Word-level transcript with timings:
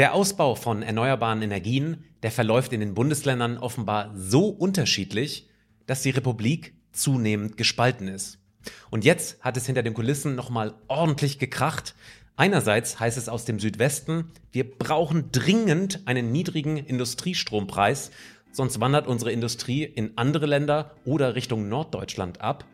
Der 0.00 0.14
Ausbau 0.14 0.54
von 0.54 0.80
erneuerbaren 0.80 1.42
Energien, 1.42 2.04
der 2.22 2.30
verläuft 2.30 2.72
in 2.72 2.80
den 2.80 2.94
Bundesländern 2.94 3.58
offenbar 3.58 4.14
so 4.16 4.48
unterschiedlich, 4.48 5.46
dass 5.84 6.00
die 6.00 6.08
Republik 6.08 6.72
zunehmend 6.90 7.58
gespalten 7.58 8.08
ist. 8.08 8.38
Und 8.88 9.04
jetzt 9.04 9.44
hat 9.44 9.58
es 9.58 9.66
hinter 9.66 9.82
den 9.82 9.92
Kulissen 9.92 10.36
nochmal 10.36 10.72
ordentlich 10.88 11.38
gekracht. 11.38 11.94
Einerseits 12.34 12.98
heißt 12.98 13.18
es 13.18 13.28
aus 13.28 13.44
dem 13.44 13.60
Südwesten, 13.60 14.32
wir 14.52 14.70
brauchen 14.70 15.32
dringend 15.32 16.00
einen 16.06 16.32
niedrigen 16.32 16.78
Industriestrompreis, 16.78 18.10
sonst 18.52 18.80
wandert 18.80 19.06
unsere 19.06 19.32
Industrie 19.32 19.84
in 19.84 20.16
andere 20.16 20.46
Länder 20.46 20.94
oder 21.04 21.34
Richtung 21.34 21.68
Norddeutschland 21.68 22.40
ab. 22.40 22.64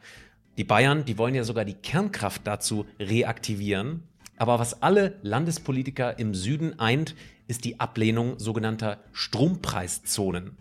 Die 0.59 0.65
Bayern, 0.65 1.05
die 1.05 1.19
wollen 1.19 1.35
ja 1.35 1.43
sogar 1.43 1.65
die 1.65 1.75
Kernkraft 1.75 2.43
dazu 2.47 2.87
reaktivieren. 3.01 4.05
Aber 4.37 4.59
was 4.59 4.83
alle 4.83 5.19
Landespolitiker 5.23 6.19
im 6.19 6.35
Süden 6.35 6.79
eint, 6.79 7.15
ist 7.49 7.65
die 7.65 7.81
Ablehnung 7.81 8.39
sogenannter 8.39 8.99
Strompreiszonen. 9.13 10.57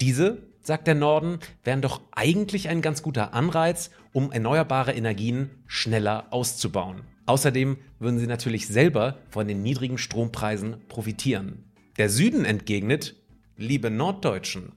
Diese, 0.00 0.42
sagt 0.60 0.86
der 0.86 0.94
Norden, 0.94 1.38
wären 1.62 1.82
doch 1.82 2.00
eigentlich 2.12 2.68
ein 2.68 2.82
ganz 2.82 3.02
guter 3.02 3.34
Anreiz, 3.34 3.90
um 4.12 4.32
erneuerbare 4.32 4.92
Energien 4.92 5.50
schneller 5.66 6.26
auszubauen. 6.30 7.02
Außerdem 7.26 7.78
würden 7.98 8.18
sie 8.18 8.26
natürlich 8.26 8.66
selber 8.66 9.18
von 9.30 9.48
den 9.48 9.62
niedrigen 9.62 9.98
Strompreisen 9.98 10.76
profitieren. 10.88 11.64
Der 11.96 12.10
Süden 12.10 12.44
entgegnet, 12.44 13.14
liebe 13.56 13.90
Norddeutschen, 13.90 14.72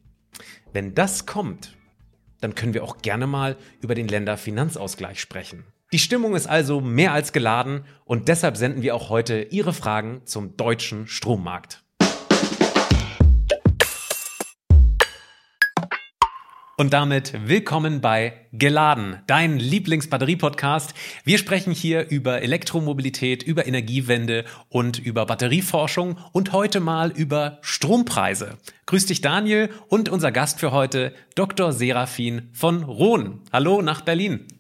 wenn 0.72 0.94
das 0.94 1.26
kommt, 1.26 1.76
dann 2.42 2.56
können 2.56 2.74
wir 2.74 2.84
auch 2.84 3.00
gerne 3.02 3.28
mal 3.28 3.58
über 3.82 3.96
den 3.96 4.08
Länderfinanzausgleich 4.08 5.20
sprechen. 5.20 5.64
Die 5.94 6.00
Stimmung 6.00 6.36
ist 6.36 6.48
also 6.48 6.82
mehr 6.82 7.14
als 7.14 7.32
geladen 7.32 7.86
und 8.04 8.28
deshalb 8.28 8.58
senden 8.58 8.82
wir 8.82 8.94
auch 8.94 9.10
heute 9.10 9.48
Ihre 9.52 9.72
Fragen 9.72 10.26
zum 10.26 10.58
deutschen 10.58 11.08
Strommarkt. 11.08 11.82
Und 16.76 16.92
damit 16.92 17.34
willkommen 17.48 18.02
bei 18.02 18.34
Geladen, 18.52 19.22
dein 19.28 19.58
Lieblingsbatterie-Podcast. 19.58 20.94
Wir 21.24 21.38
sprechen 21.38 21.72
hier 21.72 22.10
über 22.10 22.42
Elektromobilität, 22.42 23.42
über 23.42 23.66
Energiewende 23.66 24.44
und 24.68 25.00
über 25.00 25.26
Batterieforschung 25.26 26.18
und 26.34 26.52
heute 26.52 26.82
mal 26.82 27.12
über 27.12 27.60
Strompreise. 27.62 28.58
Grüß 28.88 29.06
dich 29.06 29.22
Daniel 29.22 29.70
und 29.88 30.10
unser 30.10 30.34
Gast 30.34 30.60
für 30.60 30.74
heute, 30.74 31.14
Dr. 31.36 31.72
Serafin 31.72 32.50
von 32.52 32.84
Rohn. 32.84 33.42
Hallo 33.54 33.82
nach 33.82 34.02
Berlin. 34.02 34.57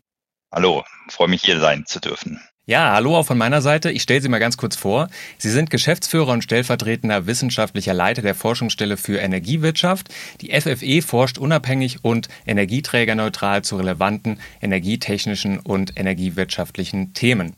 Hallo, 0.51 0.85
freue 1.09 1.27
mich 1.27 1.43
hier 1.43 1.59
sein 1.59 1.85
zu 1.85 1.99
dürfen. 1.99 2.39
Ja, 2.65 2.93
hallo 2.93 3.17
auch 3.17 3.25
von 3.25 3.37
meiner 3.37 3.61
Seite. 3.61 3.91
Ich 3.91 4.01
stelle 4.01 4.21
Sie 4.21 4.29
mal 4.29 4.39
ganz 4.39 4.55
kurz 4.55 4.75
vor. 4.75 5.09
Sie 5.37 5.49
sind 5.49 5.69
Geschäftsführer 5.69 6.31
und 6.31 6.43
stellvertretender 6.43 7.25
wissenschaftlicher 7.25 7.93
Leiter 7.93 8.21
der 8.21 8.35
Forschungsstelle 8.35 8.97
für 8.97 9.19
Energiewirtschaft. 9.19 10.07
Die 10.41 10.51
FFE 10.51 11.01
forscht 11.01 11.37
unabhängig 11.37 12.03
und 12.03 12.29
energieträgerneutral 12.45 13.63
zu 13.63 13.75
relevanten 13.75 14.39
energietechnischen 14.61 15.59
und 15.59 15.97
energiewirtschaftlichen 15.97 17.13
Themen. 17.13 17.55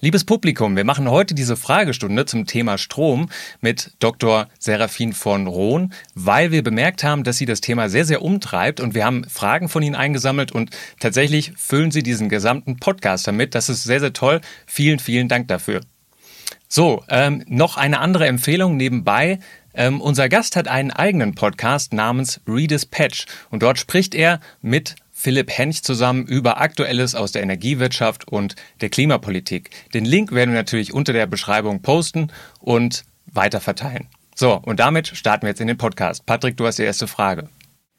Liebes 0.00 0.22
Publikum, 0.22 0.76
wir 0.76 0.84
machen 0.84 1.10
heute 1.10 1.34
diese 1.34 1.56
Fragestunde 1.56 2.24
zum 2.24 2.46
Thema 2.46 2.78
Strom 2.78 3.30
mit 3.60 3.90
Dr. 3.98 4.46
Serafin 4.60 5.12
von 5.12 5.48
Rohn, 5.48 5.92
weil 6.14 6.52
wir 6.52 6.62
bemerkt 6.62 7.02
haben, 7.02 7.24
dass 7.24 7.36
sie 7.36 7.46
das 7.46 7.60
Thema 7.60 7.88
sehr, 7.88 8.04
sehr 8.04 8.22
umtreibt 8.22 8.78
und 8.78 8.94
wir 8.94 9.04
haben 9.04 9.24
Fragen 9.24 9.68
von 9.68 9.82
Ihnen 9.82 9.96
eingesammelt 9.96 10.52
und 10.52 10.70
tatsächlich 11.00 11.52
füllen 11.56 11.90
Sie 11.90 12.04
diesen 12.04 12.28
gesamten 12.28 12.76
Podcast 12.76 13.26
damit. 13.26 13.56
Das 13.56 13.68
ist 13.68 13.82
sehr, 13.82 13.98
sehr 13.98 14.12
toll. 14.12 14.40
Vielen, 14.66 15.00
vielen 15.00 15.26
Dank 15.26 15.48
dafür. 15.48 15.80
So, 16.68 17.02
ähm, 17.08 17.42
noch 17.48 17.76
eine 17.76 17.98
andere 17.98 18.28
Empfehlung 18.28 18.76
nebenbei. 18.76 19.40
Ähm, 19.74 20.00
unser 20.00 20.28
Gast 20.28 20.54
hat 20.54 20.68
einen 20.68 20.92
eigenen 20.92 21.34
Podcast 21.34 21.92
namens 21.92 22.40
Redispatch 22.46 23.26
und 23.50 23.64
dort 23.64 23.80
spricht 23.80 24.14
er 24.14 24.38
mit 24.62 24.94
Philipp 25.20 25.50
Hench 25.50 25.82
zusammen 25.82 26.26
über 26.26 26.60
Aktuelles 26.60 27.16
aus 27.16 27.32
der 27.32 27.42
Energiewirtschaft 27.42 28.28
und 28.28 28.54
der 28.80 28.88
Klimapolitik. 28.88 29.70
Den 29.92 30.04
Link 30.04 30.30
werden 30.30 30.50
wir 30.50 30.60
natürlich 30.60 30.94
unter 30.94 31.12
der 31.12 31.26
Beschreibung 31.26 31.82
posten 31.82 32.30
und 32.60 33.02
weiter 33.26 33.60
verteilen. 33.60 34.06
So, 34.36 34.54
und 34.54 34.78
damit 34.78 35.08
starten 35.08 35.42
wir 35.42 35.48
jetzt 35.48 35.60
in 35.60 35.66
den 35.66 35.76
Podcast. 35.76 36.24
Patrick, 36.24 36.56
du 36.56 36.66
hast 36.66 36.78
die 36.78 36.84
erste 36.84 37.08
Frage. 37.08 37.48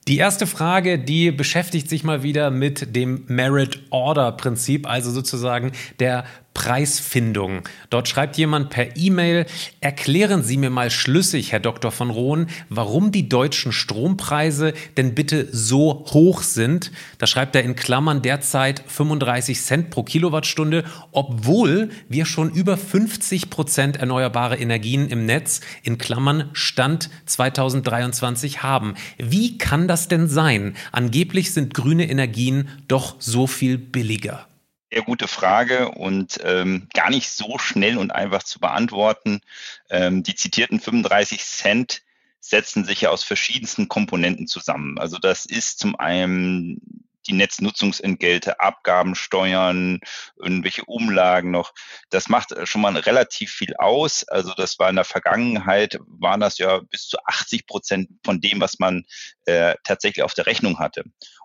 Die 0.08 0.18
erste 0.18 0.48
Frage, 0.48 0.98
die 0.98 1.32
beschäftigt 1.32 1.90
sich 1.90 2.06
mal 2.06 2.24
wieder 2.24 2.52
mit 2.52 2.96
dem 2.96 3.26
Merit 3.28 3.82
Order 3.90 4.32
Prinzip, 4.32 4.90
also 4.90 5.12
sozusagen 5.12 5.74
der 6.00 6.24
Preisfindung. 6.54 7.62
Dort 7.90 8.10
schreibt 8.10 8.38
jemand 8.38 8.70
per 8.70 8.98
E-Mail, 8.98 9.46
erklären 9.80 10.44
Sie 10.44 10.58
mir 10.58 10.70
mal 10.70 10.92
schlüssig, 10.92 11.52
Herr 11.52 11.62
Dr. 11.62 11.92
von 11.92 12.10
Rohn, 12.10 12.48
warum 12.68 13.12
die 13.12 13.30
deutschen 13.30 13.72
Strompreise 13.72 14.74
denn 14.98 15.16
bitte 15.16 15.48
so 15.52 16.06
hoch 16.12 16.42
sind. 16.42 16.92
Da 17.18 17.28
schreibt 17.28 17.56
er 17.56 17.64
in 17.64 17.76
Klammern 17.76 18.22
derzeit 18.22 18.84
35 18.88 19.62
Cent 19.62 19.90
pro 19.90 20.04
Kilowattstunde, 20.04 20.84
obwohl 21.12 21.90
wir 22.10 22.26
schon 22.26 22.52
über 22.52 22.76
50 22.76 23.50
Prozent 23.50 23.98
erneuerbare 23.98 24.58
Energien 24.58 25.08
im 25.08 25.26
Netz, 25.26 25.62
in 25.84 25.98
Klammern 25.98 26.50
Stand 26.52 27.10
2023 27.26 28.64
haben. 28.64 28.96
Wie 29.18 29.58
kann 29.58 29.88
das 29.88 30.10
denn 30.10 30.28
sein? 30.28 30.76
Angeblich 30.92 31.54
sind 31.54 31.74
grüne 31.74 32.10
Energien 32.10 32.68
doch 32.88 33.16
so 33.20 33.48
viel 33.48 33.78
billiger. 33.78 34.49
Sehr 34.92 35.04
gute 35.04 35.28
Frage 35.28 35.90
und 35.90 36.40
ähm, 36.44 36.88
gar 36.94 37.12
nicht 37.12 37.30
so 37.30 37.60
schnell 37.60 37.98
und 37.98 38.12
einfach 38.12 38.42
zu 38.42 38.60
beantworten. 38.60 39.42
Ähm, 39.90 40.24
die 40.24 40.34
zitierten 40.34 40.80
35 40.80 41.44
Cent 41.46 42.02
setzen 42.40 42.86
sich 42.86 43.02
ja 43.02 43.10
aus 43.10 43.24
verschiedensten 43.24 43.88
Komponenten 43.88 44.48
zusammen. 44.48 44.98
Also 44.98 45.18
das 45.18 45.46
ist 45.46 45.80
zum 45.80 45.96
einen 46.00 47.06
die 47.28 47.34
Netznutzungsentgelte, 47.34 48.60
Abgaben, 48.60 49.14
Steuern, 49.14 50.00
irgendwelche 50.36 50.86
Umlagen 50.86 51.52
noch. 51.52 51.74
Das 52.10 52.28
macht 52.28 52.56
schon 52.64 52.82
mal 52.82 52.98
relativ 52.98 53.52
viel 53.52 53.76
aus. 53.76 54.28
Also 54.28 54.54
das 54.56 54.80
war 54.80 54.90
in 54.90 54.96
der 54.96 55.06
Vergangenheit, 55.06 56.00
waren 56.08 56.40
das 56.40 56.58
ja 56.58 56.80
bis 56.80 57.08
zu 57.08 57.18
80 57.24 57.68
Prozent 57.68 58.10
von 58.26 58.42
dem, 58.42 58.60
was 58.60 58.80
man 58.80 59.06
äh, 59.46 59.76
tatsächlich 59.84 60.24
auf 60.24 60.34
der 60.34 60.48
Rechnung 60.48 60.80
hatte. 60.80 61.04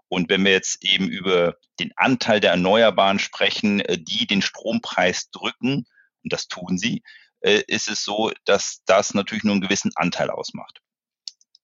Und 0.09 0.29
wenn 0.29 0.45
wir 0.45 0.53
jetzt 0.53 0.85
eben 0.85 1.09
über 1.09 1.57
den 1.81 1.93
Anteil 1.97 2.41
der 2.41 2.53
Erneuerbaren 2.53 3.19
sprechen, 3.19 3.81
äh, 3.81 3.99
die 3.99 4.27
den 4.27 4.43
Strompreis 4.43 5.31
drücken, 5.31 5.87
und 6.23 6.33
das 6.33 6.49
tun 6.49 6.79
sie, 6.79 7.03
äh, 7.41 7.63
ist 7.67 7.89
es 7.89 8.05
so, 8.05 8.33
dass 8.45 8.83
das 8.87 9.15
natürlich 9.15 9.45
nur 9.45 9.53
einen 9.53 9.61
gewissen 9.61 9.93
Anteil 9.95 10.31
ausmacht. 10.31 10.81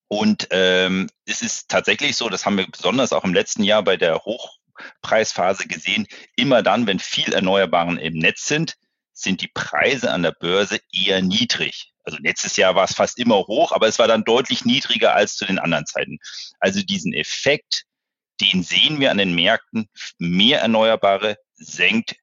Und 0.07 0.47
ähm, 0.51 1.09
es 1.25 1.41
ist 1.41 1.69
tatsächlich 1.69 2.17
so, 2.17 2.27
das 2.27 2.45
haben 2.45 2.57
wir 2.57 2.67
besonders 2.67 3.13
auch 3.13 3.23
im 3.23 3.33
letzten 3.33 3.63
Jahr 3.63 3.81
bei 3.81 3.95
der 3.95 4.21
Hochpreisphase 4.25 5.67
gesehen, 5.67 6.05
immer 6.35 6.61
dann, 6.61 6.85
wenn 6.85 6.99
viel 6.99 7.31
Erneuerbaren 7.31 7.97
im 7.97 8.15
Netz 8.15 8.45
sind, 8.45 8.75
sind 9.13 9.41
die 9.41 9.47
Preise 9.47 10.11
an 10.11 10.23
der 10.23 10.31
Börse 10.31 10.79
eher 10.91 11.21
niedrig. 11.21 11.93
Also 12.03 12.17
letztes 12.21 12.57
Jahr 12.57 12.75
war 12.75 12.85
es 12.85 12.93
fast 12.93 13.19
immer 13.19 13.37
hoch, 13.47 13.71
aber 13.71 13.87
es 13.87 13.99
war 13.99 14.07
dann 14.07 14.23
deutlich 14.23 14.65
niedriger 14.65 15.15
als 15.15 15.35
zu 15.35 15.45
den 15.45 15.59
anderen 15.59 15.85
Zeiten. 15.85 16.19
Also 16.59 16.81
diesen 16.81 17.13
Effekt 17.13 17.85
den 18.41 18.63
sehen 18.63 18.99
wir 18.99 19.11
an 19.11 19.17
den 19.17 19.33
Märkten. 19.33 19.89
Mehr 20.17 20.61
Erneuerbare 20.61 21.37
senkt 21.55 22.15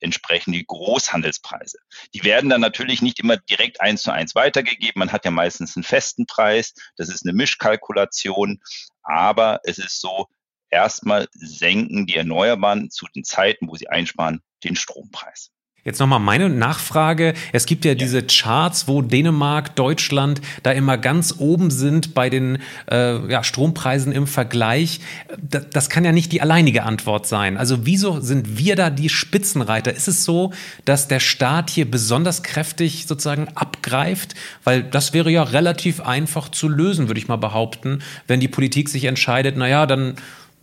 entsprechend 0.00 0.54
die 0.54 0.66
Großhandelspreise. 0.66 1.78
Die 2.12 2.24
werden 2.24 2.50
dann 2.50 2.60
natürlich 2.60 3.02
nicht 3.02 3.18
immer 3.20 3.36
direkt 3.36 3.80
eins 3.80 4.02
zu 4.02 4.12
eins 4.12 4.34
weitergegeben. 4.34 5.00
Man 5.00 5.12
hat 5.12 5.24
ja 5.24 5.30
meistens 5.30 5.76
einen 5.76 5.84
festen 5.84 6.26
Preis. 6.26 6.74
Das 6.96 7.08
ist 7.08 7.24
eine 7.24 7.32
Mischkalkulation. 7.32 8.60
Aber 9.02 9.60
es 9.64 9.78
ist 9.78 10.00
so, 10.00 10.28
erstmal 10.70 11.28
senken 11.32 12.06
die 12.06 12.16
Erneuerbaren 12.16 12.90
zu 12.90 13.06
den 13.14 13.24
Zeiten, 13.24 13.68
wo 13.68 13.76
sie 13.76 13.88
einsparen, 13.88 14.42
den 14.62 14.76
Strompreis. 14.76 15.53
Jetzt 15.84 16.00
nochmal 16.00 16.18
meine 16.18 16.48
Nachfrage. 16.48 17.34
Es 17.52 17.66
gibt 17.66 17.84
ja, 17.84 17.90
ja, 17.90 17.94
diese 17.94 18.22
Charts, 18.22 18.88
wo 18.88 19.02
Dänemark, 19.02 19.76
Deutschland 19.76 20.40
da 20.62 20.72
immer 20.72 20.96
ganz 20.96 21.34
oben 21.36 21.70
sind 21.70 22.14
bei 22.14 22.30
den 22.30 22.58
äh, 22.90 23.30
ja, 23.30 23.44
Strompreisen 23.44 24.10
im 24.10 24.26
Vergleich. 24.26 25.00
Das, 25.38 25.68
das 25.70 25.90
kann 25.90 26.04
ja 26.06 26.12
nicht 26.12 26.32
die 26.32 26.40
alleinige 26.40 26.84
Antwort 26.84 27.26
sein. 27.26 27.58
Also 27.58 27.84
wieso 27.84 28.20
sind 28.20 28.56
wir 28.56 28.76
da 28.76 28.88
die 28.88 29.10
Spitzenreiter? 29.10 29.94
Ist 29.94 30.08
es 30.08 30.24
so, 30.24 30.54
dass 30.86 31.06
der 31.06 31.20
Staat 31.20 31.68
hier 31.68 31.90
besonders 31.90 32.42
kräftig 32.42 33.06
sozusagen 33.06 33.48
abgreift? 33.54 34.34
Weil 34.64 34.82
das 34.82 35.12
wäre 35.12 35.30
ja 35.30 35.42
relativ 35.42 36.00
einfach 36.00 36.48
zu 36.48 36.66
lösen, 36.68 37.08
würde 37.08 37.20
ich 37.20 37.28
mal 37.28 37.36
behaupten, 37.36 37.98
wenn 38.26 38.40
die 38.40 38.48
Politik 38.48 38.88
sich 38.88 39.04
entscheidet, 39.04 39.58
naja, 39.58 39.84
dann 39.84 40.14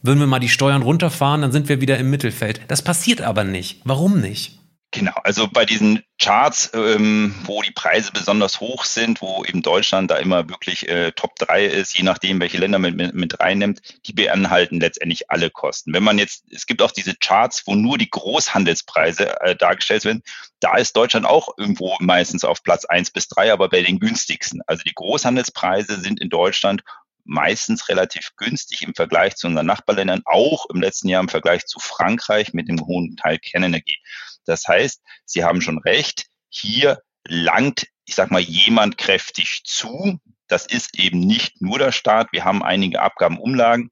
würden 0.02 0.20
wir 0.20 0.26
mal 0.26 0.40
die 0.40 0.50
Steuern 0.50 0.82
runterfahren, 0.82 1.42
dann 1.42 1.52
sind 1.52 1.70
wir 1.70 1.80
wieder 1.80 2.00
im 2.00 2.10
Mittelfeld. 2.10 2.60
Das 2.68 2.82
passiert 2.82 3.22
aber 3.22 3.44
nicht. 3.44 3.82
Warum 3.84 4.20
nicht? 4.20 4.61
Genau, 4.94 5.14
also 5.24 5.48
bei 5.48 5.64
diesen 5.64 6.04
Charts, 6.20 6.72
ähm, 6.74 7.34
wo 7.46 7.62
die 7.62 7.72
Preise 7.72 8.12
besonders 8.12 8.60
hoch 8.60 8.84
sind, 8.84 9.22
wo 9.22 9.46
eben 9.46 9.62
Deutschland 9.62 10.12
da 10.12 10.18
immer 10.18 10.50
wirklich 10.50 10.90
äh, 10.90 11.14
Top 11.14 11.38
3 11.38 11.64
ist, 11.66 11.98
je 11.98 12.04
nachdem, 12.04 12.42
welche 12.42 12.58
Länder 12.58 12.78
man 12.78 12.98
mit, 12.98 13.14
mit 13.14 13.40
reinnimmt, 13.40 13.82
die 14.06 14.12
beinhalten 14.12 14.82
letztendlich 14.82 15.32
alle 15.32 15.50
Kosten. 15.50 15.94
Wenn 15.94 16.04
man 16.04 16.18
jetzt, 16.18 16.44
es 16.52 16.66
gibt 16.66 16.82
auch 16.82 16.92
diese 16.92 17.16
Charts, 17.16 17.64
wo 17.68 17.76
nur 17.76 17.98
die 17.98 18.10
Großhandelspreise 18.10 19.40
äh, 19.40 19.56
dargestellt 19.56 20.04
werden, 20.04 20.24
da 20.60 20.76
ist 20.76 20.98
Deutschland 20.98 21.26
auch 21.26 21.58
irgendwo 21.58 21.96
meistens 22.02 22.44
auf 22.44 22.62
Platz 22.62 22.84
1 22.84 23.12
bis 23.12 23.30
3, 23.30 23.54
aber 23.54 23.70
bei 23.70 23.84
den 23.84 23.98
günstigsten. 23.98 24.62
Also 24.68 24.84
die 24.84 24.94
Großhandelspreise 24.94 26.02
sind 26.02 26.20
in 26.20 26.30
Deutschland 26.30 26.84
meistens 27.24 27.88
relativ 27.88 28.32
günstig 28.36 28.82
im 28.82 28.94
Vergleich 28.94 29.36
zu 29.36 29.48
unseren 29.48 29.68
Nachbarländern, 29.68 30.24
auch 30.26 30.66
im 30.74 30.82
letzten 30.82 31.08
Jahr 31.08 31.22
im 31.22 31.30
Vergleich 31.30 31.66
zu 31.66 31.80
Frankreich 31.80 32.54
mit 32.54 32.68
dem 32.68 32.86
hohen 32.86 33.16
Teil 33.16 33.40
Kernenergie. 33.40 33.98
Das 34.46 34.68
heißt, 34.68 35.02
Sie 35.26 35.44
haben 35.44 35.62
schon 35.62 35.80
recht, 35.80 36.28
hier 36.50 37.02
langt, 37.26 37.88
ich 38.06 38.16
sag 38.16 38.32
mal, 38.32 38.42
jemand 38.42 38.98
kräftig 38.98 39.62
zu. 39.64 40.20
Das 40.48 40.66
ist 40.66 41.00
eben 41.00 41.20
nicht 41.20 41.62
nur 41.62 41.80
der 41.80 41.92
Staat. 41.92 42.28
Wir 42.32 42.44
haben 42.44 42.62
einige 42.62 43.02
Abgabenumlagen 43.02 43.92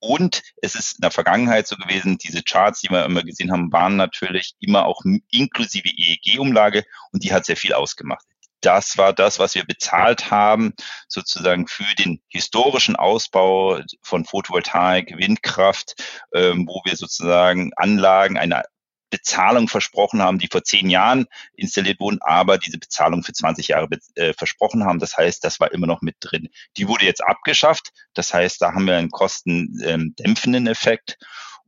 und 0.00 0.42
es 0.62 0.74
ist 0.74 0.94
in 0.94 1.02
der 1.02 1.10
Vergangenheit 1.10 1.68
so 1.68 1.76
gewesen, 1.76 2.16
diese 2.16 2.42
Charts, 2.42 2.80
die 2.80 2.90
wir 2.90 3.04
immer 3.04 3.22
gesehen 3.22 3.52
haben, 3.52 3.70
waren 3.70 3.96
natürlich 3.96 4.54
immer 4.58 4.86
auch 4.86 5.02
inklusive 5.30 5.88
EEG-Umlage 5.88 6.84
und 7.12 7.22
die 7.22 7.32
hat 7.32 7.44
sehr 7.44 7.56
viel 7.56 7.74
ausgemacht. 7.74 8.24
Das 8.62 8.98
war 8.98 9.12
das, 9.12 9.38
was 9.38 9.54
wir 9.54 9.64
bezahlt 9.64 10.30
haben, 10.30 10.74
sozusagen 11.08 11.66
für 11.66 11.94
den 11.98 12.20
historischen 12.28 12.96
Ausbau 12.96 13.80
von 14.02 14.24
Photovoltaik, 14.24 15.16
Windkraft, 15.16 15.94
ähm, 16.34 16.66
wo 16.66 16.82
wir 16.84 16.96
sozusagen 16.96 17.72
Anlagen, 17.76 18.36
eine 18.36 18.62
Bezahlung 19.10 19.68
versprochen 19.68 20.22
haben, 20.22 20.38
die 20.38 20.48
vor 20.48 20.64
zehn 20.64 20.88
Jahren 20.88 21.26
installiert 21.54 22.00
wurden, 22.00 22.18
aber 22.22 22.58
diese 22.58 22.78
Bezahlung 22.78 23.22
für 23.22 23.32
20 23.32 23.68
Jahre 23.68 23.88
äh, 24.14 24.32
versprochen 24.32 24.84
haben. 24.84 24.98
Das 24.98 25.16
heißt, 25.16 25.44
das 25.44 25.60
war 25.60 25.72
immer 25.72 25.86
noch 25.86 26.00
mit 26.00 26.16
drin. 26.20 26.48
Die 26.76 26.88
wurde 26.88 27.04
jetzt 27.04 27.22
abgeschafft. 27.22 27.92
Das 28.14 28.32
heißt, 28.32 28.62
da 28.62 28.72
haben 28.72 28.86
wir 28.86 28.96
einen 28.96 29.10
kostendämpfenden 29.10 30.66
Effekt. 30.66 31.18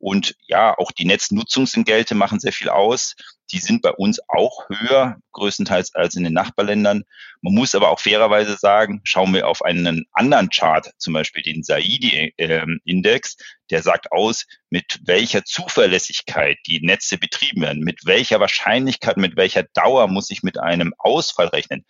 Und 0.02 0.34
ja, 0.48 0.76
auch 0.76 0.90
die 0.90 1.04
Netznutzungsentgelte 1.04 2.16
machen 2.16 2.40
sehr 2.40 2.52
viel 2.52 2.68
aus. 2.68 3.14
Die 3.52 3.60
sind 3.60 3.82
bei 3.82 3.92
uns 3.92 4.18
auch 4.26 4.68
höher, 4.68 5.18
größtenteils 5.30 5.94
als 5.94 6.16
in 6.16 6.24
den 6.24 6.32
Nachbarländern. 6.32 7.04
Man 7.40 7.54
muss 7.54 7.76
aber 7.76 7.88
auch 7.90 8.00
fairerweise 8.00 8.56
sagen, 8.56 9.00
schauen 9.04 9.32
wir 9.32 9.46
auf 9.46 9.62
einen 9.62 10.06
anderen 10.10 10.50
Chart, 10.50 10.90
zum 10.98 11.12
Beispiel 11.12 11.44
den 11.44 11.62
Saidi-Index, 11.62 13.36
der 13.70 13.82
sagt 13.82 14.10
aus, 14.10 14.44
mit 14.70 14.98
welcher 15.04 15.44
Zuverlässigkeit 15.44 16.58
die 16.66 16.84
Netze 16.84 17.16
betrieben 17.16 17.62
werden, 17.62 17.84
mit 17.84 18.04
welcher 18.04 18.40
Wahrscheinlichkeit, 18.40 19.18
mit 19.18 19.36
welcher 19.36 19.62
Dauer 19.72 20.08
muss 20.08 20.30
ich 20.30 20.42
mit 20.42 20.58
einem 20.58 20.94
Ausfall 20.98 21.46
rechnen 21.46 21.84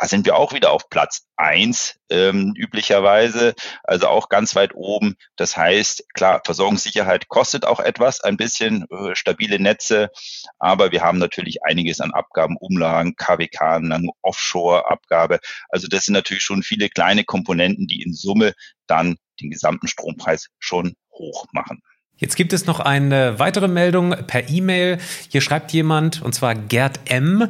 da 0.00 0.06
sind 0.06 0.26
wir 0.26 0.36
auch 0.36 0.52
wieder 0.52 0.70
auf 0.70 0.88
Platz 0.88 1.26
eins 1.36 1.96
ähm, 2.10 2.54
üblicherweise, 2.56 3.54
also 3.84 4.08
auch 4.08 4.28
ganz 4.28 4.54
weit 4.54 4.74
oben. 4.74 5.16
Das 5.36 5.56
heißt, 5.56 6.04
klar, 6.14 6.40
Versorgungssicherheit 6.44 7.28
kostet 7.28 7.66
auch 7.66 7.80
etwas, 7.80 8.20
ein 8.20 8.36
bisschen 8.36 8.86
äh, 8.90 9.14
stabile 9.14 9.58
Netze, 9.58 10.10
aber 10.58 10.92
wir 10.92 11.02
haben 11.02 11.18
natürlich 11.18 11.62
einiges 11.64 12.00
an 12.00 12.12
Abgaben, 12.12 12.56
Umlagen, 12.58 13.16
KWK, 13.16 13.80
Offshore-Abgabe. 14.22 15.40
Also 15.68 15.88
das 15.88 16.04
sind 16.04 16.14
natürlich 16.14 16.42
schon 16.42 16.62
viele 16.62 16.88
kleine 16.88 17.24
Komponenten, 17.24 17.86
die 17.86 18.02
in 18.02 18.14
Summe 18.14 18.54
dann 18.86 19.16
den 19.40 19.50
gesamten 19.50 19.88
Strompreis 19.88 20.48
schon 20.58 20.94
hoch 21.12 21.46
machen. 21.52 21.82
Jetzt 22.16 22.36
gibt 22.36 22.52
es 22.52 22.66
noch 22.66 22.80
eine 22.80 23.38
weitere 23.38 23.68
Meldung 23.68 24.14
per 24.26 24.48
E-Mail. 24.48 24.98
Hier 25.28 25.40
schreibt 25.40 25.72
jemand, 25.72 26.22
und 26.22 26.34
zwar 26.34 26.54
Gerd 26.54 27.00
M. 27.10 27.48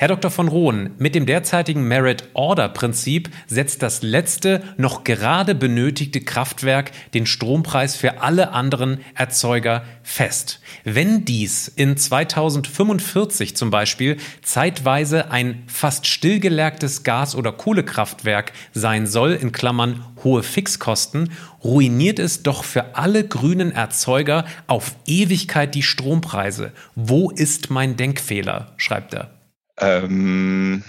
Herr 0.00 0.06
Dr. 0.06 0.30
von 0.30 0.46
Rohn, 0.46 0.90
mit 0.98 1.16
dem 1.16 1.26
derzeitigen 1.26 1.82
Merit-Order-Prinzip 1.88 3.30
setzt 3.48 3.82
das 3.82 4.02
letzte, 4.02 4.62
noch 4.76 5.02
gerade 5.02 5.56
benötigte 5.56 6.20
Kraftwerk 6.20 6.92
den 7.14 7.26
Strompreis 7.26 7.96
für 7.96 8.22
alle 8.22 8.52
anderen 8.52 9.00
Erzeuger 9.16 9.82
fest. 10.04 10.60
Wenn 10.84 11.24
dies 11.24 11.66
in 11.66 11.96
2045 11.96 13.56
zum 13.56 13.70
Beispiel 13.70 14.18
zeitweise 14.40 15.32
ein 15.32 15.64
fast 15.66 16.06
stillgelegtes 16.06 17.02
Gas- 17.02 17.34
oder 17.34 17.50
Kohlekraftwerk 17.50 18.52
sein 18.72 19.04
soll, 19.08 19.32
in 19.32 19.50
Klammern 19.50 20.04
hohe 20.22 20.44
Fixkosten, 20.44 21.32
ruiniert 21.64 22.20
es 22.20 22.44
doch 22.44 22.62
für 22.62 22.94
alle 22.94 23.26
grünen 23.26 23.72
Erzeuger 23.72 24.44
auf 24.68 24.94
Ewigkeit 25.06 25.74
die 25.74 25.82
Strompreise. 25.82 26.70
Wo 26.94 27.32
ist 27.32 27.70
mein 27.70 27.96
Denkfehler? 27.96 28.74
schreibt 28.76 29.14
er. 29.14 29.37
Ähm, 29.78 30.84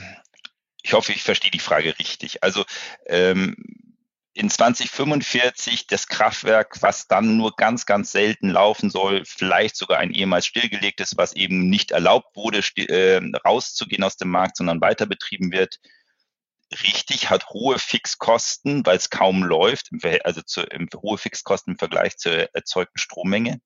ich 0.82 0.94
hoffe, 0.94 1.12
ich 1.12 1.24
verstehe 1.24 1.52
die 1.52 1.60
Frage 1.60 1.98
richtig. 2.00 2.44
Also 2.44 2.66
ähm, 3.06 3.56
in 4.34 4.50
2045 4.50 5.88
das 5.88 6.08
Kraftwerk, 6.08 6.82
was 6.82 7.08
dann 7.08 7.38
nur 7.38 7.56
ganz, 7.58 7.86
ganz 7.86 8.12
selten 8.12 8.50
laufen 8.50 8.90
soll, 8.90 9.24
vielleicht 9.26 9.76
sogar 9.76 10.00
ein 10.00 10.12
ehemals 10.12 10.46
stillgelegtes, 10.46 11.18
was 11.18 11.34
eben 11.34 11.70
nicht 11.70 11.92
erlaubt 11.92 12.36
wurde, 12.36 12.60
äh, 12.78 13.22
rauszugehen 13.46 14.04
aus 14.04 14.18
dem 14.18 14.30
Markt, 14.30 14.58
sondern 14.58 14.82
weiter 14.82 15.06
betrieben 15.06 15.52
wird. 15.52 15.80
Richtig, 16.72 17.30
hat 17.30 17.50
hohe 17.50 17.80
Fixkosten, 17.80 18.86
weil 18.86 18.98
es 18.98 19.10
kaum 19.10 19.44
läuft, 19.44 19.90
also 20.24 20.42
zu, 20.44 20.64
hohe 21.02 21.18
Fixkosten 21.18 21.74
im 21.74 21.80
Vergleich 21.80 22.18
zur 22.18 22.54
erzeugten 22.54 23.00
Strommenge. 23.00 23.60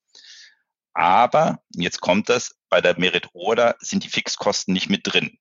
Aber, 0.94 1.60
jetzt 1.74 2.02
kommt 2.02 2.30
das, 2.30 2.56
bei 2.70 2.82
der 2.82 3.00
Merit 3.00 3.30
Order 3.34 3.76
sind 3.80 4.04
die 4.04 4.10
Fixkosten 4.10 4.74
nicht 4.74 4.90
mit 4.90 5.02
drin. 5.04 5.38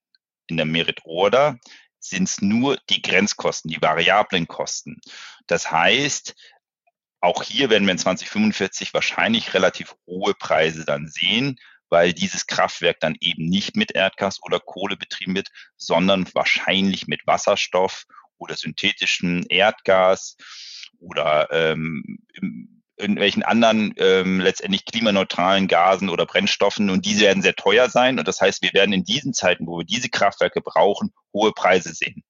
In 0.47 0.57
der 0.57 0.67
Merit 0.67 1.01
Order 1.05 1.59
sind 1.99 2.25
es 2.25 2.43
nur 2.43 2.79
die 2.91 3.03
Grenzkosten, 3.03 3.71
die 3.71 3.81
variablen 3.81 4.49
Kosten. 4.49 5.01
Das 5.47 5.71
heißt, 5.71 6.35
auch 7.21 7.43
hier 7.43 7.71
werden 7.71 7.87
wir 7.87 7.93
in 7.93 7.99
2045 7.99 8.93
wahrscheinlich 8.95 9.55
relativ 9.55 9.95
hohe 10.07 10.35
Preise 10.35 10.85
dann 10.85 11.07
sehen, 11.07 11.59
weil 11.89 12.13
dieses 12.13 12.47
Kraftwerk 12.47 12.99
dann 13.01 13.17
eben 13.21 13.45
nicht 13.45 13.77
mit 13.77 13.93
Erdgas 13.93 14.43
oder 14.43 14.59
Kohle 14.59 14.97
betrieben 14.97 15.35
wird, 15.35 15.49
sondern 15.77 16.27
wahrscheinlich 16.35 17.07
mit 17.07 17.27
Wasserstoff 17.27 18.07
oder 18.39 18.57
synthetischem 18.57 19.45
Erdgas 19.49 20.37
oder 20.99 21.49
ähm, 21.53 22.19
irgendwelchen 23.03 23.43
anderen 23.43 23.95
ähm, 23.99 24.41
letztendlich 24.41 24.87
klimaneutralen 24.87 25.69
Gasen 25.69 26.09
oder 26.09 26.25
Brennstoffen 26.25 26.89
und 26.89 27.05
diese 27.05 27.23
werden 27.23 27.43
sehr 27.43 27.55
teuer 27.55 27.91
sein. 27.91 28.19
Und 28.19 28.27
das 28.29 28.41
heißt, 28.41 28.63
wir 28.63 28.73
werden 28.73 28.93
in 28.93 29.05
diesen 29.05 29.35
Zeiten, 29.35 29.67
wo 29.67 29.79
wir 29.79 29.85
diese 29.85 30.09
Kraftwerke 30.09 30.61
brauchen, 30.63 31.13
hohe 31.35 31.53
Preise 31.53 31.93
sehen. 31.93 32.23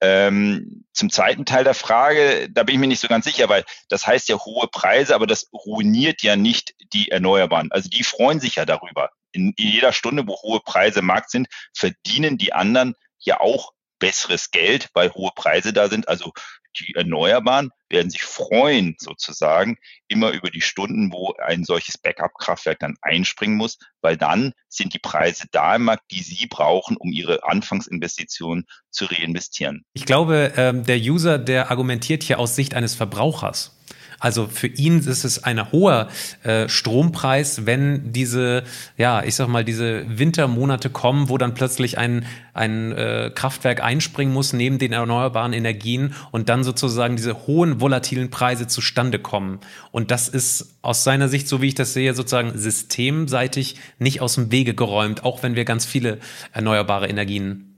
Ähm, 0.00 0.84
zum 0.92 1.08
zweiten 1.08 1.46
Teil 1.46 1.64
der 1.64 1.74
Frage, 1.74 2.48
da 2.50 2.62
bin 2.62 2.74
ich 2.74 2.80
mir 2.80 2.88
nicht 2.88 3.00
so 3.00 3.08
ganz 3.08 3.24
sicher, 3.24 3.48
weil 3.48 3.64
das 3.88 4.06
heißt 4.06 4.28
ja 4.28 4.36
hohe 4.36 4.68
Preise, 4.68 5.14
aber 5.14 5.26
das 5.26 5.48
ruiniert 5.52 6.22
ja 6.22 6.36
nicht 6.36 6.74
die 6.92 7.10
Erneuerbaren. 7.10 7.72
Also 7.72 7.88
die 7.88 8.04
freuen 8.04 8.38
sich 8.38 8.56
ja 8.56 8.66
darüber. 8.66 9.10
In, 9.32 9.54
in 9.56 9.68
jeder 9.68 9.92
Stunde, 9.92 10.26
wo 10.26 10.36
hohe 10.42 10.60
Preise 10.60 11.00
im 11.00 11.06
Markt 11.06 11.30
sind, 11.30 11.48
verdienen 11.74 12.36
die 12.36 12.52
anderen 12.52 12.94
ja 13.18 13.40
auch 13.40 13.72
besseres 13.98 14.50
Geld, 14.50 14.90
weil 14.92 15.14
hohe 15.14 15.30
Preise 15.34 15.72
da 15.72 15.88
sind. 15.88 16.08
Also 16.08 16.32
die 16.80 16.94
Erneuerbaren 16.94 17.70
werden 17.88 18.10
sich 18.10 18.22
freuen, 18.22 18.96
sozusagen, 18.98 19.76
immer 20.08 20.30
über 20.30 20.50
die 20.50 20.60
Stunden, 20.60 21.12
wo 21.12 21.34
ein 21.42 21.64
solches 21.64 21.98
Backup-Kraftwerk 21.98 22.80
dann 22.80 22.96
einspringen 23.02 23.56
muss, 23.56 23.78
weil 24.00 24.16
dann 24.16 24.52
sind 24.68 24.94
die 24.94 24.98
Preise 24.98 25.46
da 25.52 25.76
im 25.76 25.84
Markt, 25.84 26.10
die 26.10 26.22
sie 26.22 26.46
brauchen, 26.46 26.96
um 26.96 27.12
ihre 27.12 27.44
Anfangsinvestitionen 27.44 28.64
zu 28.90 29.06
reinvestieren. 29.06 29.84
Ich 29.92 30.06
glaube, 30.06 30.52
ähm, 30.56 30.84
der 30.84 30.98
User, 30.98 31.38
der 31.38 31.70
argumentiert 31.70 32.22
hier 32.22 32.38
aus 32.38 32.56
Sicht 32.56 32.74
eines 32.74 32.94
Verbrauchers. 32.94 33.78
Also 34.18 34.46
für 34.46 34.66
ihn 34.66 34.98
ist 34.98 35.24
es 35.24 35.42
ein 35.44 35.72
hoher 35.72 36.08
äh, 36.42 36.68
Strompreis, 36.68 37.66
wenn 37.66 38.12
diese, 38.12 38.64
ja, 38.96 39.22
ich 39.22 39.34
sag 39.34 39.48
mal, 39.48 39.64
diese 39.64 40.04
Wintermonate 40.08 40.90
kommen, 40.90 41.28
wo 41.28 41.38
dann 41.38 41.54
plötzlich 41.54 41.98
ein, 41.98 42.26
ein 42.52 42.92
äh, 42.92 43.30
Kraftwerk 43.34 43.82
einspringen 43.82 44.32
muss 44.32 44.52
neben 44.52 44.78
den 44.78 44.92
erneuerbaren 44.92 45.52
Energien 45.52 46.14
und 46.30 46.48
dann 46.48 46.64
sozusagen 46.64 47.16
diese 47.16 47.46
hohen 47.46 47.80
volatilen 47.80 48.30
Preise 48.30 48.66
zustande 48.66 49.18
kommen. 49.18 49.60
Und 49.90 50.10
das 50.10 50.28
ist 50.28 50.78
aus 50.82 51.04
seiner 51.04 51.28
Sicht, 51.28 51.48
so 51.48 51.62
wie 51.62 51.68
ich 51.68 51.74
das 51.74 51.92
sehe, 51.92 52.14
sozusagen 52.14 52.56
systemseitig 52.56 53.76
nicht 53.98 54.20
aus 54.20 54.34
dem 54.34 54.50
Wege 54.50 54.74
geräumt, 54.74 55.24
auch 55.24 55.42
wenn 55.42 55.56
wir 55.56 55.64
ganz 55.64 55.84
viele 55.84 56.18
erneuerbare 56.52 57.08
Energien 57.08 57.74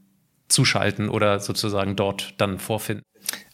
zuschalten 0.48 1.08
oder 1.08 1.40
sozusagen 1.40 1.96
dort 1.96 2.34
dann 2.38 2.58
vorfinden. 2.58 3.02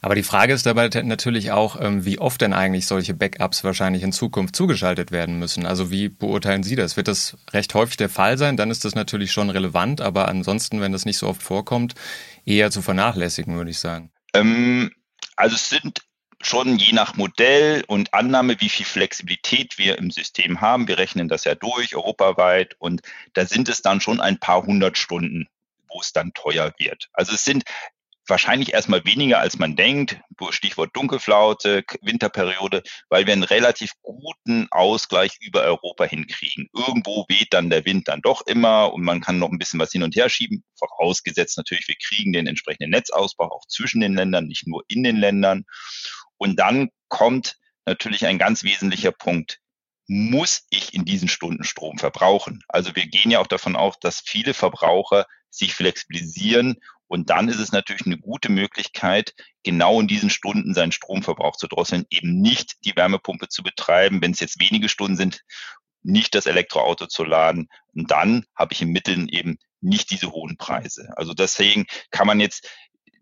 Aber 0.01 0.15
die 0.15 0.23
Frage 0.23 0.53
ist 0.53 0.67
dabei 0.67 0.89
natürlich 1.03 1.53
auch, 1.53 1.81
ähm, 1.81 2.05
wie 2.05 2.19
oft 2.19 2.41
denn 2.41 2.53
eigentlich 2.53 2.87
solche 2.87 3.15
Backups 3.15 3.63
wahrscheinlich 3.63 4.03
in 4.03 4.13
Zukunft 4.13 4.57
zugeschaltet 4.57 5.13
werden 5.13 5.39
müssen. 5.39 5.65
Also 5.65 5.91
wie 5.91 6.09
beurteilen 6.09 6.63
Sie 6.63 6.75
das? 6.75 6.97
Wird 6.97 7.09
das 7.09 7.37
recht 7.53 7.73
häufig 7.75 7.97
der 7.97 8.09
Fall 8.09 8.37
sein? 8.37 8.57
Dann 8.57 8.71
ist 8.71 8.85
das 8.85 8.95
natürlich 8.95 9.33
schon 9.33 9.51
relevant, 9.51 10.01
aber 10.01 10.29
ansonsten, 10.29 10.81
wenn 10.81 10.93
das 10.93 11.05
nicht 11.05 11.19
so 11.19 11.29
oft 11.29 11.43
vorkommt, 11.43 11.95
eher 12.45 12.71
zu 12.71 12.83
vernachlässigen, 12.83 13.57
würde 13.57 13.71
ich 13.71 13.79
sagen. 13.79 14.11
Ähm, 14.35 14.91
also 15.37 15.55
es 15.55 15.69
sind 15.69 16.03
schon 16.41 16.77
je 16.79 16.93
nach 16.93 17.15
Modell 17.15 17.85
und 17.87 18.13
Annahme, 18.13 18.61
wie 18.61 18.69
viel 18.69 18.87
Flexibilität 18.87 19.79
wir 19.79 19.99
im 19.99 20.11
System 20.11 20.61
haben. 20.61 20.89
Wir 20.89 20.99
rechnen 20.99 21.29
das 21.29 21.45
ja 21.45 21.55
durch, 21.55 21.95
europaweit, 21.95 22.75
und 22.79 23.03
da 23.35 23.47
sind 23.47 23.69
es 23.69 23.83
dann 23.83 24.01
schon 24.01 24.21
ein 24.21 24.39
paar 24.39 24.65
hundert 24.65 24.99
Stunden, 24.99 25.47
wo 25.89 26.01
es 26.01 26.13
dann 26.13 26.33
teuer 26.35 26.73
wird. 26.79 27.09
Also 27.13 27.33
es 27.33 27.45
sind 27.45 27.63
wahrscheinlich 28.27 28.73
erstmal 28.73 29.05
weniger, 29.05 29.41
als 29.41 29.59
man 29.59 29.77
denkt. 29.77 30.21
Stichwort 30.51 30.97
Dunkelflaute, 30.97 31.85
Winterperiode, 32.01 32.83
weil 33.09 33.27
wir 33.27 33.33
einen 33.33 33.43
relativ 33.43 33.93
guten 34.03 34.67
Ausgleich 34.71 35.39
über 35.41 35.63
Europa 35.63 36.05
hinkriegen. 36.05 36.69
Irgendwo 36.75 37.25
weht 37.29 37.53
dann 37.53 37.71
der 37.71 37.85
Wind 37.85 38.09
dann 38.09 38.23
doch 38.23 38.47
immer 38.47 38.93
und 38.93 39.03
man 39.03 39.21
kann 39.21 39.39
noch 39.39 39.51
ein 39.51 39.59
bisschen 39.59 39.81
was 39.81 39.93
hin 39.93 40.03
und 40.03 40.17
her 40.17 40.29
schieben. 40.29 40.65
Vorausgesetzt 40.79 41.57
natürlich, 41.57 41.87
wir 41.89 41.97
kriegen 41.97 42.33
den 42.33 42.47
entsprechenden 42.47 42.91
Netzausbau 42.91 43.51
auch 43.51 43.67
zwischen 43.69 44.01
den 44.01 44.15
Ländern, 44.15 44.47
nicht 44.47 44.67
nur 44.67 44.83
in 44.89 45.03
den 45.03 45.17
Ländern. 45.17 45.65
Und 46.37 46.59
dann 46.59 46.91
kommt 47.09 47.57
natürlich 47.87 48.27
ein 48.27 48.39
ganz 48.39 48.65
wesentlicher 48.65 49.13
Punkt. 49.13 49.59
Muss 50.09 50.67
ich 50.71 50.95
in 50.95 51.05
diesen 51.05 51.29
Stunden 51.29 51.65
Strom 51.65 51.99
verbrauchen? 51.99 52.63
Also 52.69 52.95
wir 52.97 53.07
gehen 53.07 53.31
ja 53.31 53.39
auch 53.39 53.47
davon 53.47 53.77
aus, 53.77 53.95
dass 54.01 54.21
viele 54.21 54.53
Verbraucher 54.53 55.27
sich 55.49 55.75
flexibilisieren 55.75 56.79
und 57.13 57.29
dann 57.29 57.51
ist 57.51 57.59
es 57.59 57.73
natürlich 57.73 58.07
eine 58.07 58.17
gute 58.17 58.51
Möglichkeit, 58.51 59.35
genau 59.65 60.01
in 60.01 60.09
diesen 60.09 60.31
Stunden 60.31 60.73
seinen 60.73 60.93
Stromverbrauch 60.93 61.57
zu 61.57 61.69
drosseln, 61.69 62.07
eben 62.09 62.41
nicht 62.41 62.87
die 62.87 62.97
Wärmepumpe 62.97 63.49
zu 63.49 63.63
betreiben, 63.63 64.23
wenn 64.23 64.31
es 64.31 64.41
jetzt 64.41 64.59
wenige 64.59 64.89
Stunden 64.89 65.19
sind, 65.19 65.43
nicht 66.03 66.35
das 66.35 66.47
Elektroauto 66.47 67.09
zu 67.09 67.25
laden. 67.25 67.69
Und 67.95 68.11
dann 68.11 68.47
habe 68.57 68.73
ich 68.73 68.81
im 68.81 68.93
Mittel 68.93 69.27
eben 69.29 69.59
nicht 69.83 70.11
diese 70.11 70.33
hohen 70.33 70.57
Preise. 70.57 71.13
Also 71.15 71.35
deswegen 71.35 71.85
kann 72.13 72.27
man 72.27 72.41
jetzt 72.41 72.71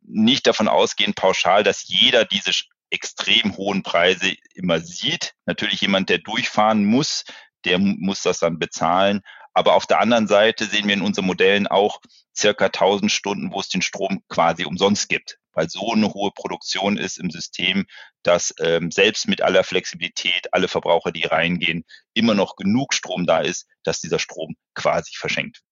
nicht 0.02 0.47
davon 0.47 0.68
ausgehen, 0.68 1.14
pauschal, 1.14 1.64
dass 1.64 1.88
jeder 1.88 2.25
diese 2.25 2.52
extrem 2.90 3.56
hohen 3.56 3.82
Preise 3.82 4.37
immer 4.54 4.78
sieht. 4.78 5.35
Natürlich 5.47 5.80
jemand, 5.80 6.11
der 6.11 6.18
durchfahren 6.18 6.85
muss, 6.85 7.25
der 7.64 7.79
muss 7.79 8.23
das 8.23 8.38
dann 8.38 8.59
bezahlen. 8.59 9.21
Aber 9.52 9.75
auf 9.75 9.87
der 9.87 10.00
anderen 10.00 10.29
Seite 10.29 10.64
sehen 10.64 10.87
wir 10.87 10.95
in 10.95 11.02
unseren 11.02 11.26
Modellen 11.26 11.67
auch 11.67 12.00
circa 12.37 12.67
1000 12.67 13.11
Stunden, 13.11 13.52
wo 13.52 13.61
es 13.61 13.69
den 13.69 13.83
Strom 13.83 14.23
quasi 14.29 14.64
umsonst 14.64 15.09
gibt, 15.09 15.38
weil 15.52 15.69
so 15.69 15.93
eine 15.93 16.12
hohe 16.14 16.31
Produktion 16.31 16.97
ist 16.97 17.19
im 17.19 17.31
System, 17.31 17.87
dass 18.23 18.55
ähm, 18.61 18.90
selbst 18.90 19.26
mit 19.26 19.43
aller 19.43 19.64
Flexibilität, 19.64 20.52
alle 20.52 20.69
Verbraucher, 20.69 21.11
die 21.11 21.25
reingehen, 21.25 21.85
immer 22.14 22.35
noch 22.35 22.57
genug 22.57 22.95
Strom 22.95 23.26
da 23.26 23.40
ist, 23.40 23.67
dass 23.83 24.00
dieser 24.00 24.19
Strom 24.19 24.55
quasi 24.75 25.12
verschenkt. 25.17 25.62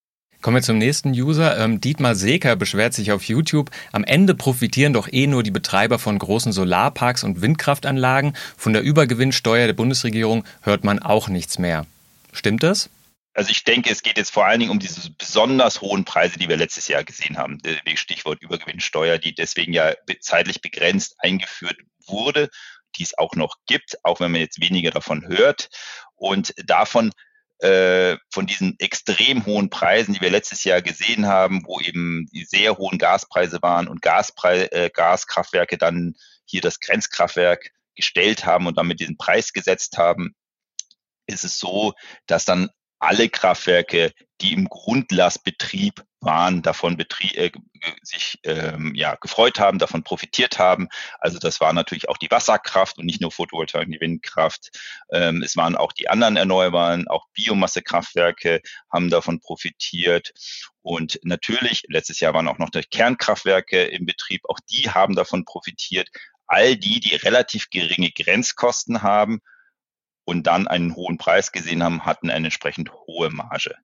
Kommen 0.41 0.57
wir 0.57 0.63
zum 0.63 0.79
nächsten 0.79 1.11
User. 1.11 1.59
Ähm, 1.59 1.81
Dietmar 1.81 2.15
Seeker 2.15 2.55
beschwert 2.55 2.95
sich 2.95 3.11
auf 3.11 3.25
YouTube. 3.25 3.71
Am 3.91 4.05
Ende 4.05 4.37
profitieren 4.37 4.93
doch 4.93 5.09
eh 5.11 5.27
nur 5.27 5.43
die 5.43 5.51
Betreiber 5.51 5.99
von 5.99 6.17
großen 6.17 6.53
Solarparks 6.53 7.25
und 7.25 7.43
Windkraftanlagen. 7.43 8.37
Von 8.57 8.73
der 8.73 8.83
Übergewinnsteuer 8.83 9.67
der 9.67 9.73
Bundesregierung 9.73 10.45
hört 10.63 10.85
man 10.85 11.01
auch 11.01 11.29
nichts 11.29 11.59
mehr. 11.59 11.87
Stimmt 12.33 12.63
das? 12.63 12.89
Also 13.35 13.51
ich 13.51 13.65
denke, 13.65 13.91
es 13.91 14.03
geht 14.03 14.17
jetzt 14.17 14.31
vor 14.31 14.47
allen 14.47 14.61
Dingen 14.61 14.73
um 14.73 14.79
diese 14.79 15.11
besonders 15.11 15.81
hohen 15.81 16.05
Preise, 16.05 16.39
die 16.39 16.49
wir 16.49 16.57
letztes 16.57 16.87
Jahr 16.87 17.03
gesehen 17.03 17.37
haben. 17.37 17.61
Stichwort 17.95 18.41
Übergewinnsteuer, 18.41 19.19
die 19.19 19.35
deswegen 19.35 19.73
ja 19.73 19.95
zeitlich 20.21 20.61
begrenzt 20.61 21.17
eingeführt 21.19 21.79
wurde, 22.07 22.49
die 22.97 23.03
es 23.03 23.19
auch 23.19 23.35
noch 23.35 23.57
gibt, 23.67 23.97
auch 24.05 24.21
wenn 24.21 24.33
man 24.33 24.41
jetzt 24.41 24.61
weniger 24.61 24.93
davon 24.93 25.27
hört. 25.27 25.69
Und 26.17 26.55
davon 26.65 27.13
äh, 27.59 28.17
von 28.31 28.47
diesen 28.47 28.77
extrem 28.79 29.45
hohen 29.47 29.71
Preisen, 29.71 30.15
die 30.15 30.21
wir 30.21 30.31
letztes 30.31 30.65
Jahr 30.65 30.83
gesehen 30.83 31.27
haben, 31.27 31.63
wo 31.67 31.81
eben 31.81 32.27
die 32.33 32.45
sehr 32.45 32.77
hohen 32.77 32.99
Gaspreise 32.99 33.61
waren 33.63 33.89
und 33.89 34.03
Gaspreis, 34.03 34.69
äh, 34.71 34.91
Gaskraftwerke 34.93 35.79
dann 35.79 36.15
hier 36.45 36.61
das 36.61 36.81
Grenzkraftwerk 36.81 37.71
gestellt 37.97 38.47
haben 38.47 38.67
und 38.67 38.79
damit 38.79 39.01
diesen 39.01 39.17
Preis 39.17 39.53
gesetzt 39.53 39.99
haben, 39.99 40.35
ist 41.27 41.45
es 41.45 41.59
so, 41.59 41.95
dass 42.27 42.45
dann 42.45 42.71
alle 42.99 43.29
Kraftwerke, 43.29 44.13
die 44.41 44.53
im 44.53 44.69
Grundlastbetrieb 44.69 46.05
waren, 46.21 46.63
davon 46.63 46.97
Betrieb, 46.97 47.37
äh, 47.37 47.51
sich 48.03 48.39
ähm, 48.43 48.93
ja, 48.95 49.15
gefreut 49.17 49.61
haben, 49.61 49.79
davon 49.79 50.03
profitiert 50.03 50.59
haben. 50.59 50.89
Also 51.21 51.39
das 51.39 51.61
war 51.61 51.73
natürlich 51.73 52.09
auch 52.09 52.17
die 52.17 52.31
Wasserkraft 52.31 52.99
und 52.99 53.07
nicht 53.07 53.21
nur 53.21 53.31
Photovoltaik, 53.31 53.89
die 53.89 54.01
Windkraft. 54.01 54.71
Ähm, 55.13 55.43
es 55.43 55.57
waren 55.57 55.77
auch 55.77 55.93
die 55.93 56.09
anderen 56.09 56.37
Erneuerbaren, 56.37 57.07
auch 57.09 57.27
Biomassekraftwerke 57.35 58.63
haben 58.93 59.11
davon 59.11 59.41
profitiert. 59.41 60.33
Und 60.83 61.21
natürlich, 61.23 61.83
letztes 61.89 62.21
Jahr 62.21 62.35
waren 62.35 62.49
auch 62.49 62.59
noch 62.59 62.71
die 62.71 62.83
Kernkraftwerke 62.83 63.85
im 63.85 64.07
Betrieb, 64.07 64.43
auch 64.49 64.59
die 64.71 64.91
haben 64.91 65.15
davon 65.15 65.45
profitiert. 65.45 66.09
All 66.47 66.77
die, 66.77 66.99
die 66.99 67.15
relativ 67.15 67.71
geringe 67.71 68.11
Grenzkosten 68.11 69.03
haben, 69.03 69.41
und 70.29 70.43
dann 70.43 70.69
einen 70.69 70.95
hohen 70.95 71.17
Preis 71.17 71.53
gesehen 71.53 71.83
haben, 71.83 72.05
hatten 72.05 72.29
eine 72.29 72.49
entsprechend 72.49 72.93
hohe 72.93 73.31
Marge. 73.31 73.75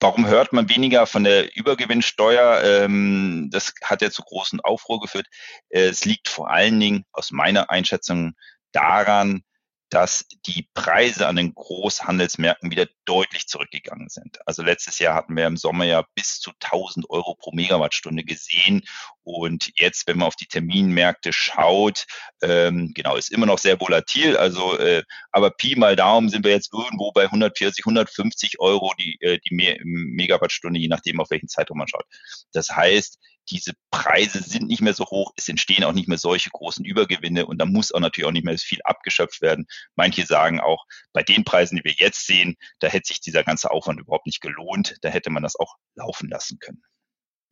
Warum 0.00 0.26
hört 0.26 0.54
man 0.54 0.70
weniger 0.70 1.06
von 1.06 1.22
der 1.22 1.54
Übergewinnsteuer? 1.54 2.62
Ähm, 2.64 3.50
das 3.52 3.74
hat 3.84 4.00
ja 4.00 4.10
zu 4.10 4.22
großen 4.22 4.60
Aufruhr 4.60 5.00
geführt. 5.00 5.26
Es 5.68 6.06
liegt 6.06 6.30
vor 6.30 6.50
allen 6.50 6.80
Dingen 6.80 7.04
aus 7.12 7.30
meiner 7.30 7.68
Einschätzung 7.68 8.32
daran, 8.72 9.42
dass 9.90 10.26
die 10.46 10.66
Preise 10.72 11.28
an 11.28 11.36
den 11.36 11.54
Großhandelsmärkten 11.54 12.70
wieder 12.70 12.86
deutlich 13.04 13.46
zurückgegangen 13.46 14.08
sind. 14.08 14.38
Also 14.46 14.62
letztes 14.62 14.98
Jahr 14.98 15.14
hatten 15.14 15.36
wir 15.36 15.46
im 15.46 15.58
Sommer 15.58 15.84
ja 15.84 16.06
bis 16.14 16.40
zu 16.40 16.52
1000 16.62 17.10
Euro 17.10 17.34
pro 17.34 17.52
Megawattstunde 17.52 18.24
gesehen. 18.24 18.82
Und 19.26 19.72
jetzt, 19.74 20.06
wenn 20.06 20.18
man 20.18 20.28
auf 20.28 20.36
die 20.36 20.46
Terminmärkte 20.46 21.32
schaut, 21.32 22.06
ähm, 22.42 22.92
genau, 22.94 23.16
ist 23.16 23.32
immer 23.32 23.46
noch 23.46 23.58
sehr 23.58 23.80
volatil. 23.80 24.36
Also, 24.36 24.78
äh, 24.78 25.02
aber 25.32 25.50
Pi 25.50 25.74
mal 25.74 25.96
Daumen 25.96 26.28
sind 26.28 26.44
wir 26.44 26.52
jetzt 26.52 26.72
irgendwo 26.72 27.10
bei 27.10 27.24
140, 27.24 27.84
150 27.84 28.60
Euro 28.60 28.94
die, 29.00 29.18
äh, 29.20 29.40
die 29.40 29.80
Megawattstunde, 29.82 30.78
je 30.78 30.86
nachdem, 30.86 31.18
auf 31.18 31.30
welchen 31.30 31.48
Zeitraum 31.48 31.78
man 31.78 31.88
schaut. 31.88 32.04
Das 32.52 32.70
heißt, 32.70 33.18
diese 33.50 33.72
Preise 33.90 34.42
sind 34.42 34.68
nicht 34.68 34.80
mehr 34.80 34.94
so 34.94 35.04
hoch, 35.06 35.32
es 35.36 35.48
entstehen 35.48 35.82
auch 35.82 35.92
nicht 35.92 36.06
mehr 36.06 36.18
solche 36.18 36.50
großen 36.50 36.84
Übergewinne 36.84 37.46
und 37.46 37.58
da 37.58 37.64
muss 37.64 37.92
auch 37.92 38.00
natürlich 38.00 38.28
auch 38.28 38.32
nicht 38.32 38.44
mehr 38.44 38.56
so 38.56 38.64
viel 38.64 38.80
abgeschöpft 38.84 39.42
werden. 39.42 39.66
Manche 39.96 40.24
sagen 40.24 40.60
auch, 40.60 40.84
bei 41.12 41.24
den 41.24 41.42
Preisen, 41.44 41.76
die 41.76 41.84
wir 41.84 41.94
jetzt 41.96 42.28
sehen, 42.28 42.54
da 42.78 42.86
hätte 42.86 43.08
sich 43.08 43.20
dieser 43.20 43.42
ganze 43.42 43.72
Aufwand 43.72 43.98
überhaupt 43.98 44.26
nicht 44.26 44.40
gelohnt, 44.40 44.96
da 45.02 45.08
hätte 45.08 45.30
man 45.30 45.42
das 45.42 45.56
auch 45.56 45.74
laufen 45.96 46.28
lassen 46.28 46.60
können. 46.60 46.82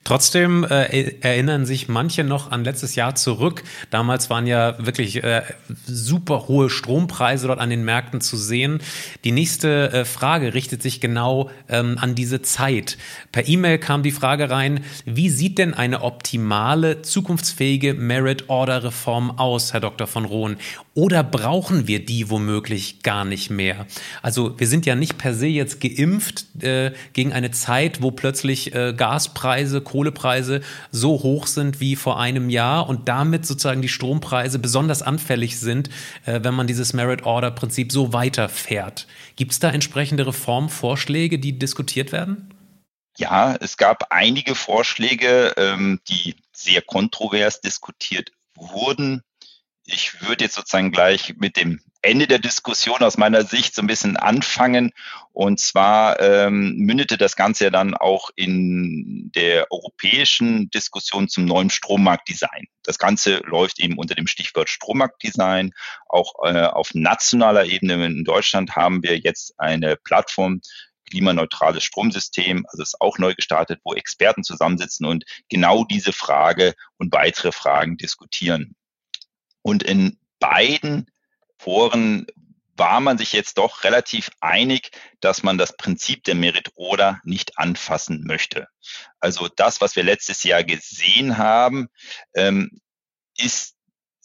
Trotzdem 0.04 0.64
äh, 0.64 1.14
erinnern 1.22 1.64
sich 1.64 1.88
manche 1.88 2.24
noch 2.24 2.50
an 2.50 2.62
letztes 2.62 2.94
Jahr 2.94 3.14
zurück. 3.14 3.64
Damals 3.88 4.28
waren 4.28 4.46
ja 4.46 4.76
wirklich 4.84 5.24
äh, 5.24 5.42
super 5.86 6.46
hohe 6.46 6.68
Strompreise 6.68 7.46
dort 7.46 7.58
an 7.58 7.70
den 7.70 7.84
Märkten 7.84 8.20
zu 8.20 8.36
sehen. 8.36 8.80
Die 9.24 9.32
nächste 9.32 9.90
äh, 9.92 10.04
Frage 10.04 10.52
richtet 10.52 10.82
sich 10.82 11.00
genau 11.00 11.50
ähm, 11.70 11.96
an 11.98 12.14
diese 12.14 12.42
Zeit. 12.42 12.98
Per 13.32 13.48
E-Mail 13.48 13.78
kam 13.78 14.02
die 14.02 14.12
Frage 14.12 14.50
rein, 14.50 14.84
wie 15.06 15.30
sieht 15.30 15.56
denn 15.56 15.72
eine 15.72 16.02
optimale, 16.02 17.00
zukunftsfähige 17.00 17.94
Merit-Order-Reform 17.94 19.38
aus, 19.38 19.72
Herr 19.72 19.80
Dr. 19.80 20.06
von 20.06 20.26
Rohn? 20.26 20.58
Oder 20.96 21.24
brauchen 21.24 21.88
wir 21.88 22.04
die 22.04 22.30
womöglich 22.30 23.02
gar 23.02 23.24
nicht 23.24 23.50
mehr? 23.50 23.86
Also 24.22 24.58
wir 24.60 24.68
sind 24.68 24.86
ja 24.86 24.94
nicht 24.94 25.18
per 25.18 25.34
se 25.34 25.48
jetzt 25.48 25.80
geimpft 25.80 26.62
äh, 26.62 26.92
gegen 27.12 27.32
eine 27.32 27.50
Zeit, 27.50 28.00
wo 28.00 28.12
plötzlich 28.12 28.72
äh, 28.76 28.94
Gaspreise, 28.96 29.80
Kohlepreise 29.80 30.60
so 30.92 31.20
hoch 31.24 31.48
sind 31.48 31.80
wie 31.80 31.96
vor 31.96 32.20
einem 32.20 32.48
Jahr 32.48 32.88
und 32.88 33.08
damit 33.08 33.44
sozusagen 33.44 33.82
die 33.82 33.88
Strompreise 33.88 34.60
besonders 34.60 35.02
anfällig 35.02 35.58
sind, 35.58 35.90
äh, 36.26 36.40
wenn 36.44 36.54
man 36.54 36.68
dieses 36.68 36.92
Merit-Order-Prinzip 36.92 37.90
so 37.90 38.12
weiterfährt. 38.12 39.08
Gibt 39.34 39.50
es 39.50 39.58
da 39.58 39.70
entsprechende 39.70 40.28
Reformvorschläge, 40.28 41.40
die 41.40 41.58
diskutiert 41.58 42.12
werden? 42.12 42.54
Ja, 43.18 43.56
es 43.60 43.76
gab 43.76 44.12
einige 44.12 44.54
Vorschläge, 44.54 45.54
ähm, 45.56 45.98
die 46.08 46.36
sehr 46.52 46.82
kontrovers 46.82 47.60
diskutiert 47.60 48.30
wurden. 48.54 49.23
Ich 49.86 50.22
würde 50.22 50.44
jetzt 50.44 50.54
sozusagen 50.54 50.92
gleich 50.92 51.34
mit 51.36 51.56
dem 51.58 51.80
Ende 52.00 52.26
der 52.26 52.38
Diskussion 52.38 53.02
aus 53.02 53.18
meiner 53.18 53.44
Sicht 53.44 53.74
so 53.74 53.82
ein 53.82 53.86
bisschen 53.86 54.16
anfangen. 54.16 54.92
Und 55.32 55.60
zwar 55.60 56.20
ähm, 56.20 56.76
mündete 56.76 57.18
das 57.18 57.36
Ganze 57.36 57.64
ja 57.64 57.70
dann 57.70 57.94
auch 57.94 58.30
in 58.34 59.30
der 59.34 59.70
europäischen 59.70 60.70
Diskussion 60.70 61.28
zum 61.28 61.44
neuen 61.44 61.68
Strommarktdesign. 61.68 62.66
Das 62.82 62.98
Ganze 62.98 63.38
läuft 63.44 63.78
eben 63.78 63.98
unter 63.98 64.14
dem 64.14 64.26
Stichwort 64.26 64.70
Strommarktdesign. 64.70 65.72
Auch 66.08 66.34
äh, 66.44 66.66
auf 66.66 66.94
nationaler 66.94 67.66
Ebene 67.66 68.06
in 68.06 68.24
Deutschland 68.24 68.76
haben 68.76 69.02
wir 69.02 69.18
jetzt 69.18 69.54
eine 69.58 69.96
Plattform, 69.96 70.60
klimaneutrales 71.10 71.84
Stromsystem, 71.84 72.64
also 72.68 72.82
ist 72.82 73.00
auch 73.00 73.18
neu 73.18 73.34
gestartet, 73.34 73.80
wo 73.84 73.92
Experten 73.94 74.42
zusammensitzen 74.42 75.06
und 75.06 75.24
genau 75.50 75.84
diese 75.84 76.12
Frage 76.12 76.74
und 76.96 77.12
weitere 77.12 77.52
Fragen 77.52 77.98
diskutieren. 77.98 78.74
Und 79.64 79.82
in 79.82 80.18
beiden 80.40 81.10
Foren 81.56 82.26
war 82.76 83.00
man 83.00 83.16
sich 83.16 83.32
jetzt 83.32 83.56
doch 83.56 83.82
relativ 83.82 84.30
einig, 84.40 84.90
dass 85.20 85.42
man 85.42 85.56
das 85.56 85.74
Prinzip 85.76 86.22
der 86.24 86.34
Merit 86.34 86.72
Order 86.74 87.20
nicht 87.24 87.58
anfassen 87.58 88.24
möchte. 88.24 88.68
Also 89.20 89.48
das, 89.48 89.80
was 89.80 89.96
wir 89.96 90.02
letztes 90.02 90.42
Jahr 90.42 90.64
gesehen 90.64 91.38
haben, 91.38 91.88
ähm, 92.34 92.78
ist 93.38 93.76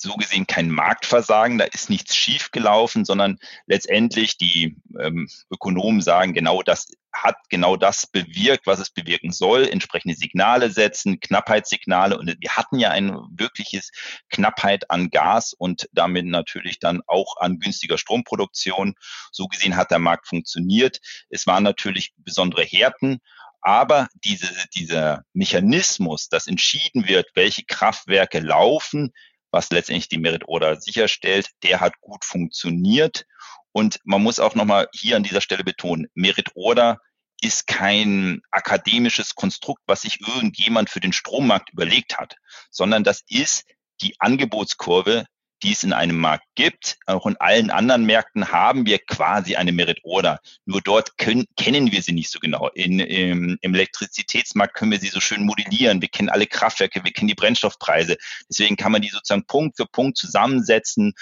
so 0.02 0.16
gesehen 0.16 0.48
kein 0.48 0.70
Marktversagen, 0.70 1.58
da 1.58 1.66
ist 1.66 1.90
nichts 1.90 2.16
schiefgelaufen, 2.16 3.04
sondern 3.04 3.38
letztendlich 3.68 4.38
die 4.38 4.78
ähm, 5.00 5.28
Ökonomen 5.52 6.02
sagen, 6.02 6.34
genau 6.34 6.62
das 6.64 6.88
hat 7.12 7.36
genau 7.50 7.76
das 7.76 8.08
bewirkt, 8.08 8.66
was 8.68 8.80
es 8.80 8.92
bewirken 8.92 9.32
soll, 9.32 9.68
entsprechende 9.68 10.16
Signale 10.16 10.70
setzen, 10.70 11.20
Knappheitssignale 11.20 12.18
und 12.18 12.34
wir 12.40 12.56
hatten 12.56 12.80
ja 12.80 12.92
ein 12.92 13.12
wirkliches 13.32 13.92
Knappheit 14.30 14.90
an 14.90 15.10
Gas 15.10 15.54
und 15.54 15.90
damit 15.92 16.28
natürlich 16.28 16.80
dann 16.80 17.02
auch 17.08 17.38
an 17.38 17.60
günstiger 17.60 17.98
Stromproduktion. 17.98 18.96
So 19.32 19.48
gesehen 19.48 19.76
hat 19.76 19.92
der 19.92 20.00
Markt 20.00 20.28
funktioniert. 20.28 21.00
Es 21.30 21.48
waren 21.48 21.64
natürlich 21.64 22.14
besondere 22.18 22.64
Härten, 22.64 23.20
aber 23.62 24.08
diese, 24.14 24.48
dieser 24.74 25.24
Mechanismus, 25.34 26.30
dass 26.30 26.48
entschieden 26.48 27.08
wird, 27.08 27.28
welche 27.34 27.64
Kraftwerke 27.66 28.40
laufen, 28.40 29.12
was 29.52 29.70
letztendlich 29.72 30.10
die 30.10 30.18
Merit 30.18 30.48
Order 30.48 30.80
sicherstellt, 30.80 31.50
der 31.64 31.80
hat 31.80 32.00
gut 32.02 32.26
funktioniert. 32.26 33.26
Und 33.72 34.00
man 34.04 34.22
muss 34.22 34.40
auch 34.40 34.56
nochmal 34.56 34.88
hier 34.94 35.16
an 35.16 35.24
dieser 35.24 35.42
Stelle 35.42 35.64
betonen, 35.64 36.08
Merit 36.14 36.52
Order 36.56 37.00
ist 37.42 37.68
kein 37.68 38.42
akademisches 38.52 39.36
Konstrukt, 39.36 39.82
was 39.86 40.02
sich 40.02 40.20
irgendjemand 40.22 40.90
für 40.90 41.00
den 41.00 41.14
Strommarkt 41.14 41.72
überlegt 41.72 42.18
hat, 42.18 42.36
sondern 42.70 43.04
das 43.04 43.24
ist 43.28 43.64
die 44.02 44.16
Angebotskurve 44.20 45.26
die 45.64 45.72
es 45.72 45.84
in 45.84 45.94
einem 45.94 46.18
Markt 46.18 46.46
gibt. 46.56 46.98
Auch 47.06 47.26
in 47.26 47.38
allen 47.38 47.70
anderen 47.70 48.06
Märkten 48.06 48.52
haben 48.52 48.86
wir 48.86 49.00
quasi 49.00 49.56
eine 49.56 49.72
Merit 49.72 50.00
Order. 50.04 50.40
Nur 50.66 50.82
dort 50.82 51.18
können, 51.18 51.46
kennen 51.58 51.92
wir 51.92 52.02
sie 52.02 52.14
nicht 52.14 52.32
so 52.32 52.40
genau. 52.40 52.70
In, 52.74 53.00
im, 53.00 53.58
Im 53.62 53.74
Elektrizitätsmarkt 53.74 54.74
können 54.74 54.92
wir 54.92 55.00
sie 55.00 55.08
so 55.08 55.20
schön 55.20 55.46
modellieren. 55.46 56.02
Wir 56.02 56.10
kennen 56.10 56.30
alle 56.30 56.48
Kraftwerke, 56.48 57.04
wir 57.04 57.12
kennen 57.12 57.28
die 57.28 57.36
Brennstoffpreise. 57.36 58.18
Deswegen 58.50 58.76
kann 58.76 58.92
man 58.92 59.02
die 59.02 59.10
sozusagen 59.10 59.46
Punkt 59.46 59.78
für 59.78 59.86
Punkt 59.86 60.18
zusammensetzen, 60.18 61.14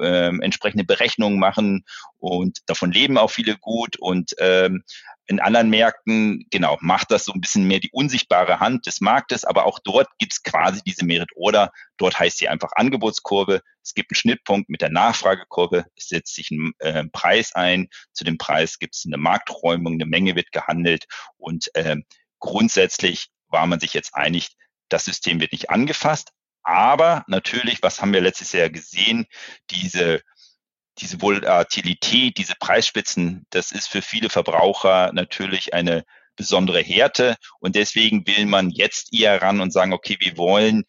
äh, 0.00 0.28
entsprechende 0.28 0.84
Berechnungen 0.84 1.38
machen 1.38 1.84
und 2.18 2.58
davon 2.66 2.92
leben 2.92 3.18
auch 3.18 3.30
viele 3.30 3.56
gut. 3.56 3.96
Und 3.98 4.34
ähm, 4.38 4.84
in 5.32 5.40
anderen 5.40 5.70
Märkten, 5.70 6.46
genau, 6.50 6.76
macht 6.80 7.10
das 7.10 7.24
so 7.24 7.32
ein 7.32 7.40
bisschen 7.40 7.66
mehr 7.66 7.80
die 7.80 7.90
unsichtbare 7.92 8.60
Hand 8.60 8.86
des 8.86 9.00
Marktes, 9.00 9.44
aber 9.44 9.66
auch 9.66 9.78
dort 9.82 10.08
gibt 10.18 10.32
es 10.32 10.42
quasi 10.42 10.80
diese 10.84 11.04
Merit 11.04 11.30
Order. 11.34 11.72
Dort 11.96 12.18
heißt 12.18 12.38
sie 12.38 12.48
einfach 12.48 12.70
Angebotskurve. 12.74 13.62
Es 13.82 13.94
gibt 13.94 14.12
einen 14.12 14.16
Schnittpunkt 14.16 14.68
mit 14.68 14.82
der 14.82 14.90
Nachfragekurve. 14.90 15.86
Es 15.96 16.08
setzt 16.08 16.34
sich 16.34 16.50
ein 16.50 16.72
äh, 16.78 17.04
Preis 17.12 17.54
ein. 17.54 17.88
Zu 18.12 18.24
dem 18.24 18.38
Preis 18.38 18.78
gibt 18.78 18.94
es 18.94 19.04
eine 19.06 19.16
Markträumung, 19.16 19.94
eine 19.94 20.06
Menge 20.06 20.36
wird 20.36 20.52
gehandelt 20.52 21.06
und 21.36 21.74
äh, 21.74 21.96
grundsätzlich 22.38 23.28
war 23.48 23.66
man 23.66 23.80
sich 23.80 23.94
jetzt 23.94 24.14
einig, 24.14 24.48
das 24.88 25.04
System 25.04 25.40
wird 25.40 25.52
nicht 25.52 25.70
angefasst. 25.70 26.32
Aber 26.64 27.24
natürlich, 27.26 27.82
was 27.82 28.00
haben 28.00 28.12
wir 28.12 28.20
letztes 28.20 28.52
Jahr 28.52 28.70
gesehen? 28.70 29.26
Diese 29.70 30.22
diese 31.02 31.20
Volatilität, 31.20 32.38
diese 32.38 32.54
Preisspitzen, 32.58 33.46
das 33.50 33.72
ist 33.72 33.88
für 33.88 34.02
viele 34.02 34.30
Verbraucher 34.30 35.12
natürlich 35.12 35.74
eine 35.74 36.04
besondere 36.36 36.80
Härte. 36.80 37.36
Und 37.60 37.76
deswegen 37.76 38.26
will 38.26 38.46
man 38.46 38.70
jetzt 38.70 39.12
eher 39.12 39.42
ran 39.42 39.60
und 39.60 39.72
sagen, 39.72 39.92
okay, 39.92 40.16
wir 40.20 40.36
wollen 40.36 40.84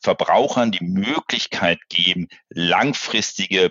Verbrauchern 0.00 0.72
die 0.72 0.84
Möglichkeit 0.84 1.78
geben, 1.88 2.28
langfristige 2.48 3.70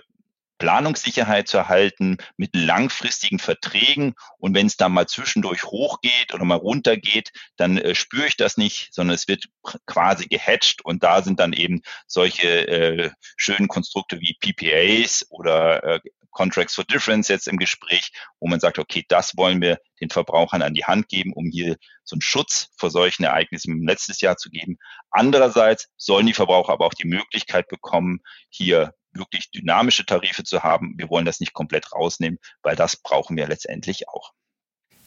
Planungssicherheit 0.62 1.48
zu 1.48 1.56
erhalten 1.56 2.18
mit 2.36 2.54
langfristigen 2.54 3.40
Verträgen. 3.40 4.14
Und 4.38 4.54
wenn 4.54 4.68
es 4.68 4.76
dann 4.76 4.92
mal 4.92 5.08
zwischendurch 5.08 5.64
hochgeht 5.64 6.32
oder 6.32 6.44
mal 6.44 6.54
runtergeht, 6.54 7.32
dann 7.56 7.78
äh, 7.78 7.96
spüre 7.96 8.28
ich 8.28 8.36
das 8.36 8.56
nicht, 8.56 8.94
sondern 8.94 9.16
es 9.16 9.26
wird 9.26 9.46
quasi 9.86 10.28
gehatcht. 10.28 10.84
Und 10.84 11.02
da 11.02 11.22
sind 11.22 11.40
dann 11.40 11.52
eben 11.52 11.82
solche 12.06 12.68
äh, 12.68 13.10
schönen 13.36 13.66
Konstrukte 13.66 14.20
wie 14.20 14.36
PPAs 14.38 15.26
oder 15.30 15.82
äh, 15.82 16.00
Contracts 16.30 16.76
for 16.76 16.84
Difference 16.84 17.26
jetzt 17.26 17.48
im 17.48 17.56
Gespräch, 17.56 18.12
wo 18.38 18.46
man 18.46 18.60
sagt, 18.60 18.78
okay, 18.78 19.04
das 19.08 19.36
wollen 19.36 19.60
wir 19.60 19.80
den 20.00 20.10
Verbrauchern 20.10 20.62
an 20.62 20.74
die 20.74 20.84
Hand 20.84 21.08
geben, 21.08 21.32
um 21.32 21.46
hier 21.46 21.76
so 22.04 22.14
einen 22.14 22.22
Schutz 22.22 22.68
vor 22.76 22.90
solchen 22.90 23.24
Ereignissen 23.24 23.72
im 23.72 23.86
letztes 23.86 24.20
Jahr 24.20 24.36
zu 24.36 24.48
geben. 24.48 24.78
Andererseits 25.10 25.88
sollen 25.96 26.26
die 26.26 26.34
Verbraucher 26.34 26.72
aber 26.72 26.86
auch 26.86 26.94
die 26.94 27.08
Möglichkeit 27.08 27.66
bekommen, 27.66 28.20
hier 28.48 28.94
wirklich 29.14 29.50
dynamische 29.50 30.06
Tarife 30.06 30.44
zu 30.44 30.62
haben. 30.62 30.94
Wir 30.96 31.10
wollen 31.10 31.24
das 31.24 31.40
nicht 31.40 31.52
komplett 31.52 31.92
rausnehmen, 31.92 32.38
weil 32.62 32.76
das 32.76 32.96
brauchen 32.96 33.36
wir 33.36 33.48
letztendlich 33.48 34.08
auch. 34.08 34.32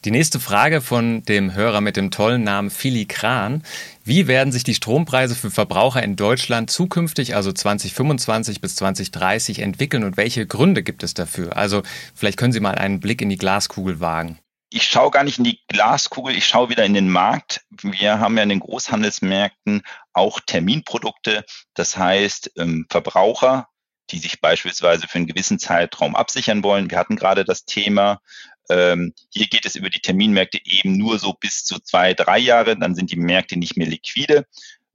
Die 0.06 0.12
nächste 0.12 0.38
Frage 0.38 0.82
von 0.82 1.24
dem 1.24 1.54
Hörer 1.54 1.80
mit 1.80 1.96
dem 1.96 2.12
tollen 2.12 2.44
Namen 2.44 2.70
Filigran. 2.70 3.64
Wie 4.04 4.28
werden 4.28 4.52
sich 4.52 4.62
die 4.62 4.74
Strompreise 4.74 5.34
für 5.34 5.50
Verbraucher 5.50 6.00
in 6.00 6.14
Deutschland 6.14 6.70
zukünftig, 6.70 7.34
also 7.34 7.50
2025 7.50 8.60
bis 8.60 8.76
2030, 8.76 9.58
entwickeln 9.58 10.04
und 10.04 10.16
welche 10.16 10.46
Gründe 10.46 10.84
gibt 10.84 11.02
es 11.02 11.14
dafür? 11.14 11.56
Also 11.56 11.82
vielleicht 12.14 12.38
können 12.38 12.52
Sie 12.52 12.60
mal 12.60 12.76
einen 12.76 13.00
Blick 13.00 13.20
in 13.20 13.30
die 13.30 13.36
Glaskugel 13.36 13.98
wagen. 13.98 14.38
Ich 14.70 14.84
schaue 14.84 15.10
gar 15.10 15.24
nicht 15.24 15.38
in 15.38 15.44
die 15.44 15.60
Glaskugel, 15.66 16.36
ich 16.36 16.46
schaue 16.46 16.68
wieder 16.68 16.84
in 16.84 16.94
den 16.94 17.08
Markt. 17.08 17.64
Wir 17.82 18.20
haben 18.20 18.36
ja 18.36 18.44
in 18.44 18.48
den 18.48 18.60
Großhandelsmärkten 18.60 19.82
auch 20.12 20.38
Terminprodukte. 20.38 21.44
Das 21.74 21.96
heißt, 21.96 22.52
ähm, 22.58 22.86
Verbraucher 22.90 23.66
die 24.10 24.18
sich 24.18 24.40
beispielsweise 24.40 25.08
für 25.08 25.16
einen 25.16 25.26
gewissen 25.26 25.58
Zeitraum 25.58 26.14
absichern 26.14 26.62
wollen. 26.62 26.90
Wir 26.90 26.98
hatten 26.98 27.16
gerade 27.16 27.44
das 27.44 27.64
Thema, 27.64 28.20
ähm, 28.68 29.14
hier 29.30 29.46
geht 29.46 29.66
es 29.66 29.76
über 29.76 29.90
die 29.90 30.00
Terminmärkte 30.00 30.58
eben 30.64 30.96
nur 30.96 31.18
so 31.18 31.32
bis 31.32 31.64
zu 31.64 31.78
zwei, 31.78 32.14
drei 32.14 32.38
Jahre, 32.38 32.76
dann 32.76 32.94
sind 32.94 33.10
die 33.10 33.16
Märkte 33.16 33.58
nicht 33.58 33.76
mehr 33.76 33.86
liquide. 33.86 34.46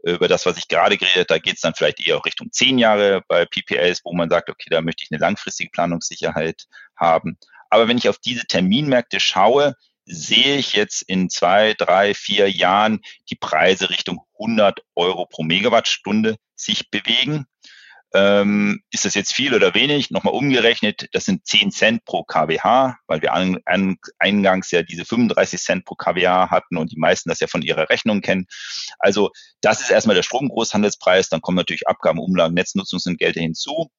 Über 0.03 0.27
das, 0.27 0.47
was 0.47 0.57
ich 0.57 0.67
gerade 0.67 0.97
geredet, 0.97 1.29
da 1.29 1.37
geht 1.37 1.55
es 1.55 1.61
dann 1.61 1.75
vielleicht 1.75 2.05
eher 2.05 2.25
Richtung 2.25 2.51
zehn 2.51 2.79
Jahre 2.79 3.21
bei 3.27 3.45
PPLs, 3.45 4.01
wo 4.03 4.13
man 4.13 4.29
sagt, 4.29 4.49
okay, 4.49 4.67
da 4.71 4.81
möchte 4.81 5.03
ich 5.03 5.11
eine 5.11 5.21
langfristige 5.21 5.69
Planungssicherheit 5.69 6.65
haben. 6.95 7.37
Aber 7.69 7.87
wenn 7.87 7.99
ich 7.99 8.09
auf 8.09 8.17
diese 8.17 8.45
Terminmärkte 8.47 9.19
schaue, 9.19 9.75
sehe 10.05 10.57
ich 10.57 10.73
jetzt 10.73 11.03
in 11.03 11.29
zwei, 11.29 11.73
drei, 11.75 12.13
vier 12.13 12.49
Jahren 12.49 13.01
die 13.29 13.35
Preise 13.35 13.91
Richtung 13.91 14.21
100 14.39 14.79
Euro 14.95 15.27
pro 15.27 15.43
Megawattstunde 15.43 16.37
sich 16.55 16.89
bewegen. 16.89 17.45
Ähm, 18.13 18.81
ist 18.91 19.05
das 19.05 19.15
jetzt 19.15 19.33
viel 19.33 19.53
oder 19.53 19.73
wenig? 19.73 20.11
Nochmal 20.11 20.33
umgerechnet, 20.33 21.07
das 21.13 21.25
sind 21.25 21.45
10 21.45 21.71
Cent 21.71 22.05
pro 22.05 22.23
kWh, 22.23 22.95
weil 23.07 23.21
wir 23.21 23.33
an, 23.33 23.59
an, 23.65 23.97
eingangs 24.19 24.71
ja 24.71 24.83
diese 24.83 25.05
35 25.05 25.61
Cent 25.61 25.85
pro 25.85 25.95
kWh 25.95 26.49
hatten 26.49 26.77
und 26.77 26.91
die 26.91 26.99
meisten 26.99 27.29
das 27.29 27.39
ja 27.39 27.47
von 27.47 27.61
ihrer 27.61 27.89
Rechnung 27.89 28.21
kennen. 28.21 28.47
Also 28.99 29.31
das 29.61 29.81
ist 29.81 29.91
erstmal 29.91 30.15
der 30.15 30.23
Stromgroßhandelspreis, 30.23 31.29
dann 31.29 31.41
kommen 31.41 31.55
natürlich 31.55 31.87
Abgaben, 31.87 32.19
Umlagen, 32.19 32.53
Netznutzungsentgelte 32.53 33.39
hinzu. 33.39 33.89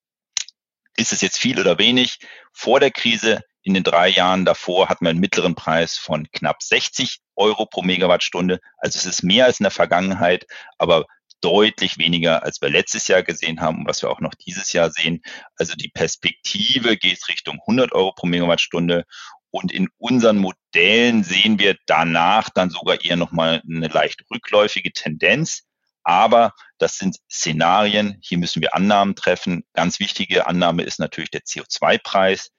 Ist 0.96 1.14
es 1.14 1.22
jetzt 1.22 1.38
viel 1.38 1.59
oder 1.59 1.79
wenig? 1.79 2.18
Vor 2.53 2.81
der 2.81 2.90
Krise 2.90 3.40
in 3.62 3.75
den 3.75 3.85
drei 3.85 4.09
Jahren 4.09 4.44
davor 4.44 4.88
hatten 4.88 5.05
wir 5.05 5.11
einen 5.11 5.20
mittleren 5.20 5.55
Preis 5.55 5.96
von 5.96 6.29
knapp 6.33 6.62
60 6.62 7.20
Euro 7.37 7.64
pro 7.64 7.83
Megawattstunde. 7.83 8.61
Also 8.77 8.98
es 8.98 9.07
ist 9.07 9.22
mehr 9.22 9.46
als 9.46 9.61
in 9.61 9.64
der 9.64 9.70
Vergangenheit, 9.70 10.46
aber 10.79 11.07
deutlich 11.43 11.99
weniger, 11.99 12.43
als 12.43 12.63
wir 12.63 12.71
letztes 12.71 13.09
Jahr 13.09 13.23
gesehen 13.23 13.61
haben 13.61 13.81
und 13.81 13.89
was 13.89 14.01
wir 14.03 14.11
auch 14.11 14.21
noch 14.21 14.35
dieses 14.35 14.73
Jahr 14.73 14.91
sehen. 14.91 15.23
Also 15.57 15.75
die 15.75 15.91
Perspektive 15.91 16.97
geht 16.97 17.29
Richtung 17.29 17.59
100 17.61 17.93
Euro 17.93 18.13
pro 18.15 18.27
Megawattstunde. 18.27 19.05
Und 19.51 19.71
in 19.71 19.89
unseren 19.99 20.39
Modellen 20.39 21.25
sehen 21.25 21.59
wir 21.59 21.77
danach 21.87 22.49
dann 22.49 22.71
sogar 22.71 23.05
eher 23.05 23.17
nochmal 23.17 23.61
eine 23.69 23.89
leicht 23.89 24.23
rückläufige 24.31 24.93
Tendenz. 24.93 25.65
Aber 26.05 26.55
das 26.79 26.97
sind 26.97 27.19
Szenarien. 27.31 28.19
Hier 28.23 28.39
müssen 28.39 28.63
wir 28.63 28.75
Annahmen 28.75 29.15
treffen. 29.15 29.65
Ganz 29.75 30.01
wichtige 30.01 30.47
Annahme 30.47 30.85
ist 30.85 30.99
natürlich 30.99 31.31
der 31.31 31.43
CO2-Preis. 31.43 32.51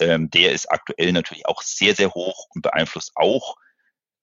Ähm, 0.00 0.28
der 0.30 0.52
ist 0.52 0.70
aktuell 0.70 1.12
natürlich 1.12 1.46
auch 1.46 1.62
sehr, 1.62 1.94
sehr 1.94 2.10
hoch 2.10 2.46
und 2.50 2.62
beeinflusst 2.62 3.12
auch 3.14 3.56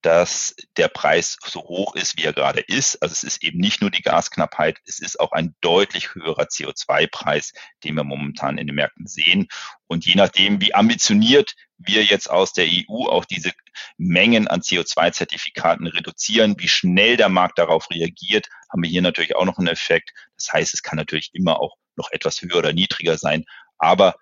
dass 0.01 0.55
der 0.77 0.87
Preis 0.87 1.37
so 1.45 1.61
hoch 1.61 1.95
ist, 1.95 2.17
wie 2.17 2.23
er 2.23 2.33
gerade 2.33 2.61
ist. 2.61 3.01
Also 3.01 3.13
es 3.13 3.23
ist 3.23 3.43
eben 3.43 3.59
nicht 3.59 3.81
nur 3.81 3.91
die 3.91 4.01
Gasknappheit, 4.01 4.79
es 4.85 4.99
ist 4.99 5.19
auch 5.19 5.31
ein 5.31 5.55
deutlich 5.61 6.15
höherer 6.15 6.43
CO2-Preis, 6.43 7.53
den 7.83 7.95
wir 7.95 8.03
momentan 8.03 8.57
in 8.57 8.67
den 8.67 8.75
Märkten 8.75 9.05
sehen. 9.07 9.47
Und 9.87 10.05
je 10.05 10.15
nachdem, 10.15 10.59
wie 10.59 10.73
ambitioniert 10.73 11.53
wir 11.77 12.03
jetzt 12.03 12.29
aus 12.29 12.53
der 12.53 12.65
EU 12.67 13.07
auch 13.07 13.25
diese 13.25 13.51
Mengen 13.97 14.47
an 14.47 14.61
CO2-Zertifikaten 14.61 15.87
reduzieren, 15.87 16.55
wie 16.57 16.67
schnell 16.67 17.17
der 17.17 17.29
Markt 17.29 17.59
darauf 17.59 17.89
reagiert, 17.91 18.47
haben 18.71 18.83
wir 18.83 18.89
hier 18.89 19.01
natürlich 19.01 19.35
auch 19.35 19.45
noch 19.45 19.57
einen 19.57 19.67
Effekt. 19.67 20.11
Das 20.35 20.51
heißt, 20.51 20.73
es 20.73 20.83
kann 20.83 20.97
natürlich 20.97 21.29
immer 21.33 21.59
auch 21.59 21.75
noch 21.95 22.11
etwas 22.11 22.41
höher 22.41 22.57
oder 22.57 22.73
niedriger 22.73 23.17
sein. 23.17 23.45
Aber 23.77 24.15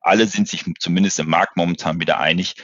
alle 0.00 0.26
sind 0.26 0.48
sich 0.48 0.64
zumindest 0.78 1.18
im 1.18 1.28
Markt 1.28 1.56
momentan 1.56 2.00
wieder 2.00 2.18
einig, 2.18 2.54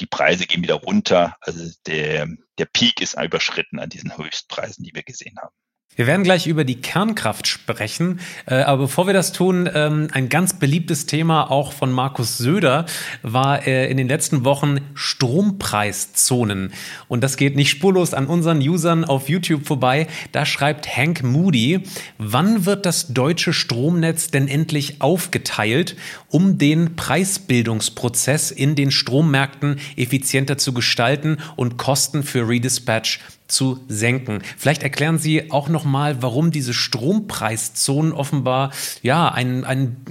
die 0.00 0.06
Preise 0.06 0.46
gehen 0.46 0.62
wieder 0.62 0.74
runter. 0.74 1.36
Also 1.40 1.70
der, 1.86 2.28
der 2.58 2.66
Peak 2.66 3.00
ist 3.00 3.20
überschritten 3.20 3.78
an 3.78 3.90
diesen 3.90 4.16
Höchstpreisen, 4.16 4.84
die 4.84 4.94
wir 4.94 5.02
gesehen 5.02 5.38
haben. 5.40 5.54
Wir 5.98 6.06
werden 6.06 6.22
gleich 6.22 6.46
über 6.46 6.62
die 6.62 6.80
Kernkraft 6.80 7.48
sprechen, 7.48 8.20
äh, 8.46 8.54
aber 8.54 8.82
bevor 8.82 9.08
wir 9.08 9.14
das 9.14 9.32
tun, 9.32 9.68
ähm, 9.74 10.06
ein 10.12 10.28
ganz 10.28 10.56
beliebtes 10.56 11.06
Thema 11.06 11.50
auch 11.50 11.72
von 11.72 11.90
Markus 11.90 12.38
Söder 12.38 12.86
war 13.22 13.66
äh, 13.66 13.90
in 13.90 13.96
den 13.96 14.06
letzten 14.06 14.44
Wochen 14.44 14.78
Strompreiszonen. 14.94 16.72
Und 17.08 17.24
das 17.24 17.36
geht 17.36 17.56
nicht 17.56 17.70
spurlos 17.70 18.14
an 18.14 18.28
unseren 18.28 18.60
Usern 18.60 19.04
auf 19.04 19.28
YouTube 19.28 19.66
vorbei. 19.66 20.06
Da 20.30 20.46
schreibt 20.46 20.96
Hank 20.96 21.24
Moody, 21.24 21.80
wann 22.16 22.64
wird 22.64 22.86
das 22.86 23.12
deutsche 23.12 23.52
Stromnetz 23.52 24.30
denn 24.30 24.46
endlich 24.46 25.02
aufgeteilt, 25.02 25.96
um 26.28 26.58
den 26.58 26.94
Preisbildungsprozess 26.94 28.52
in 28.52 28.76
den 28.76 28.92
Strommärkten 28.92 29.80
effizienter 29.96 30.58
zu 30.58 30.72
gestalten 30.72 31.38
und 31.56 31.76
Kosten 31.76 32.22
für 32.22 32.48
Redispatch 32.48 33.18
zu 33.48 33.84
senken. 33.88 34.42
Vielleicht 34.56 34.82
erklären 34.82 35.18
Sie 35.18 35.50
auch 35.50 35.68
noch 35.68 35.84
mal, 35.84 36.22
warum 36.22 36.50
diese 36.50 36.74
Strompreiszonen 36.74 38.12
offenbar 38.12 38.72
ja 39.02 39.28
ein, 39.28 39.64
ein 39.64 40.04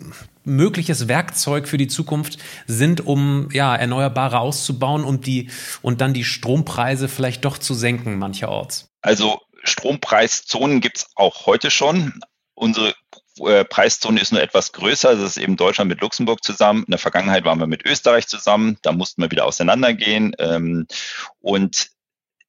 mögliches 0.44 1.08
Werkzeug 1.08 1.68
für 1.68 1.78
die 1.78 1.88
Zukunft 1.88 2.40
sind, 2.66 3.06
um 3.06 3.50
ja 3.52 3.76
Erneuerbare 3.76 4.40
auszubauen 4.40 5.04
und 5.04 5.26
die 5.26 5.50
und 5.82 6.02
dann 6.02 6.14
die 6.14 6.24
Strompreise 6.24 7.08
vielleicht 7.08 7.46
doch 7.46 7.58
zu 7.58 7.74
senken 7.74 8.18
mancherorts. 8.18 8.90
Also 9.02 9.42
Strompreiszonen 9.64 10.82
gibt 10.82 10.98
es 10.98 11.08
auch 11.16 11.46
heute 11.46 11.70
schon. 11.70 12.22
Unsere 12.56 12.96
äh, 13.40 13.66
Preiszone 13.66 14.20
ist 14.20 14.32
nur 14.32 14.42
etwas 14.42 14.72
größer. 14.72 15.16
Das 15.16 15.22
ist 15.22 15.38
eben 15.38 15.58
Deutschland 15.58 15.90
mit 15.90 16.02
Luxemburg 16.02 16.44
zusammen. 16.44 16.84
In 16.86 16.92
der 16.92 16.98
Vergangenheit 16.98 17.46
waren 17.46 17.60
wir 17.60 17.68
mit 17.68 17.86
Österreich 17.86 18.28
zusammen. 18.28 18.78
Da 18.82 18.94
mussten 18.94 19.22
wir 19.22 19.30
wieder 19.30 19.46
auseinandergehen. 19.46 20.36
Ähm, 20.40 20.88
und 21.40 21.90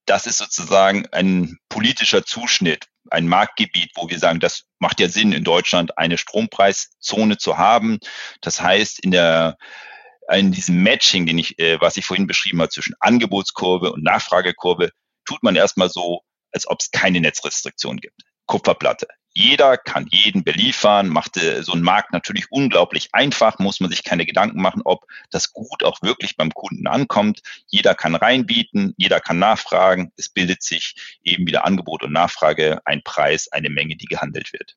das 0.08 0.26
ist 0.26 0.38
sozusagen 0.38 1.06
ein 1.12 1.58
politischer 1.68 2.24
Zuschnitt, 2.24 2.86
ein 3.10 3.28
Marktgebiet, 3.28 3.92
wo 3.94 4.08
wir 4.08 4.18
sagen, 4.18 4.40
das 4.40 4.64
macht 4.78 5.00
ja 5.00 5.08
Sinn, 5.08 5.32
in 5.32 5.44
Deutschland 5.44 5.98
eine 5.98 6.18
Strompreiszone 6.18 7.36
zu 7.36 7.58
haben. 7.58 7.98
Das 8.40 8.60
heißt, 8.60 9.00
in 9.00 9.10
der 9.10 9.56
in 10.30 10.52
diesem 10.52 10.82
Matching, 10.82 11.24
den 11.24 11.38
ich, 11.38 11.58
äh, 11.58 11.80
was 11.80 11.96
ich 11.96 12.04
vorhin 12.04 12.26
beschrieben 12.26 12.60
habe, 12.60 12.68
zwischen 12.68 12.94
Angebotskurve 13.00 13.92
und 13.92 14.04
Nachfragekurve, 14.04 14.90
tut 15.24 15.42
man 15.42 15.56
erstmal 15.56 15.88
so, 15.88 16.20
als 16.52 16.68
ob 16.68 16.80
es 16.80 16.90
keine 16.90 17.20
Netzrestriktion 17.20 17.96
gibt. 17.96 18.22
Kupferplatte. 18.46 19.08
Jeder 19.34 19.76
kann 19.76 20.06
jeden 20.10 20.42
beliefern, 20.42 21.08
macht 21.08 21.36
äh, 21.36 21.62
so 21.62 21.72
ein 21.72 21.82
Markt 21.82 22.12
natürlich 22.12 22.50
unglaublich 22.50 23.10
einfach, 23.12 23.58
muss 23.58 23.80
man 23.80 23.90
sich 23.90 24.02
keine 24.02 24.26
Gedanken 24.26 24.60
machen, 24.60 24.82
ob 24.84 25.06
das 25.30 25.52
Gut 25.52 25.84
auch 25.84 26.02
wirklich 26.02 26.36
beim 26.36 26.52
Kunden 26.52 26.86
ankommt. 26.86 27.42
Jeder 27.66 27.94
kann 27.94 28.14
reinbieten, 28.14 28.94
jeder 28.96 29.20
kann 29.20 29.38
nachfragen. 29.38 30.12
Es 30.16 30.28
bildet 30.28 30.62
sich 30.62 30.94
eben 31.22 31.46
wieder 31.46 31.64
Angebot 31.64 32.02
und 32.02 32.12
Nachfrage, 32.12 32.80
ein 32.84 33.02
Preis, 33.02 33.48
eine 33.52 33.70
Menge, 33.70 33.96
die 33.96 34.06
gehandelt 34.06 34.52
wird. 34.52 34.76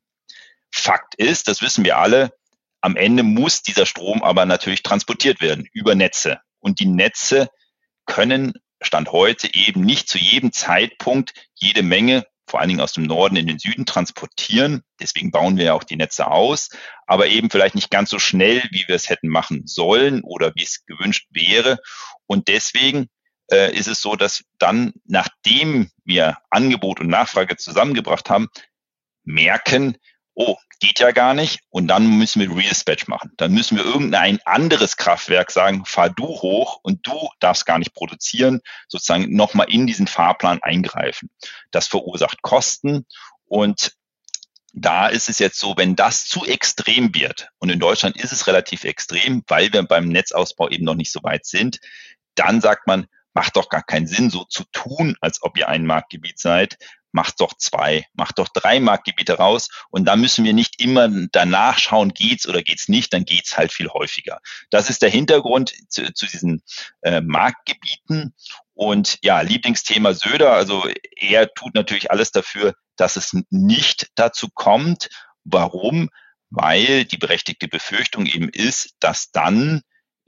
Fakt 0.72 1.16
ist, 1.16 1.48
das 1.48 1.62
wissen 1.62 1.84
wir 1.84 1.98
alle, 1.98 2.32
am 2.82 2.96
Ende 2.96 3.24
muss 3.24 3.62
dieser 3.62 3.86
Strom 3.86 4.24
aber 4.24 4.46
natürlich 4.46 4.84
transportiert 4.84 5.42
werden 5.42 5.68
über 5.72 5.96
Netze. 5.96 6.40
Und 6.60 6.80
die 6.80 6.88
Netze 6.88 7.50
können 8.06 8.54
Stand 8.82 9.12
heute 9.12 9.54
eben 9.54 9.82
nicht 9.82 10.10
zu 10.10 10.18
jedem 10.18 10.52
Zeitpunkt 10.52 11.34
jede 11.54 11.84
Menge 11.84 12.26
vor 12.48 12.60
allen 12.60 12.70
Dingen 12.70 12.82
aus 12.82 12.94
dem 12.94 13.04
Norden 13.04 13.36
in 13.36 13.48
den 13.48 13.60
Süden 13.60 13.86
transportieren. 13.86 14.84
Deswegen 15.00 15.32
bauen 15.32 15.58
wir 15.58 15.66
ja 15.66 15.74
auch 15.74 15.84
die 15.84 15.96
Netze 15.96 16.28
aus, 16.28 16.70
aber 17.08 17.28
eben 17.28 17.50
vielleicht 17.50 17.76
nicht 17.76 17.92
ganz 17.92 18.10
so 18.10 18.20
schnell, 18.20 18.64
wie 18.72 18.86
wir 18.88 18.96
es 18.96 19.10
hätten 19.10 19.30
machen 19.30 19.64
sollen 19.66 20.22
oder 20.24 20.54
wie 20.56 20.64
es 20.64 20.86
gewünscht 20.86 21.28
wäre. 21.32 21.80
Und 22.26 22.48
deswegen 22.48 23.10
äh, 23.52 23.76
ist 23.76 23.88
es 23.88 24.02
so, 24.02 24.16
dass 24.16 24.44
dann, 24.60 24.94
nachdem 25.06 25.90
wir 26.04 26.38
Angebot 26.50 27.00
und 27.00 27.08
Nachfrage 27.08 27.58
zusammengebracht 27.58 28.30
haben, 28.30 28.48
merken, 29.24 29.98
oh, 30.34 30.58
geht 30.80 31.00
ja 31.00 31.12
gar 31.12 31.34
nicht. 31.34 31.60
Und 31.70 31.88
dann 31.88 32.18
müssen 32.18 32.42
wir 32.42 32.56
Redispatch 32.56 33.08
machen. 33.08 33.32
Dann 33.38 33.52
müssen 33.52 33.78
wir 33.78 33.86
irgendein 33.86 34.40
anderes 34.46 34.98
Kraftwerk 34.98 35.52
sagen, 35.52 35.86
fahr 35.86 36.10
du 36.10 36.26
hoch 36.26 36.80
und 36.84 37.06
du 37.06 37.30
darfst 37.40 37.66
gar 37.66 37.80
nicht 37.80 37.94
produzieren, 37.94 38.62
sozusagen 38.88 39.36
nochmal 39.36 39.68
in 39.70 39.88
diesen 39.88 40.08
Fahrplan 40.08 40.60
eingreifen. 40.62 41.30
Das 41.72 41.88
verursacht 41.88 42.42
Kosten 42.42 43.06
und 43.46 43.94
da 44.74 45.08
ist 45.08 45.30
es 45.30 45.40
jetzt 45.40 45.60
so, 45.60 45.76
wenn 45.76 45.96
das 45.96 46.26
zu 46.26 46.46
extrem 46.46 47.14
wird, 47.14 47.50
und 47.60 47.70
in 47.70 47.80
Deutschland 47.80 48.16
ist 48.16 48.32
es 48.32 48.48
relativ 48.48 48.86
extrem, 48.86 49.44
weil 49.48 49.72
wir 49.74 49.84
beim 49.84 50.08
Netzausbau 50.08 50.70
eben 50.70 50.86
noch 50.86 50.96
nicht 50.96 51.12
so 51.12 51.22
weit 51.24 51.46
sind, 51.46 51.80
dann 52.36 52.62
sagt 52.62 52.88
man, 52.88 53.08
macht 53.34 53.56
doch 53.56 53.70
gar 53.70 53.84
keinen 53.84 54.08
Sinn, 54.08 54.30
so 54.30 54.46
zu 54.46 54.64
tun, 54.72 55.16
als 55.22 55.42
ob 55.44 55.58
ihr 55.58 55.68
ein 55.68 55.86
Marktgebiet 55.86 56.40
seid, 56.40 56.78
macht 57.12 57.40
doch 57.42 57.54
zwei, 57.58 58.06
macht 58.14 58.40
doch 58.40 58.48
drei 58.48 58.80
Marktgebiete 58.80 59.34
raus 59.34 59.70
und 59.90 60.06
da 60.06 60.16
müssen 60.16 60.46
wir 60.46 60.54
nicht 60.54 60.82
immer 60.82 61.10
danach 61.32 61.78
schauen, 61.78 62.14
geht's 62.14 62.48
oder 62.48 62.62
geht's 62.62 62.88
nicht, 62.88 63.14
dann 63.14 63.26
geht's 63.26 63.58
halt 63.58 63.72
viel 63.72 63.90
häufiger. 63.90 64.40
Das 64.70 64.90
ist 64.90 65.02
der 65.02 65.10
Hintergrund 65.10 65.74
zu, 65.90 66.14
zu 66.14 66.26
diesen 66.26 66.64
äh, 67.02 67.22
Marktgebieten 67.22 68.34
und 68.74 69.20
ja, 69.22 69.42
Lieblingsthema 69.42 70.14
Söder, 70.14 70.54
also 70.54 70.88
er 71.16 71.54
tut 71.54 71.76
natürlich 71.76 72.12
alles 72.12 72.32
dafür, 72.32 72.74
dass 72.96 73.16
es 73.16 73.36
nicht 73.50 74.08
dazu 74.16 74.50
kommt. 74.54 75.10
Warum? 75.44 76.10
Weil 76.50 77.06
die 77.06 77.18
berechtigte 77.18 77.68
Befürchtung 77.68 78.26
eben 78.26 78.50
ist, 78.50 78.96
dass 79.00 79.32
dann 79.32 79.82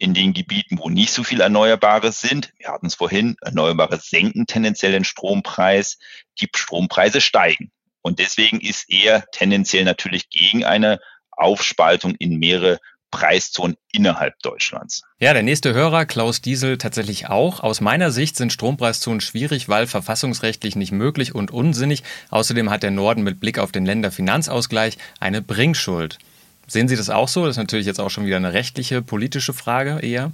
in 0.04 0.14
den 0.14 0.34
Gebieten, 0.34 0.80
wo 0.80 0.90
nicht 0.90 1.14
so 1.14 1.24
viel 1.24 1.40
Erneuerbare 1.40 2.12
sind, 2.12 2.52
wir 2.58 2.68
hatten 2.68 2.88
es 2.88 2.96
vorhin, 2.96 3.38
Erneuerbare 3.40 3.98
senken 4.02 4.46
tendenziell 4.46 4.92
den 4.92 5.06
Strompreis, 5.06 5.98
die 6.42 6.50
Strompreise 6.54 7.22
steigen. 7.22 7.72
Und 8.02 8.20
deswegen 8.20 8.60
ist 8.60 8.90
er 8.90 9.24
tendenziell 9.32 9.86
natürlich 9.86 10.30
gegen 10.30 10.66
eine 10.66 11.00
Aufspaltung 11.32 12.16
in 12.20 12.38
mehrere 12.38 12.82
Preiszonen 13.12 13.78
innerhalb 13.94 14.38
Deutschlands. 14.40 15.04
Ja, 15.20 15.32
der 15.32 15.44
nächste 15.44 15.74
Hörer, 15.74 16.06
Klaus 16.06 16.42
Diesel, 16.42 16.78
tatsächlich 16.78 17.30
auch. 17.30 17.62
Aus 17.62 17.80
meiner 17.80 18.12
Sicht 18.12 18.36
sind 18.36 18.52
Strompreiszonen 18.52 19.22
schwierig, 19.22 19.70
weil 19.70 19.88
verfassungsrechtlich 19.88 20.76
nicht 20.76 20.92
möglich 20.92 21.34
und 21.34 21.50
unsinnig. 21.50 22.04
Außerdem 22.30 22.70
hat 22.70 22.84
der 22.84 22.92
Norden 22.92 23.24
mit 23.24 23.40
Blick 23.40 23.58
auf 23.58 23.72
den 23.72 23.86
Länderfinanzausgleich 23.86 24.98
eine 25.22 25.42
Bringschuld. 25.42 26.18
Sehen 26.68 26.88
Sie 26.88 26.96
das 26.96 27.10
auch 27.10 27.28
so? 27.28 27.46
Das 27.46 27.52
ist 27.52 27.58
natürlich 27.58 27.86
jetzt 27.86 28.00
auch 28.00 28.10
schon 28.10 28.26
wieder 28.26 28.38
eine 28.38 28.54
rechtliche, 28.54 29.02
politische 29.02 29.54
Frage 29.54 30.00
eher. 30.02 30.32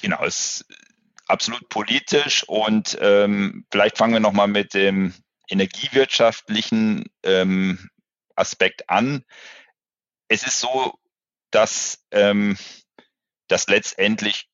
Genau, 0.00 0.24
es 0.24 0.60
ist 0.60 0.66
absolut 1.26 1.68
politisch 1.68 2.44
und 2.48 2.98
ähm, 3.00 3.64
vielleicht 3.70 3.98
fangen 3.98 4.12
wir 4.12 4.20
nochmal 4.20 4.48
mit 4.48 4.74
dem 4.74 5.14
energiewirtschaftlichen 5.48 7.04
ähm, 7.22 7.90
Aspekt 8.36 8.88
an. 8.88 9.24
Es 10.28 10.44
ist 10.46 10.60
so, 10.60 10.94
dass 11.50 12.04
ähm, 12.10 12.56
das 13.48 13.66
letztendlich 13.66 14.48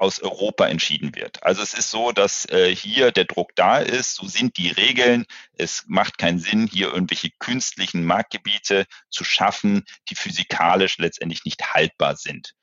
aus 0.00 0.20
Europa 0.20 0.66
entschieden 0.66 1.14
wird. 1.14 1.42
Also 1.42 1.62
es 1.62 1.74
ist 1.74 1.90
so, 1.90 2.10
dass 2.12 2.46
äh, 2.46 2.74
hier 2.74 3.12
der 3.12 3.26
Druck 3.26 3.54
da 3.54 3.78
ist, 3.78 4.14
so 4.14 4.26
sind 4.26 4.56
die 4.56 4.70
Regeln. 4.70 5.26
Es 5.58 5.84
macht 5.88 6.16
keinen 6.16 6.38
Sinn, 6.38 6.66
hier 6.66 6.92
irgendwelche 6.92 7.30
künstlichen 7.38 8.04
Marktgebiete 8.04 8.86
zu 9.10 9.24
schaffen, 9.24 9.84
die 10.08 10.14
physikalisch 10.14 10.96
letztendlich 10.96 11.44
nicht 11.44 11.74
haltbar 11.74 12.16
sind. 12.16 12.54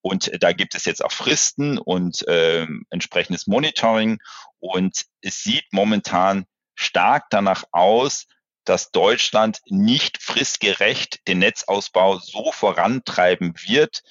Und 0.00 0.28
äh, 0.28 0.38
da 0.38 0.52
gibt 0.52 0.74
es 0.74 0.86
jetzt 0.86 1.04
auch 1.04 1.12
Fristen 1.12 1.76
und 1.76 2.26
äh, 2.28 2.66
entsprechendes 2.88 3.46
Monitoring. 3.46 4.18
Und 4.58 5.04
es 5.20 5.42
sieht 5.42 5.66
momentan 5.72 6.46
stark 6.74 7.24
danach 7.28 7.64
aus, 7.72 8.26
dass 8.64 8.90
Deutschland 8.90 9.60
nicht 9.66 10.22
fristgerecht 10.22 11.28
den 11.28 11.40
Netzausbau 11.40 12.18
so 12.18 12.52
vorantreiben 12.52 13.54
wird, 13.66 14.02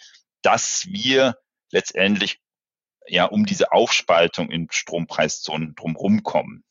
dass 0.43 0.85
wir 0.85 1.35
letztendlich 1.71 2.39
ja 3.07 3.25
um 3.25 3.45
diese 3.45 3.71
Aufspaltung 3.71 4.49
in 4.49 4.67
Strompreiszonen 4.71 5.75
drumherum 5.75 6.23
kommen. 6.23 6.63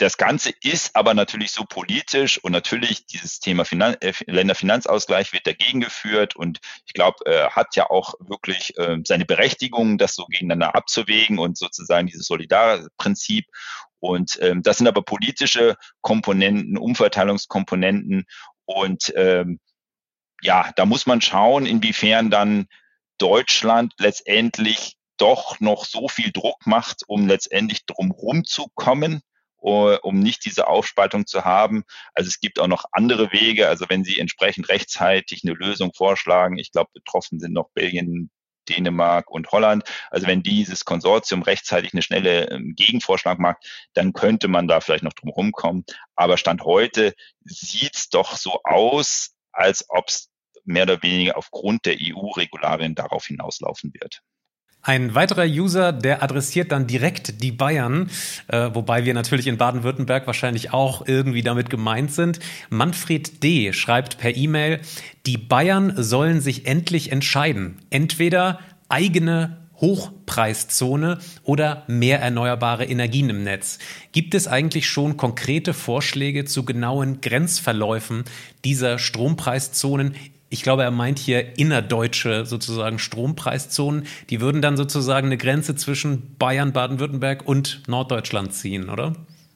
Das 0.00 0.16
Ganze 0.16 0.54
ist 0.62 0.96
aber 0.96 1.12
natürlich 1.12 1.52
so 1.52 1.64
politisch 1.64 2.42
und 2.42 2.52
natürlich 2.52 3.04
dieses 3.04 3.38
Thema 3.38 3.66
Finan 3.66 3.96
äh, 4.00 4.14
Länderfinanzausgleich 4.26 5.34
wird 5.34 5.46
dagegen 5.46 5.80
geführt 5.80 6.36
und 6.36 6.58
ich 6.86 6.94
glaube, 6.94 7.18
äh, 7.26 7.50
hat 7.50 7.76
ja 7.76 7.90
auch 7.90 8.14
wirklich 8.18 8.78
äh, 8.78 8.96
seine 9.04 9.26
Berechtigung, 9.26 9.98
das 9.98 10.14
so 10.14 10.24
gegeneinander 10.24 10.74
abzuwägen 10.74 11.38
und 11.38 11.58
sozusagen 11.58 12.06
dieses 12.06 12.26
Solidarprinzip. 12.26 13.44
Und 13.98 14.38
ähm, 14.40 14.62
das 14.62 14.78
sind 14.78 14.88
aber 14.88 15.02
politische 15.02 15.76
Komponenten, 16.00 16.78
Umverteilungskomponenten 16.78 18.24
und 18.64 19.12
ähm, 19.16 19.60
ja, 20.40 20.70
da 20.76 20.86
muss 20.86 21.04
man 21.04 21.20
schauen, 21.20 21.66
inwiefern 21.66 22.30
dann 22.30 22.68
Deutschland 23.20 23.94
letztendlich 23.98 24.96
doch 25.16 25.60
noch 25.60 25.84
so 25.84 26.08
viel 26.08 26.32
Druck 26.32 26.66
macht, 26.66 27.02
um 27.06 27.26
letztendlich 27.26 27.84
drumherum 27.84 28.44
zu 28.44 28.68
kommen, 28.74 29.20
um 29.56 30.18
nicht 30.18 30.44
diese 30.46 30.66
Aufspaltung 30.66 31.26
zu 31.26 31.44
haben. 31.44 31.84
Also 32.14 32.28
es 32.28 32.40
gibt 32.40 32.58
auch 32.58 32.66
noch 32.66 32.86
andere 32.92 33.30
Wege. 33.32 33.68
Also 33.68 33.84
wenn 33.88 34.04
Sie 34.04 34.18
entsprechend 34.18 34.70
rechtzeitig 34.70 35.42
eine 35.44 35.52
Lösung 35.52 35.92
vorschlagen, 35.94 36.56
ich 36.56 36.72
glaube, 36.72 36.90
betroffen 36.94 37.38
sind 37.38 37.52
noch 37.52 37.68
Belgien, 37.74 38.30
Dänemark 38.70 39.30
und 39.30 39.50
Holland. 39.52 39.84
Also 40.10 40.26
wenn 40.26 40.42
dieses 40.42 40.84
Konsortium 40.84 41.42
rechtzeitig 41.42 41.92
eine 41.92 42.02
schnelle 42.02 42.48
ähm, 42.50 42.74
Gegenvorschlag 42.76 43.38
macht, 43.38 43.58
dann 43.94 44.12
könnte 44.12 44.48
man 44.48 44.68
da 44.68 44.80
vielleicht 44.80 45.04
noch 45.04 45.12
drum 45.12 45.30
rumkommen. 45.30 45.84
Aber 46.14 46.38
Stand 46.38 46.62
heute 46.62 47.14
sieht 47.44 47.96
es 47.96 48.08
doch 48.08 48.36
so 48.36 48.60
aus, 48.64 49.34
als 49.52 49.84
ob 49.88 50.08
es 50.08 50.29
mehr 50.64 50.84
oder 50.84 51.02
weniger 51.02 51.36
aufgrund 51.36 51.86
der 51.86 51.96
EU-Regularien 52.00 52.94
darauf 52.94 53.26
hinauslaufen 53.26 53.92
wird. 53.94 54.22
Ein 54.82 55.14
weiterer 55.14 55.44
User, 55.44 55.92
der 55.92 56.22
adressiert 56.22 56.72
dann 56.72 56.86
direkt 56.86 57.42
die 57.42 57.52
Bayern, 57.52 58.10
äh, 58.48 58.70
wobei 58.72 59.04
wir 59.04 59.12
natürlich 59.12 59.46
in 59.46 59.58
Baden-Württemberg 59.58 60.26
wahrscheinlich 60.26 60.72
auch 60.72 61.06
irgendwie 61.06 61.42
damit 61.42 61.68
gemeint 61.68 62.12
sind. 62.12 62.40
Manfred 62.70 63.42
D. 63.42 63.74
schreibt 63.74 64.16
per 64.16 64.34
E-Mail, 64.34 64.80
die 65.26 65.36
Bayern 65.36 65.92
sollen 65.96 66.40
sich 66.40 66.66
endlich 66.66 67.12
entscheiden. 67.12 67.76
Entweder 67.90 68.58
eigene 68.88 69.58
Hochpreiszone 69.80 71.18
oder 71.42 71.84
mehr 71.86 72.20
erneuerbare 72.20 72.84
Energien 72.84 73.30
im 73.30 73.42
Netz. 73.42 73.78
Gibt 74.12 74.34
es 74.34 74.46
eigentlich 74.46 74.88
schon 74.88 75.16
konkrete 75.16 75.74
Vorschläge 75.74 76.44
zu 76.44 76.64
genauen 76.64 77.20
Grenzverläufen 77.20 78.24
dieser 78.64 78.98
Strompreiszonen 78.98 80.14
ich 80.50 80.62
glaube, 80.62 80.82
er 80.82 80.90
meint 80.90 81.20
hier 81.20 81.56
innerdeutsche 81.58 82.44
sozusagen 82.44 82.98
Strompreiszonen. 82.98 84.06
Die 84.30 84.40
würden 84.40 84.60
dann 84.60 84.76
sozusagen 84.76 85.28
eine 85.28 85.38
Grenze 85.38 85.76
zwischen 85.76 86.36
Bayern, 86.36 86.72
Baden-Württemberg 86.72 87.46
und 87.46 87.82
Norddeutschland 87.86 88.52
ziehen, 88.52 88.90
oder? 88.90 89.14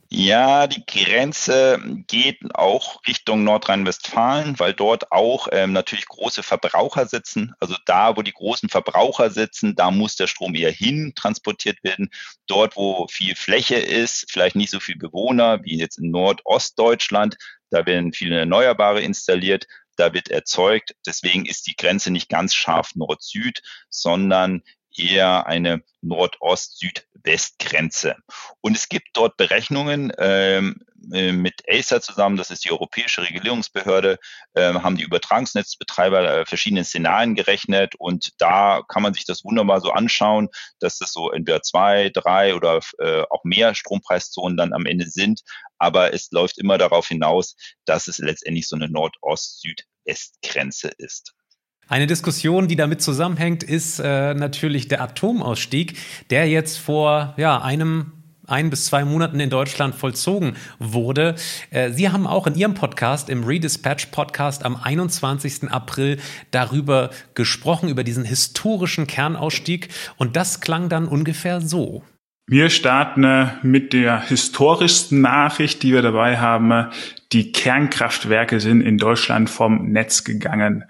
Ja, 0.09 0.69
die 0.69 0.85
Grenze 0.87 1.81
geht 2.07 2.39
auch 2.55 3.05
Richtung 3.09 3.43
Nordrhein-Westfalen, 3.43 4.61
weil 4.61 4.73
dort 4.73 5.11
auch 5.11 5.49
ähm, 5.51 5.73
natürlich 5.73 6.07
große 6.07 6.45
Verbraucher 6.45 7.07
sitzen. 7.07 7.53
Also 7.59 7.75
da, 7.85 8.17
wo 8.17 8.23
die 8.23 8.33
großen 8.33 8.69
Verbraucher 8.69 9.31
sitzen, 9.31 9.75
da 9.75 9.91
muss 9.91 10.15
der 10.15 10.29
Strom 10.29 10.55
eher 10.55 10.71
hin 10.71 11.15
transportiert 11.17 11.83
werden. 11.83 12.11
Dort, 12.47 12.77
wo 12.77 13.09
viel 13.11 13.35
Fläche 13.35 13.75
ist, 13.75 14.27
vielleicht 14.31 14.55
nicht 14.55 14.71
so 14.71 14.79
viel 14.79 14.97
Bewohner 14.97 15.65
wie 15.65 15.77
jetzt 15.77 15.99
in 15.99 16.13
Nordostdeutschland, 16.13 17.37
da 17.71 17.85
werden 17.85 18.13
viele 18.13 18.39
Erneuerbare 18.39 19.01
installiert 19.01 19.67
da 19.97 20.13
wird 20.13 20.29
erzeugt. 20.29 20.95
Deswegen 21.07 21.47
ist 21.47 21.67
die 21.67 21.77
Grenze 21.77 22.11
nicht 22.11 22.29
ganz 22.29 22.55
scharf 22.55 22.95
Nord-Süd, 22.95 23.63
sondern 23.91 24.63
eher 24.97 25.47
eine 25.47 25.83
Nordost-Südwest-Grenze. 26.03 28.17
Und 28.61 28.77
es 28.77 28.89
gibt 28.89 29.09
dort 29.15 29.37
Berechnungen 29.37 30.13
ähm, 30.19 30.85
äh, 31.13 31.33
mit 31.33 31.63
ACER 31.69 32.01
zusammen, 32.01 32.37
das 32.37 32.51
ist 32.51 32.65
die 32.65 32.73
Europäische 32.73 33.23
Regulierungsbehörde, 33.23 34.19
äh, 34.55 34.75
haben 34.75 34.97
die 34.97 35.05
Übertragungsnetzbetreiber 35.05 36.41
äh, 36.41 36.47
verschiedene 36.47 36.85
Szenarien 36.85 37.35
gerechnet 37.35 37.95
und 37.97 38.33
da 38.39 38.83
kann 38.89 39.03
man 39.03 39.15
sich 39.15 39.25
das 39.25 39.45
wunderbar 39.45 39.81
so 39.81 39.91
anschauen, 39.91 40.49
dass 40.81 40.99
das 40.99 41.13
so 41.13 41.31
entweder 41.31 41.63
zwei, 41.63 42.11
drei 42.11 42.55
oder 42.55 42.81
äh, 42.99 43.23
auch 43.31 43.45
mehr 43.45 43.75
Strompreiszonen 43.75 44.57
dann 44.57 44.73
am 44.73 44.87
Ende 44.87 45.07
sind. 45.07 45.43
Aber 45.79 46.15
es 46.15 46.31
läuft 46.31 46.59
immer 46.59 46.79
darauf 46.79 47.09
hinaus, 47.09 47.57
dass 47.85 48.09
es 48.09 48.19
letztendlich 48.19 48.69
so 48.69 48.77
eine 48.77 48.89
Nordost-Südwest-Grenze 48.89 50.91
ist. 50.97 51.35
Eine 51.89 52.07
Diskussion, 52.07 52.69
die 52.69 52.77
damit 52.77 53.03
zusammenhängt, 53.03 53.63
ist 53.63 53.99
äh, 53.99 54.35
natürlich 54.35 54.89
der 54.89 55.03
Atomausstieg, 55.03 55.99
der 56.31 56.49
jetzt 56.49 56.79
vor 56.79 57.35
ja, 57.37 57.61
einem 57.61 58.13
ein 58.47 58.71
bis 58.71 58.87
zwei 58.87 59.05
Monaten 59.05 59.41
in 59.41 59.51
Deutschland 59.51 59.95
vollzogen 59.95 60.57
wurde. 60.79 61.35
Äh, 61.71 61.91
Sie 61.91 62.11
haben 62.11 62.27
auch 62.27 62.47
in 62.47 62.55
Ihrem 62.55 62.75
Podcast, 62.75 63.29
im 63.29 63.45
Redispatch 63.45 64.07
Podcast 64.07 64.65
am 64.65 64.77
21. 64.77 65.71
April 65.71 66.19
darüber 66.51 67.11
gesprochen, 67.35 67.89
über 67.89 68.05
diesen 68.05 68.25
historischen 68.25 69.07
Kernausstieg. 69.07 69.89
Und 70.17 70.37
das 70.37 70.61
klang 70.61 70.89
dann 70.89 71.07
ungefähr 71.07 71.61
so. 71.61 72.03
Wir 72.47 72.69
starten 72.69 73.51
mit 73.63 73.95
der 73.95 74.21
historischsten 74.21 75.23
Nachricht, 75.23 75.83
die 75.83 75.95
wir 75.95 76.03
dabei 76.03 76.39
haben. 76.39 76.91
Die 77.33 77.53
Kernkraftwerke 77.53 78.61
sind 78.61 78.83
in 78.83 78.99
Deutschland 78.99 79.49
vom 79.49 79.91
Netz 79.91 80.25
gegangen. 80.25 80.85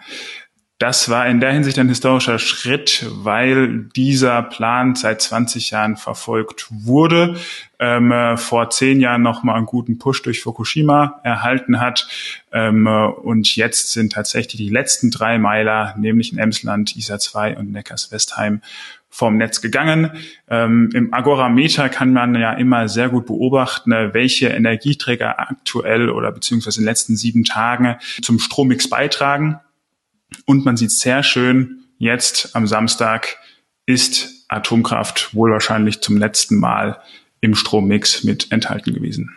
Das 0.78 1.08
war 1.08 1.28
in 1.28 1.38
der 1.38 1.52
Hinsicht 1.52 1.78
ein 1.78 1.88
historischer 1.88 2.40
Schritt, 2.40 3.06
weil 3.08 3.84
dieser 3.94 4.42
Plan 4.42 4.96
seit 4.96 5.22
20 5.22 5.70
Jahren 5.70 5.96
verfolgt 5.96 6.66
wurde, 6.68 7.36
ähm, 7.78 8.10
äh, 8.10 8.36
vor 8.36 8.70
zehn 8.70 8.98
Jahren 9.00 9.22
nochmal 9.22 9.56
einen 9.56 9.66
guten 9.66 9.98
Push 9.98 10.22
durch 10.22 10.40
Fukushima 10.40 11.20
erhalten 11.22 11.80
hat 11.80 12.08
ähm, 12.52 12.88
äh, 12.88 13.06
und 13.06 13.54
jetzt 13.54 13.92
sind 13.92 14.14
tatsächlich 14.14 14.56
die 14.56 14.68
letzten 14.68 15.12
drei 15.12 15.38
Meiler, 15.38 15.94
nämlich 15.96 16.32
in 16.32 16.38
Emsland, 16.38 16.96
Isar 16.96 17.20
2 17.20 17.56
und 17.56 17.70
Neckars-Westheim, 17.70 18.60
vom 19.08 19.36
Netz 19.36 19.60
gegangen. 19.60 20.10
Ähm, 20.50 20.90
Im 20.92 21.14
Agorameter 21.14 21.88
kann 21.88 22.12
man 22.12 22.34
ja 22.34 22.52
immer 22.52 22.88
sehr 22.88 23.10
gut 23.10 23.26
beobachten, 23.26 23.92
welche 24.12 24.48
Energieträger 24.48 25.38
aktuell 25.38 26.10
oder 26.10 26.32
beziehungsweise 26.32 26.80
in 26.80 26.82
den 26.82 26.88
letzten 26.88 27.16
sieben 27.16 27.44
Tagen 27.44 27.94
zum 28.22 28.40
Strommix 28.40 28.90
beitragen. 28.90 29.60
Und 30.46 30.64
man 30.64 30.76
sieht 30.76 30.90
sehr 30.90 31.22
schön, 31.22 31.84
jetzt 31.98 32.54
am 32.54 32.66
Samstag 32.66 33.36
ist 33.86 34.46
Atomkraft 34.48 35.34
wohl 35.34 35.50
wahrscheinlich 35.50 36.00
zum 36.00 36.16
letzten 36.16 36.56
Mal 36.58 37.00
im 37.40 37.54
Strommix 37.54 38.24
mit 38.24 38.50
enthalten 38.52 38.94
gewesen. 38.94 39.34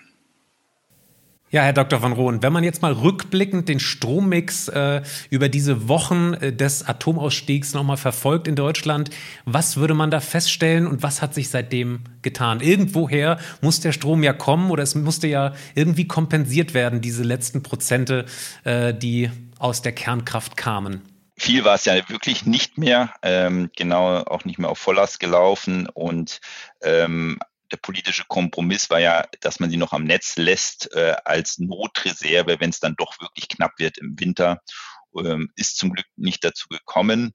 Ja, 1.50 1.62
Herr 1.62 1.72
Dr. 1.72 2.02
von 2.02 2.12
Rohn, 2.12 2.44
wenn 2.44 2.52
man 2.52 2.66
jetzt 2.66 2.82
mal 2.82 2.92
rückblickend 2.92 3.70
den 3.70 3.80
Strommix 3.80 4.68
äh, 4.68 5.02
über 5.30 5.48
diese 5.48 5.88
Wochen 5.88 6.34
äh, 6.34 6.52
des 6.52 6.86
Atomausstiegs 6.86 7.74
nochmal 7.74 7.96
verfolgt 7.96 8.50
in 8.50 8.58
Deutschland, 8.58 9.12
was 9.46 9.78
würde 9.78 9.94
man 9.94 10.12
da 10.12 10.20
feststellen 10.20 10.88
und 10.88 11.04
was 11.04 11.22
hat 11.22 11.34
sich 11.34 11.48
seitdem 11.48 12.02
getan? 12.22 12.60
Irgendwoher 12.60 13.40
muss 13.62 13.80
der 13.80 13.94
Strom 13.94 14.24
ja 14.24 14.34
kommen 14.34 14.72
oder 14.72 14.84
es 14.84 14.94
musste 14.96 15.28
ja 15.28 15.54
irgendwie 15.74 16.06
kompensiert 16.06 16.74
werden, 16.74 17.00
diese 17.00 17.24
letzten 17.24 17.64
Prozente, 17.64 18.26
äh, 18.66 18.94
die 18.94 19.30
aus 19.60 19.82
der 19.82 19.92
Kernkraft 19.94 20.58
kamen. 20.58 21.02
Viel 21.38 21.64
war 21.64 21.76
es 21.76 21.86
ja 21.86 22.10
wirklich 22.10 22.46
nicht 22.46 22.78
mehr, 22.78 23.14
ähm, 23.22 23.70
genau 23.76 24.24
auch 24.24 24.44
nicht 24.46 24.58
mehr 24.58 24.70
auf 24.70 24.80
Volllast 24.80 25.20
gelaufen 25.20 25.88
und 25.88 26.42
ähm, 26.82 27.38
der 27.72 27.78
politische 27.78 28.24
Kompromiss 28.28 28.90
war 28.90 29.00
ja, 29.00 29.26
dass 29.42 29.60
man 29.60 29.70
sie 29.70 29.78
noch 29.78 29.94
am 29.94 30.06
Netz 30.06 30.38
lässt 30.38 30.94
äh, 30.96 31.16
als 31.26 31.60
Notreserve, 31.60 32.60
wenn 32.60 32.70
es 32.70 32.80
dann 32.80 32.96
doch 32.98 33.20
wirklich 33.20 33.50
knapp 33.50 33.74
wird 33.78 33.98
im 33.98 34.20
Winter. 34.20 34.62
Ähm, 35.18 35.52
ist 35.56 35.78
zum 35.78 35.92
Glück 35.92 36.06
nicht 36.16 36.44
dazu 36.44 36.68
gekommen. 36.70 37.34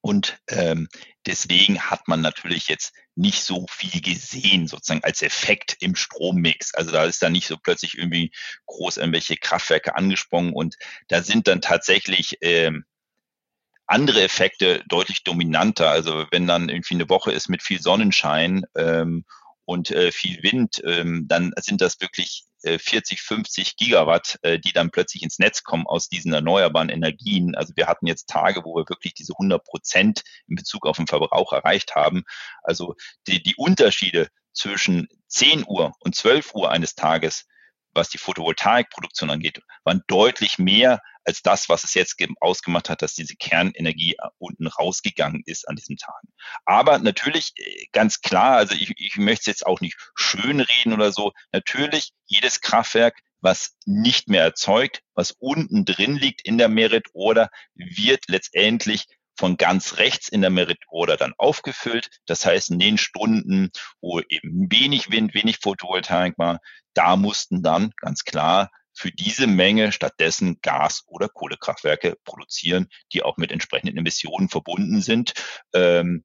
Und 0.00 0.38
ähm, 0.48 0.88
deswegen 1.26 1.80
hat 1.80 2.08
man 2.08 2.20
natürlich 2.20 2.68
jetzt 2.68 2.94
nicht 3.14 3.42
so 3.42 3.66
viel 3.68 4.00
gesehen, 4.00 4.66
sozusagen 4.66 5.04
als 5.04 5.22
Effekt 5.22 5.76
im 5.80 5.94
Strommix. 5.94 6.74
Also 6.74 6.90
da 6.90 7.04
ist 7.04 7.22
dann 7.22 7.32
nicht 7.32 7.46
so 7.46 7.56
plötzlich 7.56 7.98
irgendwie 7.98 8.32
groß 8.66 8.96
irgendwelche 8.96 9.36
Kraftwerke 9.36 9.94
angesprungen 9.94 10.52
und 10.52 10.76
da 11.08 11.22
sind 11.22 11.46
dann 11.48 11.60
tatsächlich 11.60 12.38
ähm, 12.40 12.84
andere 13.86 14.22
Effekte 14.22 14.82
deutlich 14.88 15.22
dominanter. 15.24 15.90
Also 15.90 16.26
wenn 16.30 16.46
dann 16.46 16.68
irgendwie 16.68 16.94
eine 16.94 17.08
Woche 17.08 17.32
ist 17.32 17.48
mit 17.48 17.62
viel 17.62 17.80
Sonnenschein 17.80 18.64
ähm, 18.76 19.24
und 19.72 19.90
äh, 19.90 20.12
viel 20.12 20.42
Wind, 20.42 20.82
ähm, 20.84 21.24
dann 21.26 21.52
sind 21.56 21.80
das 21.80 22.00
wirklich 22.00 22.44
äh, 22.62 22.78
40, 22.78 23.22
50 23.22 23.76
Gigawatt, 23.76 24.38
äh, 24.42 24.58
die 24.58 24.72
dann 24.72 24.90
plötzlich 24.90 25.22
ins 25.22 25.38
Netz 25.38 25.64
kommen 25.64 25.86
aus 25.86 26.08
diesen 26.08 26.32
erneuerbaren 26.32 26.90
Energien. 26.90 27.54
Also 27.54 27.72
wir 27.74 27.86
hatten 27.86 28.06
jetzt 28.06 28.28
Tage, 28.28 28.62
wo 28.64 28.76
wir 28.76 28.88
wirklich 28.88 29.14
diese 29.14 29.32
100 29.32 29.64
Prozent 29.64 30.22
in 30.46 30.56
Bezug 30.56 30.86
auf 30.86 30.98
den 30.98 31.06
Verbrauch 31.06 31.52
erreicht 31.52 31.94
haben. 31.94 32.22
Also 32.62 32.94
die, 33.26 33.42
die 33.42 33.56
Unterschiede 33.56 34.28
zwischen 34.52 35.08
10 35.28 35.64
Uhr 35.66 35.94
und 36.00 36.14
12 36.14 36.54
Uhr 36.54 36.70
eines 36.70 36.94
Tages 36.94 37.46
was 37.94 38.08
die 38.08 38.18
Photovoltaikproduktion 38.18 39.30
angeht, 39.30 39.60
waren 39.84 40.02
deutlich 40.06 40.58
mehr 40.58 41.02
als 41.24 41.42
das, 41.42 41.68
was 41.68 41.84
es 41.84 41.94
jetzt 41.94 42.16
ausgemacht 42.40 42.88
hat, 42.88 43.02
dass 43.02 43.14
diese 43.14 43.36
Kernenergie 43.36 44.14
äh, 44.14 44.28
unten 44.38 44.66
rausgegangen 44.66 45.42
ist 45.46 45.68
an 45.68 45.76
diesen 45.76 45.96
Tagen. 45.96 46.28
Aber 46.64 46.98
natürlich 46.98 47.52
äh, 47.56 47.86
ganz 47.92 48.20
klar, 48.20 48.56
also 48.56 48.74
ich, 48.74 48.92
ich 48.96 49.16
möchte 49.16 49.50
jetzt 49.50 49.66
auch 49.66 49.80
nicht 49.80 49.96
schönreden 50.14 50.92
oder 50.92 51.12
so, 51.12 51.32
natürlich 51.52 52.12
jedes 52.26 52.60
Kraftwerk, 52.60 53.18
was 53.40 53.76
nicht 53.86 54.28
mehr 54.28 54.42
erzeugt, 54.42 55.02
was 55.14 55.32
unten 55.32 55.84
drin 55.84 56.16
liegt 56.16 56.42
in 56.42 56.58
der 56.58 56.68
Merit 56.68 57.08
Order, 57.12 57.50
wird 57.74 58.24
letztendlich 58.28 59.06
von 59.36 59.56
ganz 59.56 59.96
rechts 59.96 60.28
in 60.28 60.42
der 60.42 60.50
Merit 60.50 60.78
Order 60.88 61.16
dann 61.16 61.34
aufgefüllt. 61.38 62.08
Das 62.26 62.46
heißt, 62.46 62.70
in 62.70 62.78
den 62.78 62.98
Stunden, 62.98 63.70
wo 64.00 64.20
eben 64.20 64.70
wenig 64.70 65.10
Wind, 65.10 65.34
wenig 65.34 65.58
Photovoltaik 65.60 66.38
war, 66.38 66.60
da 66.94 67.16
mussten 67.16 67.62
dann 67.62 67.92
ganz 67.96 68.24
klar 68.24 68.70
für 68.94 69.10
diese 69.10 69.46
Menge 69.46 69.92
stattdessen 69.92 70.60
Gas- 70.62 71.04
oder 71.06 71.28
Kohlekraftwerke 71.28 72.16
produzieren, 72.24 72.88
die 73.12 73.22
auch 73.22 73.36
mit 73.36 73.52
entsprechenden 73.52 73.96
Emissionen 73.96 74.48
verbunden 74.48 75.00
sind. 75.00 75.34
Ähm, 75.74 76.24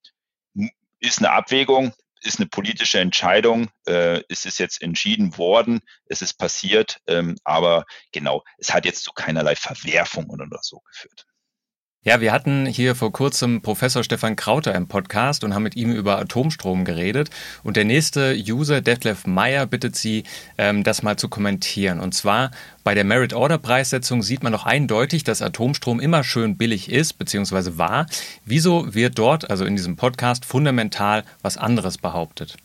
ist 0.99 1.19
eine 1.19 1.32
Abwägung, 1.32 1.93
ist 2.21 2.39
eine 2.39 2.47
politische 2.47 2.99
Entscheidung. 2.99 3.69
Äh, 3.86 4.21
es 4.30 4.45
jetzt 4.58 4.82
entschieden 4.82 5.38
worden, 5.38 5.82
es 6.06 6.21
ist 6.21 6.36
passiert, 6.36 6.99
ähm, 7.08 7.38
aber 7.43 7.86
genau, 8.12 8.43
es 8.58 8.73
hat 8.73 8.86
jetzt 8.86 9.03
zu 9.03 9.12
keinerlei 9.12 9.56
Verwerfungen 9.56 10.41
oder 10.41 10.60
so 10.62 10.80
geführt. 10.80 11.25
Ja, 12.08 12.22
wir 12.22 12.32
hatten 12.32 12.65
hier 12.65 12.96
vor 12.96 13.12
kurzem 13.12 13.62
Professor 13.62 14.02
Stefan 14.02 14.38
Krauter 14.38 14.74
im 14.74 14.88
Podcast 14.88 15.43
und 15.43 15.54
haben 15.54 15.63
mit 15.63 15.76
ihm 15.76 15.91
über 15.91 16.17
Atomstrom 16.17 16.86
geredet. 16.86 17.30
Und 17.63 17.76
der 17.76 17.84
nächste 17.84 18.34
User, 18.34 18.80
Detlef 18.80 19.26
Meyer, 19.28 19.65
bittet 19.65 19.98
Sie, 19.98 20.24
ähm, 20.58 20.86
das 20.86 21.04
mal 21.04 21.17
zu 21.17 21.28
kommentieren. 21.28 22.00
Und 22.00 22.13
zwar 22.13 22.52
bei 22.86 22.96
der 22.96 23.04
Merit-Order-Preissetzung 23.04 24.24
sieht 24.24 24.41
man 24.41 24.54
doch 24.54 24.65
eindeutig, 24.65 25.26
dass 25.26 25.41
Atomstrom 25.41 26.00
immer 26.00 26.24
schön 26.24 26.56
billig 26.56 26.89
ist, 26.89 27.17
beziehungsweise 27.17 27.78
war. 27.78 28.06
Wieso 28.46 28.96
wird 28.96 29.20
dort, 29.20 29.50
also 29.50 29.65
in 29.65 29.76
diesem 29.76 29.98
Podcast, 29.98 30.46
fundamental 30.46 31.26
was 31.41 31.58
anderes 31.58 31.98
behauptet? 31.98 32.56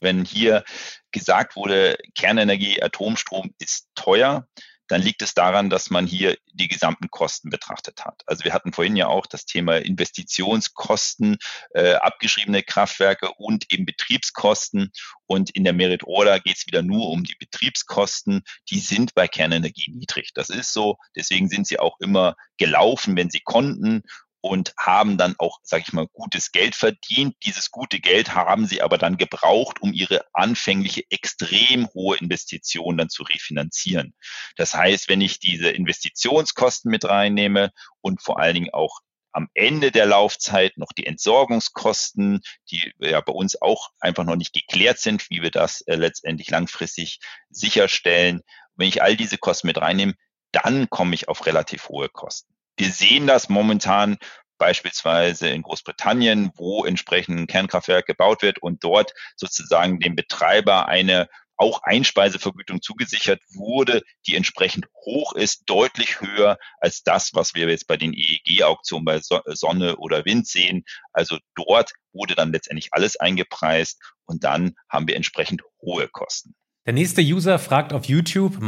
Wenn 0.00 0.24
hier 0.24 0.64
gesagt 1.12 1.54
wurde, 1.54 1.96
Kernenergie, 2.16 2.82
Atomstrom 2.82 3.52
ist 3.60 3.86
teuer, 3.94 4.48
dann 4.90 5.02
liegt 5.02 5.22
es 5.22 5.34
daran, 5.34 5.70
dass 5.70 5.88
man 5.88 6.04
hier 6.04 6.36
die 6.52 6.66
gesamten 6.66 7.10
Kosten 7.10 7.48
betrachtet 7.48 8.04
hat. 8.04 8.22
Also 8.26 8.42
wir 8.44 8.52
hatten 8.52 8.72
vorhin 8.72 8.96
ja 8.96 9.06
auch 9.06 9.26
das 9.26 9.46
Thema 9.46 9.76
Investitionskosten, 9.76 11.38
äh, 11.74 11.94
abgeschriebene 11.94 12.64
Kraftwerke 12.64 13.30
und 13.36 13.72
eben 13.72 13.86
Betriebskosten. 13.86 14.90
Und 15.26 15.50
in 15.50 15.62
der 15.62 15.74
Merit 15.74 16.02
Order 16.02 16.40
geht 16.40 16.56
es 16.56 16.66
wieder 16.66 16.82
nur 16.82 17.08
um 17.08 17.22
die 17.22 17.36
Betriebskosten. 17.38 18.42
Die 18.68 18.80
sind 18.80 19.14
bei 19.14 19.28
Kernenergie 19.28 19.92
niedrig. 19.92 20.32
Das 20.34 20.50
ist 20.50 20.72
so. 20.72 20.96
Deswegen 21.14 21.48
sind 21.48 21.68
sie 21.68 21.78
auch 21.78 22.00
immer 22.00 22.34
gelaufen, 22.58 23.16
wenn 23.16 23.30
sie 23.30 23.40
konnten 23.40 24.02
und 24.40 24.72
haben 24.78 25.18
dann 25.18 25.34
auch, 25.38 25.58
sage 25.62 25.84
ich 25.86 25.92
mal, 25.92 26.06
gutes 26.12 26.52
Geld 26.52 26.74
verdient. 26.74 27.36
Dieses 27.44 27.70
gute 27.70 28.00
Geld 28.00 28.34
haben 28.34 28.66
sie 28.66 28.82
aber 28.82 28.98
dann 28.98 29.16
gebraucht, 29.16 29.82
um 29.82 29.92
ihre 29.92 30.24
anfängliche 30.32 31.04
extrem 31.10 31.88
hohe 31.94 32.16
Investition 32.16 32.96
dann 32.96 33.10
zu 33.10 33.22
refinanzieren. 33.22 34.14
Das 34.56 34.74
heißt, 34.74 35.08
wenn 35.08 35.20
ich 35.20 35.40
diese 35.40 35.70
Investitionskosten 35.70 36.90
mit 36.90 37.04
reinnehme 37.04 37.70
und 38.00 38.22
vor 38.22 38.38
allen 38.38 38.54
Dingen 38.54 38.70
auch 38.72 39.00
am 39.32 39.48
Ende 39.54 39.92
der 39.92 40.06
Laufzeit 40.06 40.76
noch 40.76 40.92
die 40.92 41.06
Entsorgungskosten, 41.06 42.40
die 42.70 42.92
ja 42.98 43.20
bei 43.20 43.32
uns 43.32 43.60
auch 43.60 43.90
einfach 44.00 44.24
noch 44.24 44.36
nicht 44.36 44.52
geklärt 44.52 44.98
sind, 44.98 45.28
wie 45.30 45.42
wir 45.42 45.50
das 45.50 45.82
äh, 45.82 45.94
letztendlich 45.94 46.50
langfristig 46.50 47.20
sicherstellen. 47.48 48.42
Wenn 48.74 48.88
ich 48.88 49.02
all 49.02 49.16
diese 49.16 49.38
Kosten 49.38 49.68
mit 49.68 49.78
reinnehme, 49.78 50.14
dann 50.52 50.90
komme 50.90 51.14
ich 51.14 51.28
auf 51.28 51.46
relativ 51.46 51.88
hohe 51.88 52.08
Kosten. 52.08 52.52
Wir 52.80 52.92
sehen 52.92 53.26
das 53.26 53.50
momentan 53.50 54.16
beispielsweise 54.56 55.50
in 55.50 55.60
Großbritannien, 55.60 56.50
wo 56.56 56.86
entsprechend 56.86 57.38
ein 57.38 57.46
Kernkraftwerk 57.46 58.06
gebaut 58.06 58.40
wird 58.40 58.56
und 58.62 58.82
dort 58.82 59.12
sozusagen 59.36 60.00
dem 60.00 60.16
Betreiber 60.16 60.88
eine 60.88 61.28
auch 61.58 61.82
Einspeisevergütung 61.82 62.80
zugesichert 62.80 63.42
wurde, 63.52 64.00
die 64.26 64.34
entsprechend 64.34 64.86
hoch 65.04 65.34
ist, 65.34 65.64
deutlich 65.66 66.22
höher 66.22 66.56
als 66.80 67.02
das, 67.02 67.34
was 67.34 67.54
wir 67.54 67.68
jetzt 67.68 67.86
bei 67.86 67.98
den 67.98 68.14
EEG-Auktionen 68.14 69.04
bei 69.04 69.20
Sonne 69.20 69.98
oder 69.98 70.24
Wind 70.24 70.46
sehen. 70.46 70.84
Also 71.12 71.36
dort 71.54 71.92
wurde 72.14 72.34
dann 72.34 72.50
letztendlich 72.50 72.88
alles 72.92 73.16
eingepreist 73.16 74.00
und 74.24 74.42
dann 74.42 74.72
haben 74.88 75.06
wir 75.06 75.16
entsprechend 75.16 75.60
hohe 75.82 76.08
Kosten. 76.08 76.54
Der 76.86 76.94
nächste 76.94 77.20
User 77.20 77.58
fragt 77.58 77.92
auf 77.92 78.06
YouTube, 78.06 78.58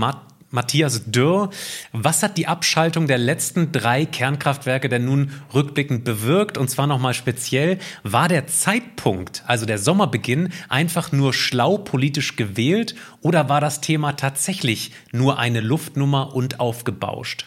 Matthias 0.52 1.04
Dürr. 1.06 1.50
Was 1.92 2.22
hat 2.22 2.36
die 2.36 2.46
Abschaltung 2.46 3.06
der 3.06 3.18
letzten 3.18 3.72
drei 3.72 4.04
Kernkraftwerke 4.04 4.88
denn 4.88 5.04
nun 5.04 5.32
rückblickend 5.52 6.04
bewirkt? 6.04 6.58
Und 6.58 6.68
zwar 6.68 6.86
nochmal 6.86 7.14
speziell, 7.14 7.78
war 8.02 8.28
der 8.28 8.46
Zeitpunkt, 8.46 9.42
also 9.46 9.66
der 9.66 9.78
Sommerbeginn, 9.78 10.52
einfach 10.68 11.10
nur 11.10 11.32
schlau 11.34 11.78
politisch 11.78 12.36
gewählt 12.36 12.94
oder 13.20 13.48
war 13.48 13.60
das 13.60 13.80
Thema 13.80 14.12
tatsächlich 14.12 14.92
nur 15.10 15.38
eine 15.38 15.60
Luftnummer 15.60 16.34
und 16.34 16.60
aufgebauscht? 16.60 17.46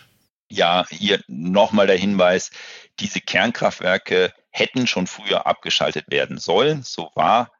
Ja, 0.50 0.86
hier 0.90 1.22
nochmal 1.28 1.88
der 1.88 1.98
Hinweis, 1.98 2.52
diese 3.00 3.20
Kernkraftwerke 3.20 4.34
hätten 4.52 4.88
schon 4.88 5.08
früher 5.08 5.46
abgeschaltet 5.46 6.06
werden 6.10 6.38
sollen. 6.38 6.84
So 6.84 7.12
war 7.16 7.52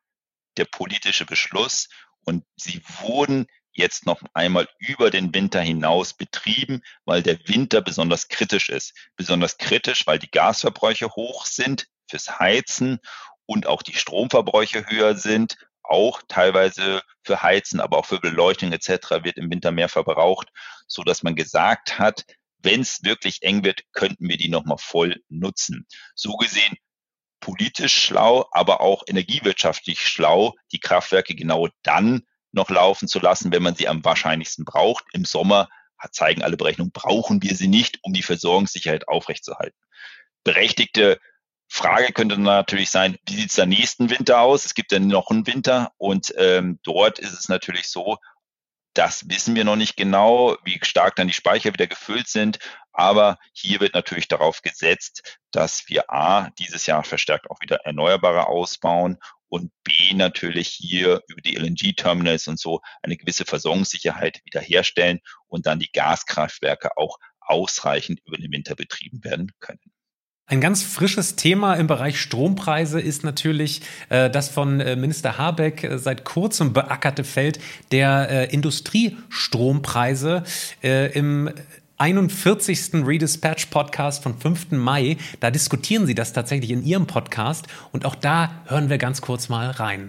der 0.58 0.66
politische 0.66 1.26
Beschluss 1.26 1.90
und 2.24 2.44
sie 2.56 2.82
wurden 3.02 3.48
jetzt 3.76 4.06
noch 4.06 4.22
einmal 4.34 4.68
über 4.80 5.12
den 5.12 5.34
Winter 5.34 5.62
hinaus 5.62 6.14
betrieben, 6.14 6.82
weil 7.04 7.22
der 7.22 7.38
Winter 7.48 7.82
besonders 7.82 8.28
kritisch 8.28 8.70
ist. 8.70 8.94
Besonders 9.16 9.58
kritisch, 9.58 10.08
weil 10.08 10.18
die 10.18 10.32
Gasverbräuche 10.32 11.10
hoch 11.10 11.46
sind 11.46 11.88
fürs 12.10 12.40
Heizen 12.40 13.00
und 13.46 13.68
auch 13.68 13.84
die 13.84 13.96
Stromverbräuche 13.96 14.86
höher 14.88 15.16
sind, 15.16 15.58
auch 15.84 16.22
teilweise 16.28 17.02
für 17.24 17.44
Heizen, 17.44 17.80
aber 17.80 17.98
auch 17.98 18.06
für 18.06 18.20
Beleuchtung 18.20 18.72
etc. 18.72 19.24
wird 19.24 19.38
im 19.38 19.52
Winter 19.52 19.72
mehr 19.72 19.90
verbraucht, 19.90 20.50
so 20.88 21.04
dass 21.04 21.22
man 21.22 21.36
gesagt 21.36 22.00
hat, 22.00 22.26
wenn 22.60 22.82
es 22.82 23.04
wirklich 23.04 23.44
eng 23.44 23.64
wird, 23.64 23.82
könnten 23.94 24.28
wir 24.28 24.38
die 24.38 24.50
nochmal 24.50 24.80
voll 24.80 25.22
nutzen. 25.30 25.86
So 26.16 26.36
gesehen 26.38 26.76
politisch 27.40 27.94
schlau, 27.94 28.48
aber 28.52 28.82
auch 28.82 29.04
energiewirtschaftlich 29.06 30.02
schlau, 30.02 30.56
die 30.72 30.80
Kraftwerke 30.80 31.36
genau 31.36 31.68
dann 31.84 32.26
noch 32.56 32.70
laufen 32.70 33.08
zu 33.08 33.20
lassen, 33.20 33.52
wenn 33.52 33.64
man 33.64 33.76
sie 33.76 33.88
am 33.88 34.04
wahrscheinlichsten 34.04 34.66
braucht. 34.66 35.06
Im 35.14 35.26
Sommer 35.26 35.70
zeigen 36.12 36.44
alle 36.44 36.58
Berechnungen, 36.58 36.92
brauchen 36.92 37.42
wir 37.42 37.56
sie 37.56 37.68
nicht, 37.68 38.00
um 38.02 38.14
die 38.14 38.24
Versorgungssicherheit 38.24 39.08
aufrechtzuerhalten. 39.08 39.80
Berechtigte 40.44 41.20
Frage 41.68 42.14
könnte 42.14 42.40
natürlich 42.40 42.92
sein, 42.92 43.18
wie 43.28 43.36
sieht 43.36 43.50
es 43.50 43.56
da 43.56 43.66
nächsten 43.66 44.10
Winter 44.10 44.42
aus? 44.42 44.66
Es 44.66 44.76
gibt 44.76 44.92
ja 44.92 45.00
noch 45.00 45.32
einen 45.32 45.48
Winter 45.48 45.92
und 45.98 46.34
ähm, 46.38 46.80
dort 46.84 47.20
ist 47.20 47.34
es 47.34 47.50
natürlich 47.50 47.90
so, 47.90 48.18
das 48.94 49.28
wissen 49.30 49.56
wir 49.56 49.66
noch 49.66 49.76
nicht 49.76 49.98
genau, 49.98 50.58
wie 50.64 50.80
stark 50.82 51.16
dann 51.18 51.28
die 51.28 51.34
Speicher 51.34 51.74
wieder 51.74 51.88
gefüllt 51.88 52.30
sind. 52.30 52.60
Aber 52.94 53.38
hier 53.52 53.82
wird 53.82 53.94
natürlich 53.94 54.30
darauf 54.30 54.62
gesetzt, 54.62 55.38
dass 55.52 55.90
wir 55.90 56.10
A, 56.10 56.50
dieses 56.60 56.86
Jahr 56.86 57.04
verstärkt 57.04 57.50
auch 57.52 57.60
wieder 57.60 57.82
Erneuerbare 57.84 58.48
ausbauen 58.48 59.18
und 59.50 59.72
B 59.84 60.14
natürlich 60.14 60.68
hier 60.68 61.22
über 61.28 61.42
die 61.42 61.56
LNG-Terminals 61.56 62.48
und 62.48 62.60
so 62.60 62.82
eine 63.02 63.18
gewisse 63.18 63.46
Versorgungssicherheit 63.46 64.42
wiederherstellen 64.46 65.20
und 65.48 65.66
dann 65.66 65.80
die 65.80 65.92
Gaskraftwerke 65.92 66.98
auch 66.98 67.18
ausreichend 67.40 68.20
über 68.26 68.38
den 68.38 68.52
Winter 68.52 68.76
betrieben 68.76 69.24
werden 69.24 69.52
können. 69.60 69.80
Ein 70.48 70.62
ganz 70.62 70.84
frisches 70.84 71.36
Thema 71.36 71.74
im 71.74 71.88
Bereich 71.88 72.22
Strompreise 72.22 73.02
ist 73.02 73.24
natürlich 73.24 73.82
äh, 74.10 74.30
das 74.30 74.48
von 74.50 74.80
äh, 74.80 74.96
Minister 74.96 75.40
Habeck 75.40 75.84
äh, 75.84 75.98
seit 75.98 76.24
kurzem 76.24 76.72
beackerte 76.72 77.24
Feld 77.24 77.60
der 77.92 78.30
äh, 78.30 78.54
Industriestrompreise 78.54 80.44
im 80.82 81.50
41. 81.98 83.06
Redispatch 83.06 83.68
Podcast 83.68 84.22
von 84.22 84.38
5. 84.38 84.72
Mai. 84.72 85.18
Da 85.40 85.50
diskutieren 85.50 86.06
Sie 86.06 86.16
das 86.16 86.34
tatsächlich 86.34 86.72
in 86.72 86.84
Ihrem 86.84 87.08
Podcast 87.08 87.68
und 87.92 88.06
auch 88.06 88.16
da 88.16 88.52
hören 88.66 88.90
wir 88.90 88.98
ganz 88.98 89.22
kurz 89.22 89.48
mal 89.48 89.70
rein. 89.70 90.08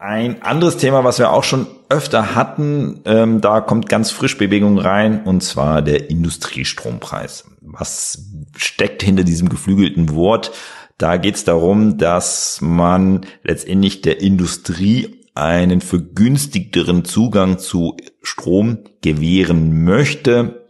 Ein 0.00 0.42
anderes 0.42 0.78
Thema, 0.78 1.04
was 1.04 1.20
wir 1.20 1.30
auch 1.30 1.44
schon 1.44 1.68
öfter 1.88 2.34
hatten, 2.34 3.02
ähm, 3.04 3.40
da 3.40 3.60
kommt 3.60 3.88
ganz 3.88 4.10
frisch 4.10 4.36
Bewegung 4.36 4.78
rein, 4.78 5.22
und 5.22 5.44
zwar 5.44 5.80
der 5.80 6.10
Industriestrompreis. 6.10 7.44
Was 7.60 8.18
steckt 8.56 9.04
hinter 9.04 9.22
diesem 9.22 9.48
geflügelten 9.48 10.12
Wort? 10.12 10.50
Da 10.98 11.18
geht 11.18 11.36
es 11.36 11.44
darum, 11.44 11.98
dass 11.98 12.58
man 12.60 13.26
letztendlich 13.44 14.00
der 14.00 14.20
Industrie 14.20 15.20
einen 15.34 15.80
vergünstigteren 15.80 17.04
Zugang 17.04 17.60
zu 17.60 17.96
Strom 18.22 18.78
gewähren 19.02 19.84
möchte, 19.84 20.61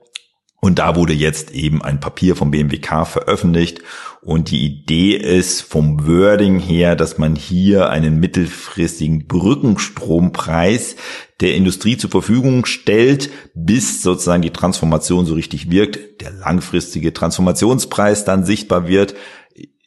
und 0.64 0.79
da 0.79 0.94
wurde 0.94 1.12
jetzt 1.12 1.51
eben 1.51 1.83
ein 1.83 1.98
Papier 1.98 2.37
vom 2.37 2.53
BMWK 2.53 3.05
veröffentlicht. 3.05 3.81
Und 4.20 4.53
die 4.53 4.64
Idee 4.64 5.16
ist 5.16 5.61
vom 5.62 6.07
Wording 6.07 6.61
her, 6.61 6.94
dass 6.94 7.18
man 7.18 7.35
hier 7.35 7.90
einen 7.90 8.20
mittelfristigen 8.20 9.27
Brückenstrompreis 9.27 10.94
der 11.40 11.57
Industrie 11.57 11.96
zur 11.96 12.11
Verfügung 12.11 12.64
stellt, 12.64 13.31
bis 13.55 14.03
sozusagen 14.03 14.42
die 14.42 14.51
Transformation 14.51 15.27
so 15.27 15.35
richtig 15.35 15.68
wirkt, 15.72 16.20
der 16.20 16.31
langfristige 16.31 17.12
Transformationspreis 17.12 18.25
dann 18.25 18.44
sichtbar 18.44 18.87
wird. 18.87 19.16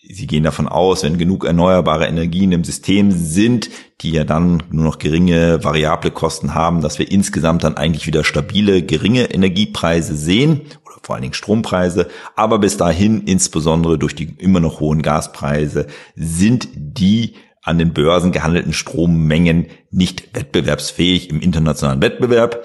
Sie 0.07 0.27
gehen 0.27 0.43
davon 0.43 0.67
aus, 0.67 1.03
wenn 1.03 1.17
genug 1.17 1.45
erneuerbare 1.45 2.05
Energien 2.05 2.51
im 2.51 2.63
System 2.63 3.11
sind, 3.11 3.69
die 4.01 4.11
ja 4.11 4.23
dann 4.23 4.61
nur 4.69 4.83
noch 4.83 4.99
geringe 4.99 5.63
variable 5.63 6.11
Kosten 6.11 6.53
haben, 6.53 6.81
dass 6.81 6.99
wir 6.99 7.11
insgesamt 7.11 7.63
dann 7.63 7.77
eigentlich 7.77 8.05
wieder 8.05 8.23
stabile, 8.23 8.83
geringe 8.83 9.33
Energiepreise 9.33 10.15
sehen 10.15 10.61
oder 10.85 10.95
vor 11.01 11.15
allen 11.15 11.23
Dingen 11.23 11.33
Strompreise. 11.33 12.07
Aber 12.35 12.59
bis 12.59 12.77
dahin, 12.77 13.23
insbesondere 13.23 13.97
durch 13.97 14.13
die 14.13 14.35
immer 14.37 14.59
noch 14.59 14.79
hohen 14.79 15.01
Gaspreise, 15.01 15.87
sind 16.15 16.67
die 16.75 17.33
an 17.63 17.79
den 17.79 17.93
Börsen 17.93 18.31
gehandelten 18.31 18.73
Strommengen 18.73 19.65
nicht 19.89 20.35
wettbewerbsfähig 20.35 21.31
im 21.31 21.41
internationalen 21.41 22.01
Wettbewerb 22.01 22.63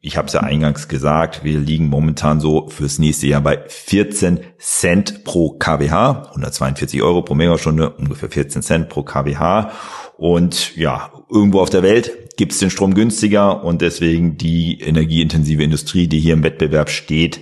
ich 0.00 0.16
habe 0.16 0.28
es 0.28 0.32
ja 0.32 0.40
eingangs 0.40 0.88
gesagt, 0.88 1.42
wir 1.42 1.58
liegen 1.58 1.88
momentan 1.88 2.40
so 2.40 2.68
fürs 2.68 2.98
nächste 2.98 3.26
Jahr 3.26 3.40
bei 3.40 3.64
14 3.66 4.40
Cent 4.58 5.24
pro 5.24 5.50
kWh, 5.58 6.28
142 6.30 7.02
Euro 7.02 7.22
pro 7.22 7.34
Megastunde, 7.34 7.90
ungefähr 7.90 8.30
14 8.30 8.62
Cent 8.62 8.88
pro 8.88 9.02
kWh. 9.02 9.70
Und 10.16 10.76
ja, 10.76 11.10
irgendwo 11.30 11.60
auf 11.60 11.70
der 11.70 11.82
Welt 11.82 12.36
gibt 12.36 12.52
es 12.52 12.60
den 12.60 12.70
Strom 12.70 12.94
günstiger 12.94 13.64
und 13.64 13.82
deswegen 13.82 14.38
die 14.38 14.80
energieintensive 14.80 15.62
Industrie, 15.62 16.06
die 16.06 16.20
hier 16.20 16.34
im 16.34 16.44
Wettbewerb 16.44 16.90
steht, 16.90 17.40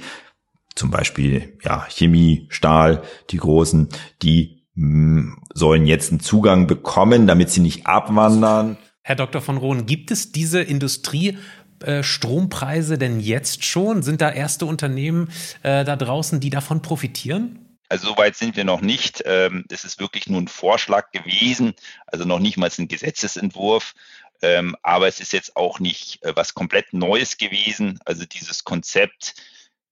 zum 0.75 0.91
Beispiel 0.91 1.59
ja 1.63 1.87
Chemie, 1.91 2.47
Stahl, 2.49 3.03
die 3.31 3.37
großen, 3.39 3.89
die 4.23 4.67
mh, 4.75 5.21
hm, 5.21 5.39
sollen 5.53 5.87
jetzt 5.87 6.11
einen 6.11 6.21
Zugang 6.21 6.67
bekommen, 6.67 7.27
damit 7.27 7.51
sie 7.51 7.61
nicht 7.61 7.87
abwandern. 7.87 8.79
Herr 9.03 9.15
Dr. 9.15 9.41
von 9.41 9.57
Rohn, 9.57 9.87
gibt 9.87 10.11
es 10.11 10.33
diese 10.33 10.61
Industrie 10.61 11.39
Strompreise 12.03 12.99
denn 12.99 13.21
jetzt 13.21 13.65
schon? 13.65 14.03
Sind 14.03 14.21
da 14.21 14.31
erste 14.31 14.67
Unternehmen 14.67 15.31
äh, 15.63 15.85
da 15.85 15.97
draußen, 15.97 16.41
die 16.41 16.51
davon 16.51 16.83
profitieren? 16.83 17.67
Also 17.89 18.09
soweit 18.09 18.37
sind 18.37 18.57
wir 18.57 18.65
noch 18.65 18.81
nicht. 18.81 19.23
Ähm, 19.27 19.65
es 19.71 19.85
ist 19.85 20.01
wirklich 20.01 20.29
nur 20.29 20.41
ein 20.41 20.49
Vorschlag 20.49 21.13
gewesen, 21.13 21.75
also 22.07 22.25
noch 22.25 22.41
nicht 22.41 22.57
mal 22.57 22.71
ein 22.77 22.89
Gesetzesentwurf. 22.89 23.95
Ähm, 24.43 24.77
aber 24.83 25.09
es 25.09 25.21
ist 25.21 25.33
jetzt 25.33 25.57
auch 25.57 25.79
nicht 25.79 26.23
äh, 26.23 26.35
was 26.35 26.55
komplett 26.55 26.93
Neues 26.93 27.37
gewesen. 27.37 27.99
Also 28.05 28.25
dieses 28.27 28.65
Konzept 28.65 29.35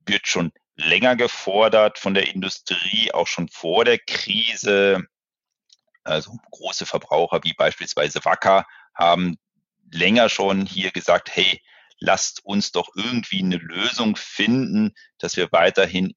wird 0.06 0.26
schon 0.26 0.52
länger 0.76 1.16
gefordert 1.16 1.98
von 1.98 2.14
der 2.14 2.34
Industrie, 2.34 3.12
auch 3.12 3.26
schon 3.26 3.48
vor 3.48 3.84
der 3.84 3.98
Krise. 3.98 5.04
Also 6.02 6.36
große 6.50 6.84
Verbraucher 6.84 7.40
wie 7.44 7.54
beispielsweise 7.54 8.24
Wacker 8.24 8.66
haben 8.94 9.38
länger 9.90 10.28
schon 10.28 10.66
hier 10.66 10.90
gesagt, 10.90 11.34
hey, 11.34 11.60
lasst 12.04 12.44
uns 12.44 12.72
doch 12.72 12.88
irgendwie 12.94 13.40
eine 13.40 13.56
Lösung 13.56 14.16
finden, 14.16 14.92
dass 15.18 15.36
wir 15.36 15.50
weiterhin 15.52 16.14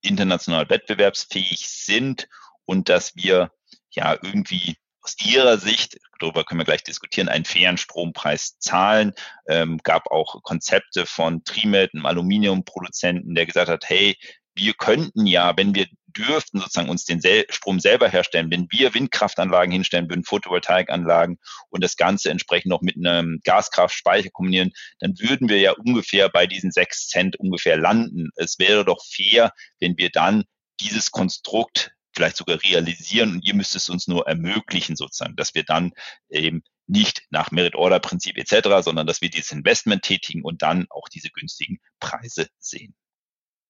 international 0.00 0.68
wettbewerbsfähig 0.70 1.68
sind 1.68 2.28
und 2.64 2.88
dass 2.88 3.16
wir 3.16 3.50
ja 3.90 4.16
irgendwie 4.22 4.76
aus 5.00 5.16
Ihrer 5.24 5.58
Sicht, 5.58 5.98
darüber 6.18 6.44
können 6.44 6.60
wir 6.60 6.64
gleich 6.64 6.82
diskutieren, 6.82 7.28
einen 7.28 7.44
fairen 7.44 7.76
Strompreis 7.76 8.58
zahlen. 8.58 9.12
Ähm, 9.46 9.78
gab 9.84 10.10
auch 10.10 10.42
Konzepte 10.42 11.06
von 11.06 11.44
Trimet, 11.44 11.94
einem 11.94 12.06
Aluminiumproduzenten, 12.06 13.34
der 13.34 13.46
gesagt 13.46 13.68
hat, 13.68 13.88
hey, 13.88 14.16
wir 14.56 14.74
könnten 14.74 15.26
ja, 15.26 15.56
wenn 15.56 15.74
wir 15.74 15.86
dürften 16.16 16.60
sozusagen 16.60 16.88
uns 16.88 17.04
den 17.04 17.20
Sel 17.20 17.44
Strom 17.50 17.78
selber 17.78 18.08
herstellen, 18.08 18.50
wenn 18.50 18.68
wir 18.70 18.94
Windkraftanlagen 18.94 19.70
hinstellen 19.70 20.08
würden, 20.08 20.24
Photovoltaikanlagen 20.24 21.38
und 21.68 21.84
das 21.84 21.96
Ganze 21.96 22.30
entsprechend 22.30 22.70
noch 22.70 22.80
mit 22.80 22.96
einem 22.96 23.40
Gaskraftspeicher 23.44 24.30
kombinieren, 24.30 24.72
dann 24.98 25.14
würden 25.18 25.48
wir 25.48 25.58
ja 25.58 25.72
ungefähr 25.72 26.28
bei 26.30 26.46
diesen 26.46 26.72
sechs 26.72 27.08
Cent 27.08 27.36
ungefähr 27.36 27.76
landen. 27.76 28.30
Es 28.36 28.58
wäre 28.58 28.84
doch 28.84 29.04
fair, 29.04 29.52
wenn 29.78 29.98
wir 29.98 30.10
dann 30.10 30.44
dieses 30.80 31.10
Konstrukt 31.10 31.92
vielleicht 32.14 32.38
sogar 32.38 32.62
realisieren 32.62 33.32
und 33.32 33.46
ihr 33.46 33.54
müsst 33.54 33.76
es 33.76 33.90
uns 33.90 34.08
nur 34.08 34.26
ermöglichen 34.26 34.96
sozusagen, 34.96 35.36
dass 35.36 35.54
wir 35.54 35.64
dann 35.64 35.92
eben 36.30 36.62
nicht 36.86 37.24
nach 37.30 37.50
Merit-Order-Prinzip 37.50 38.38
etc., 38.38 38.68
sondern 38.82 39.06
dass 39.06 39.20
wir 39.20 39.28
dieses 39.28 39.52
Investment 39.52 40.02
tätigen 40.02 40.42
und 40.42 40.62
dann 40.62 40.86
auch 40.88 41.08
diese 41.08 41.28
günstigen 41.28 41.78
Preise 42.00 42.48
sehen. 42.58 42.94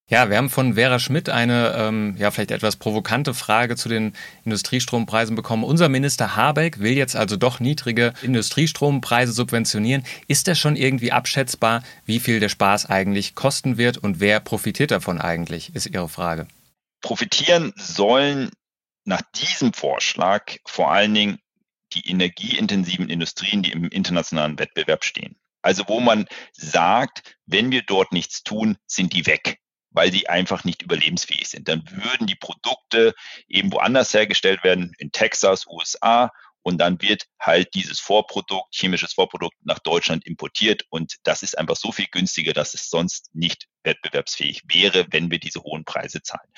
Ja, 0.08 0.30
wir 0.30 0.36
haben 0.36 0.50
von 0.50 0.74
Vera 0.74 1.00
Schmidt 1.00 1.28
eine 1.28 1.74
ähm, 1.76 2.14
ja 2.16 2.30
vielleicht 2.30 2.52
etwas 2.52 2.76
provokante 2.76 3.34
Frage 3.34 3.74
zu 3.74 3.88
den 3.88 4.12
Industriestrompreisen 4.44 5.34
bekommen. 5.34 5.64
Unser 5.64 5.88
Minister 5.88 6.36
Habeck 6.36 6.78
will 6.78 6.92
jetzt 6.92 7.16
also 7.16 7.36
doch 7.36 7.58
niedrige 7.58 8.14
Industriestrompreise 8.22 9.32
subventionieren. 9.32 10.04
Ist 10.28 10.46
das 10.46 10.60
schon 10.60 10.76
irgendwie 10.76 11.10
abschätzbar, 11.10 11.82
wie 12.04 12.20
viel 12.20 12.38
der 12.38 12.50
Spaß 12.50 12.86
eigentlich 12.88 13.34
kosten 13.34 13.78
wird 13.78 13.98
und 13.98 14.20
wer 14.20 14.38
profitiert 14.38 14.92
davon 14.92 15.20
eigentlich, 15.20 15.74
ist 15.74 15.86
Ihre 15.86 16.08
Frage. 16.08 16.46
Profitieren 17.00 17.72
sollen 17.76 18.50
nach 19.04 19.22
diesem 19.34 19.72
Vorschlag 19.72 20.52
vor 20.66 20.92
allen 20.92 21.14
Dingen 21.14 21.38
die 21.94 22.08
energieintensiven 22.08 23.08
Industrien, 23.08 23.64
die 23.64 23.72
im 23.72 23.88
internationalen 23.88 24.56
Wettbewerb 24.56 25.04
stehen. 25.04 25.34
Also 25.62 25.82
wo 25.88 25.98
man 25.98 26.26
sagt, 26.52 27.36
wenn 27.46 27.72
wir 27.72 27.82
dort 27.82 28.12
nichts 28.12 28.44
tun, 28.44 28.76
sind 28.86 29.12
die 29.12 29.26
weg 29.26 29.58
weil 29.96 30.10
die 30.10 30.28
einfach 30.28 30.62
nicht 30.64 30.82
überlebensfähig 30.82 31.48
sind. 31.48 31.68
Dann 31.68 31.82
würden 31.90 32.26
die 32.26 32.36
Produkte 32.36 33.14
eben 33.48 33.72
woanders 33.72 34.12
hergestellt 34.12 34.62
werden, 34.62 34.92
in 34.98 35.10
Texas, 35.10 35.66
USA, 35.66 36.30
und 36.62 36.78
dann 36.78 37.00
wird 37.00 37.26
halt 37.40 37.74
dieses 37.74 37.98
Vorprodukt, 37.98 38.74
chemisches 38.74 39.14
Vorprodukt 39.14 39.54
nach 39.64 39.78
Deutschland 39.78 40.26
importiert 40.26 40.82
und 40.90 41.14
das 41.22 41.42
ist 41.42 41.56
einfach 41.56 41.76
so 41.76 41.92
viel 41.92 42.08
günstiger, 42.10 42.52
dass 42.52 42.74
es 42.74 42.90
sonst 42.90 43.30
nicht 43.34 43.68
wettbewerbsfähig 43.84 44.64
wäre, 44.66 45.06
wenn 45.10 45.30
wir 45.30 45.38
diese 45.38 45.62
hohen 45.62 45.84
Preise 45.84 46.22
zahlen. 46.22 46.50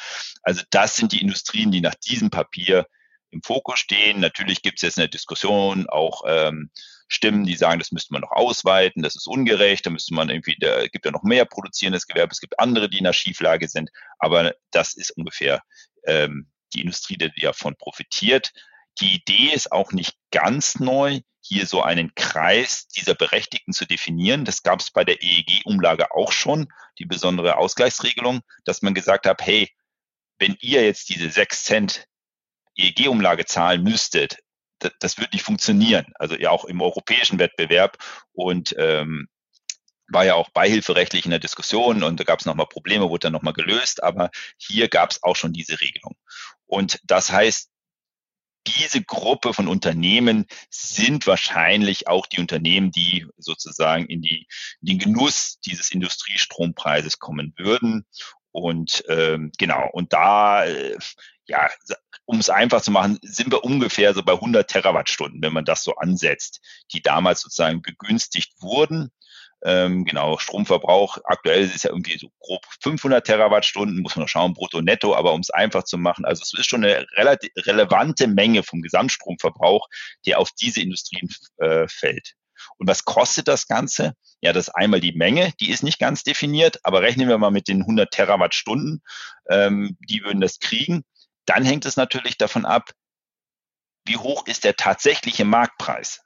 Also 0.43 0.62
das 0.70 0.97
sind 0.97 1.12
die 1.12 1.20
Industrien, 1.20 1.70
die 1.70 1.82
nach 1.82 1.95
diesem 1.95 2.30
Papier 2.30 2.86
im 3.30 3.43
Fokus 3.43 3.78
stehen. 3.78 4.18
Natürlich 4.18 4.62
gibt 4.62 4.78
es 4.78 4.82
jetzt 4.82 4.99
eine 4.99 5.11
Diskussion 5.11 5.86
auch 5.89 6.22
ähm, 6.26 6.70
Stimmen, 7.09 7.44
die 7.44 7.56
sagen, 7.56 7.78
das 7.78 7.90
müsste 7.90 8.12
man 8.12 8.22
noch 8.22 8.32
ausweiten, 8.32 9.02
das 9.02 9.16
ist 9.16 9.26
ungerecht, 9.26 9.86
da 9.86 9.90
müsste 9.90 10.14
man 10.14 10.28
irgendwie, 10.28 10.56
da 10.61 10.86
gibt 10.86 11.04
ja 11.06 11.11
noch 11.11 11.22
mehr 11.22 11.46
produzierendes 11.46 12.06
Gewerbe, 12.06 12.32
es 12.32 12.40
gibt 12.40 12.59
andere, 12.61 12.88
die 12.88 12.98
in 12.98 13.04
der 13.04 13.14
Schieflage 13.14 13.66
sind, 13.68 13.90
aber 14.18 14.54
das 14.70 14.94
ist 14.94 15.11
ungefähr 15.16 15.62
ähm, 16.04 16.50
die 16.74 16.82
Industrie, 16.82 17.16
die 17.16 17.40
davon 17.40 17.76
profitiert. 17.76 18.52
Die 19.00 19.14
Idee 19.14 19.54
ist 19.54 19.72
auch 19.72 19.92
nicht 19.92 20.16
ganz 20.30 20.80
neu, 20.80 21.20
hier 21.40 21.66
so 21.66 21.82
einen 21.82 22.14
Kreis 22.14 22.88
dieser 22.88 23.14
Berechtigten 23.14 23.72
zu 23.72 23.86
definieren. 23.86 24.44
Das 24.44 24.62
gab 24.62 24.80
es 24.80 24.90
bei 24.90 25.04
der 25.04 25.22
EEG-Umlage 25.22 26.12
auch 26.12 26.30
schon, 26.30 26.68
die 26.98 27.06
besondere 27.06 27.56
Ausgleichsregelung, 27.56 28.40
dass 28.64 28.82
man 28.82 28.92
gesagt 28.92 29.26
hat, 29.26 29.40
hey, 29.40 29.70
wenn 30.38 30.56
ihr 30.61 30.84
jetzt 30.84 31.09
diese 31.09 31.30
sechs 31.30 31.64
Cent 31.64 32.06
EEG-Umlage 32.76 33.46
zahlen 33.46 33.82
müsstet, 33.82 34.38
das, 35.01 35.18
wird 35.18 35.33
nicht 35.33 35.45
funktionieren. 35.45 36.07
Also 36.14 36.37
ja 36.37 36.51
auch 36.51 36.64
im 36.64 36.81
europäischen 36.81 37.39
Wettbewerb 37.39 37.99
und 38.33 38.74
ähm, 38.79 39.29
war 40.09 40.24
ja 40.24 40.35
auch 40.35 40.49
beihilferechtlich 40.51 41.24
in 41.24 41.31
der 41.31 41.41
Diskussion 41.41 42.03
und 42.03 42.18
da 42.18 42.24
gab 42.24 42.41
es 42.41 42.47
nochmal 42.47 42.66
Probleme, 42.66 43.11
wurde 43.11 43.26
dann 43.26 43.33
nochmal 43.33 43.53
gelöst, 43.53 44.03
aber 44.03 44.31
hier 44.57 44.89
gab 44.89 45.11
es 45.11 45.22
auch 45.22 45.37
schon 45.37 45.53
diese 45.53 45.81
Regelung. 45.81 46.16
Und 46.66 47.01
das 47.05 47.31
heißt, 47.31 47.70
diese 48.66 49.03
Gruppe 49.03 49.55
von 49.55 49.68
Unternehmen 49.68 50.47
sind 50.70 51.26
wahrscheinlich 51.26 52.07
auch 52.09 52.26
die 52.26 52.41
Unternehmen, 52.41 52.91
die 52.91 53.26
sozusagen 53.37 54.07
in, 54.07 54.20
die, 54.20 54.47
in 54.81 54.87
den 54.87 54.99
Genuss 54.99 55.59
dieses 55.61 55.91
Industriestrompreises 55.91 57.18
kommen 57.18 57.55
würden. 57.57 58.07
Und 58.51 59.05
ähm, 59.09 59.53
genau, 59.59 59.89
und 59.93 60.12
da, 60.12 60.64
äh, 60.64 60.99
ja, 61.47 61.68
um 62.29 62.41
es 62.41 62.51
einfach 62.51 62.83
zu 62.83 62.91
machen, 62.91 63.18
sind 63.22 63.51
wir 63.51 63.64
ungefähr 63.64 64.12
so 64.12 64.22
bei 64.22 64.35
100 64.35 64.68
Terawattstunden, 64.68 65.41
wenn 65.41 65.55
man 65.55 65.64
das 65.64 65.83
so 65.83 65.95
ansetzt, 65.95 66.61
die 66.93 67.01
damals 67.01 67.41
sozusagen 67.41 67.81
begünstigt 67.81 68.53
wurden. 68.61 69.11
Ähm, 69.64 70.05
genau, 70.05 70.37
Stromverbrauch 70.37 71.16
aktuell 71.24 71.64
ist 71.64 71.85
ja 71.85 71.91
irgendwie 71.91 72.18
so 72.18 72.29
grob 72.39 72.61
500 72.83 73.26
Terawattstunden, 73.26 74.03
muss 74.03 74.14
man 74.14 74.24
noch 74.24 74.29
schauen, 74.29 74.53
brutto, 74.53 74.83
netto, 74.83 75.16
aber 75.16 75.33
um 75.33 75.41
es 75.41 75.49
einfach 75.49 75.85
zu 75.85 75.97
machen, 75.97 76.26
also 76.26 76.43
es 76.43 76.53
ist 76.53 76.68
schon 76.68 76.85
eine 76.85 77.07
relativ 77.16 77.51
relevante 77.57 78.29
Menge 78.29 78.62
vom 78.62 78.83
Gesamtstromverbrauch, 78.83 79.89
der 80.26 80.39
auf 80.39 80.51
diese 80.53 80.83
Industrien 80.83 81.31
äh, 81.57 81.89
fällt. 81.89 82.35
Und 82.76 82.89
was 82.89 83.07
kostet 83.07 83.49
das 83.49 83.68
Ganze? 83.68 84.12
Ja, 84.43 84.53
das 84.53 84.68
ist 84.68 84.74
einmal 84.74 85.01
die 85.01 85.12
Menge, 85.12 85.55
die 85.61 85.70
ist 85.70 85.83
nicht 85.83 85.99
ganz 85.99 86.24
definiert, 86.24 86.79
aber 86.83 87.01
rechnen 87.01 87.29
wir 87.29 87.39
mal 87.39 87.51
mit 87.51 87.68
den 87.68 87.81
100 87.81 88.11
Terawattstunden, 88.11 89.01
ähm, 89.49 89.97
die 90.01 90.22
würden 90.24 90.43
das 90.43 90.59
kriegen. 90.59 91.05
Dann 91.49 91.64
hängt 91.64 91.86
es 91.86 91.96
natürlich 91.96 92.36
davon 92.36 92.66
ab, 92.66 92.92
wie 94.05 94.18
hoch 94.18 94.46
ist 94.46 94.64
der 94.64 94.76
tatsächliche 94.76 95.46
Marktpreis. 95.46 96.20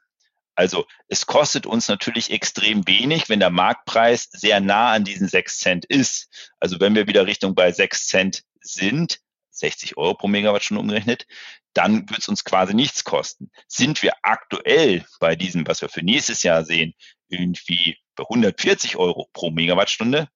Also 0.53 0.85
es 1.07 1.25
kostet 1.25 1.65
uns 1.65 1.87
natürlich 1.87 2.29
extrem 2.29 2.85
wenig, 2.87 3.29
wenn 3.29 3.39
der 3.39 3.49
Marktpreis 3.49 4.27
sehr 4.31 4.59
nah 4.59 4.91
an 4.91 5.05
diesen 5.05 5.29
6 5.29 5.59
Cent 5.59 5.85
ist. 5.85 6.51
Also 6.59 6.81
wenn 6.81 6.93
wir 6.93 7.07
wieder 7.07 7.25
Richtung 7.25 7.55
bei 7.55 7.71
6 7.71 8.07
Cent 8.07 8.43
sind, 8.59 9.21
60 9.51 9.95
Euro 9.95 10.13
pro 10.13 10.27
Megawattstunde 10.27 10.81
umgerechnet, 10.81 11.25
dann 11.73 12.09
wird 12.09 12.19
es 12.19 12.27
uns 12.27 12.43
quasi 12.43 12.73
nichts 12.73 13.05
kosten. 13.05 13.49
Sind 13.67 14.03
wir 14.03 14.13
aktuell 14.23 15.05
bei 15.21 15.37
diesem, 15.37 15.65
was 15.65 15.81
wir 15.81 15.87
für 15.87 16.03
nächstes 16.03 16.43
Jahr 16.43 16.65
sehen, 16.65 16.95
irgendwie 17.29 17.97
bei 18.15 18.23
140 18.23 18.97
Euro 18.97 19.29
pro 19.31 19.51
Megawattstunde, 19.51 20.27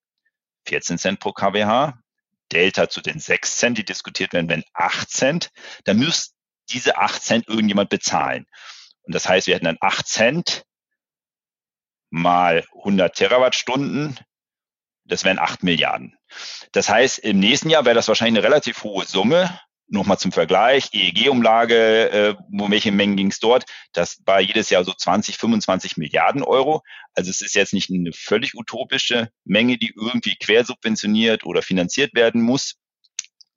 14 0.66 0.98
Cent 0.98 1.20
pro 1.20 1.34
kWh, 1.34 1.94
Delta 2.52 2.90
zu 2.90 3.02
den 3.02 3.20
6 3.20 3.58
Cent, 3.58 3.78
die 3.78 3.86
diskutiert 3.86 4.34
werden, 4.34 4.50
wenn 4.50 4.64
8 4.74 5.10
Cent, 5.10 5.50
dann 5.86 5.98
müsste 5.98 6.34
diese 6.70 6.98
8 6.98 7.22
Cent 7.22 7.48
irgendjemand 7.48 7.90
bezahlen. 7.90 8.46
Und 9.04 9.16
das 9.16 9.28
heißt, 9.28 9.48
wir 9.48 9.56
hätten 9.56 9.66
dann 9.66 9.78
8 9.80 10.08
Cent 10.08 10.64
mal 12.10 12.66
100 12.76 13.16
Terawattstunden, 13.16 14.20
das 15.06 15.24
wären 15.24 15.40
8 15.40 15.64
Milliarden. 15.64 16.18
Das 16.74 16.90
heißt, 16.90 17.20
im 17.20 17.40
nächsten 17.40 17.70
Jahr 17.70 17.86
wäre 17.86 17.96
das 17.96 18.08
wahrscheinlich 18.08 18.40
eine 18.44 18.48
relativ 18.48 18.84
hohe 18.84 19.06
Summe. 19.06 19.60
Nochmal 19.90 20.20
zum 20.20 20.32
Vergleich, 20.32 20.90
EEG-Umlage, 20.92 22.10
äh, 22.10 22.36
um 22.52 22.72
welche 22.72 22.92
Mengen 22.92 23.16
ging 23.16 23.30
es 23.30 23.40
dort? 23.40 23.66
Das 23.94 24.22
war 24.26 24.42
jedes 24.42 24.70
Jahr 24.70 24.84
so 24.84 24.94
20, 24.94 25.38
25 25.38 25.96
Milliarden 25.96 26.44
Euro. 26.44 26.84
Also 27.14 27.30
es 27.30 27.42
ist 27.42 27.56
jetzt 27.56 27.74
nicht 27.74 27.90
eine 27.90 28.12
völlig 28.12 28.54
utopische 28.56 29.30
Menge, 29.46 29.78
die 29.78 29.94
irgendwie 29.96 30.36
quersubventioniert 30.36 31.46
oder 31.46 31.62
finanziert 31.62 32.14
werden 32.14 32.42
muss. 32.42 32.76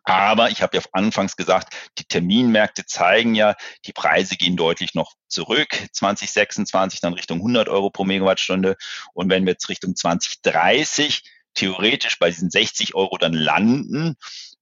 Aber 0.05 0.51
ich 0.51 0.63
habe 0.63 0.77
ja 0.77 0.83
anfangs 0.93 1.37
gesagt, 1.37 1.75
die 1.99 2.05
Terminmärkte 2.05 2.87
zeigen 2.87 3.35
ja, 3.35 3.55
die 3.85 3.93
Preise 3.93 4.37
gehen 4.37 4.57
deutlich 4.57 4.95
noch 4.95 5.15
zurück. 5.29 5.69
2026 5.93 7.01
dann 7.01 7.13
Richtung 7.13 7.39
100 7.39 7.69
Euro 7.69 7.91
pro 7.91 8.05
Megawattstunde. 8.05 8.77
Und 9.15 9.31
wenn 9.31 9.45
wir 9.45 9.53
jetzt 9.53 9.69
Richtung 9.69 9.95
2030 9.97 11.23
theoretisch 11.55 12.19
bei 12.19 12.31
diesen 12.31 12.51
60 12.51 12.95
Euro 12.95 13.19
dann 13.19 13.33
landen. 13.33 14.17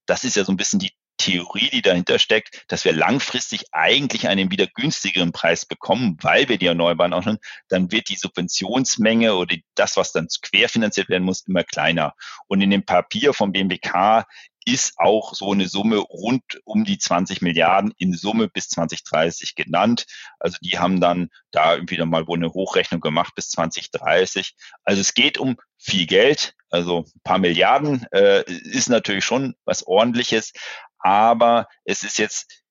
Das 0.05 0.23
ist 0.23 0.35
ja 0.35 0.43
so 0.43 0.51
ein 0.51 0.57
bisschen 0.57 0.79
die 0.79 0.91
Theorie, 1.19 1.69
die 1.69 1.81
dahinter 1.81 2.17
steckt, 2.17 2.63
dass 2.69 2.85
wir 2.85 2.93
langfristig 2.93 3.65
eigentlich 3.71 4.27
einen 4.27 4.49
wieder 4.51 4.65
günstigeren 4.65 5.31
Preis 5.31 5.65
bekommen, 5.65 6.17
weil 6.21 6.49
wir 6.49 6.57
die 6.57 6.65
Erneuerbaren 6.65 7.13
auch 7.13 7.23
schon, 7.23 7.37
dann 7.67 7.91
wird 7.91 8.09
die 8.09 8.15
Subventionsmenge 8.15 9.35
oder 9.35 9.55
das, 9.75 9.97
was 9.97 10.11
dann 10.11 10.27
querfinanziert 10.41 11.09
werden 11.09 11.25
muss, 11.25 11.45
immer 11.47 11.63
kleiner. 11.63 12.15
Und 12.47 12.61
in 12.61 12.71
dem 12.71 12.85
Papier 12.85 13.33
vom 13.33 13.51
BMWK 13.51 14.25
ist 14.65 14.99
auch 14.99 15.33
so 15.33 15.51
eine 15.51 15.67
Summe 15.67 15.97
rund 15.97 16.43
um 16.63 16.83
die 16.83 16.97
20 16.97 17.41
Milliarden 17.41 17.93
in 17.97 18.13
Summe 18.13 18.47
bis 18.47 18.69
2030 18.69 19.55
genannt. 19.55 20.05
Also 20.39 20.57
die 20.61 20.79
haben 20.79 21.01
dann 21.01 21.29
da 21.51 21.79
wieder 21.89 22.05
mal 22.05 22.27
wohl 22.27 22.37
eine 22.37 22.53
Hochrechnung 22.53 23.01
gemacht 23.01 23.33
bis 23.35 23.49
2030. 23.49 24.55
Also 24.83 25.01
es 25.01 25.13
geht 25.13 25.37
um 25.37 25.57
viel 25.79 26.05
Geld, 26.05 26.55
also 26.69 27.05
ein 27.15 27.21
paar 27.23 27.39
Milliarden 27.39 28.05
äh, 28.11 28.43
ist 28.43 28.89
natürlich 28.89 29.25
schon 29.25 29.55
was 29.65 29.83
ordentliches, 29.83 30.53
aber 30.99 31.67
es 31.85 32.03
ist 32.03 32.19
jetzt 32.19 32.63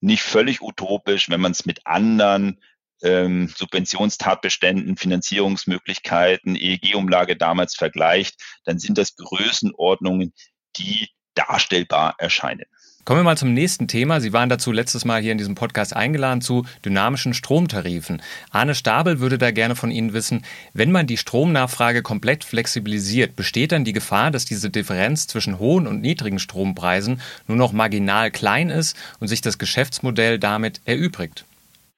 nicht 0.00 0.22
völlig 0.22 0.62
utopisch, 0.62 1.28
wenn 1.28 1.40
man 1.40 1.52
es 1.52 1.66
mit 1.66 1.86
anderen 1.86 2.60
ähm, 3.02 3.48
Subventionstatbeständen, 3.48 4.96
Finanzierungsmöglichkeiten, 4.96 6.56
EEG-Umlage 6.56 7.36
damals 7.36 7.74
vergleicht, 7.74 8.40
dann 8.64 8.78
sind 8.78 8.98
das 8.98 9.16
Größenordnungen, 9.16 10.32
die 10.76 11.10
darstellbar 11.34 12.14
erscheinen. 12.18 12.64
Kommen 13.06 13.20
wir 13.20 13.24
mal 13.24 13.38
zum 13.38 13.54
nächsten 13.54 13.86
Thema. 13.86 14.20
Sie 14.20 14.32
waren 14.32 14.48
dazu 14.48 14.72
letztes 14.72 15.04
Mal 15.04 15.22
hier 15.22 15.30
in 15.30 15.38
diesem 15.38 15.54
Podcast 15.54 15.94
eingeladen 15.94 16.40
zu 16.40 16.66
dynamischen 16.84 17.34
Stromtarifen. 17.34 18.20
Arne 18.50 18.74
Stabel 18.74 19.20
würde 19.20 19.38
da 19.38 19.52
gerne 19.52 19.76
von 19.76 19.92
Ihnen 19.92 20.12
wissen, 20.12 20.44
wenn 20.72 20.90
man 20.90 21.06
die 21.06 21.16
Stromnachfrage 21.16 22.02
komplett 22.02 22.42
flexibilisiert, 22.42 23.36
besteht 23.36 23.70
dann 23.70 23.84
die 23.84 23.92
Gefahr, 23.92 24.32
dass 24.32 24.44
diese 24.44 24.70
Differenz 24.70 25.28
zwischen 25.28 25.60
hohen 25.60 25.86
und 25.86 26.00
niedrigen 26.00 26.40
Strompreisen 26.40 27.20
nur 27.46 27.56
noch 27.56 27.70
marginal 27.70 28.32
klein 28.32 28.70
ist 28.70 28.96
und 29.20 29.28
sich 29.28 29.40
das 29.40 29.58
Geschäftsmodell 29.58 30.40
damit 30.40 30.80
erübrigt? 30.84 31.44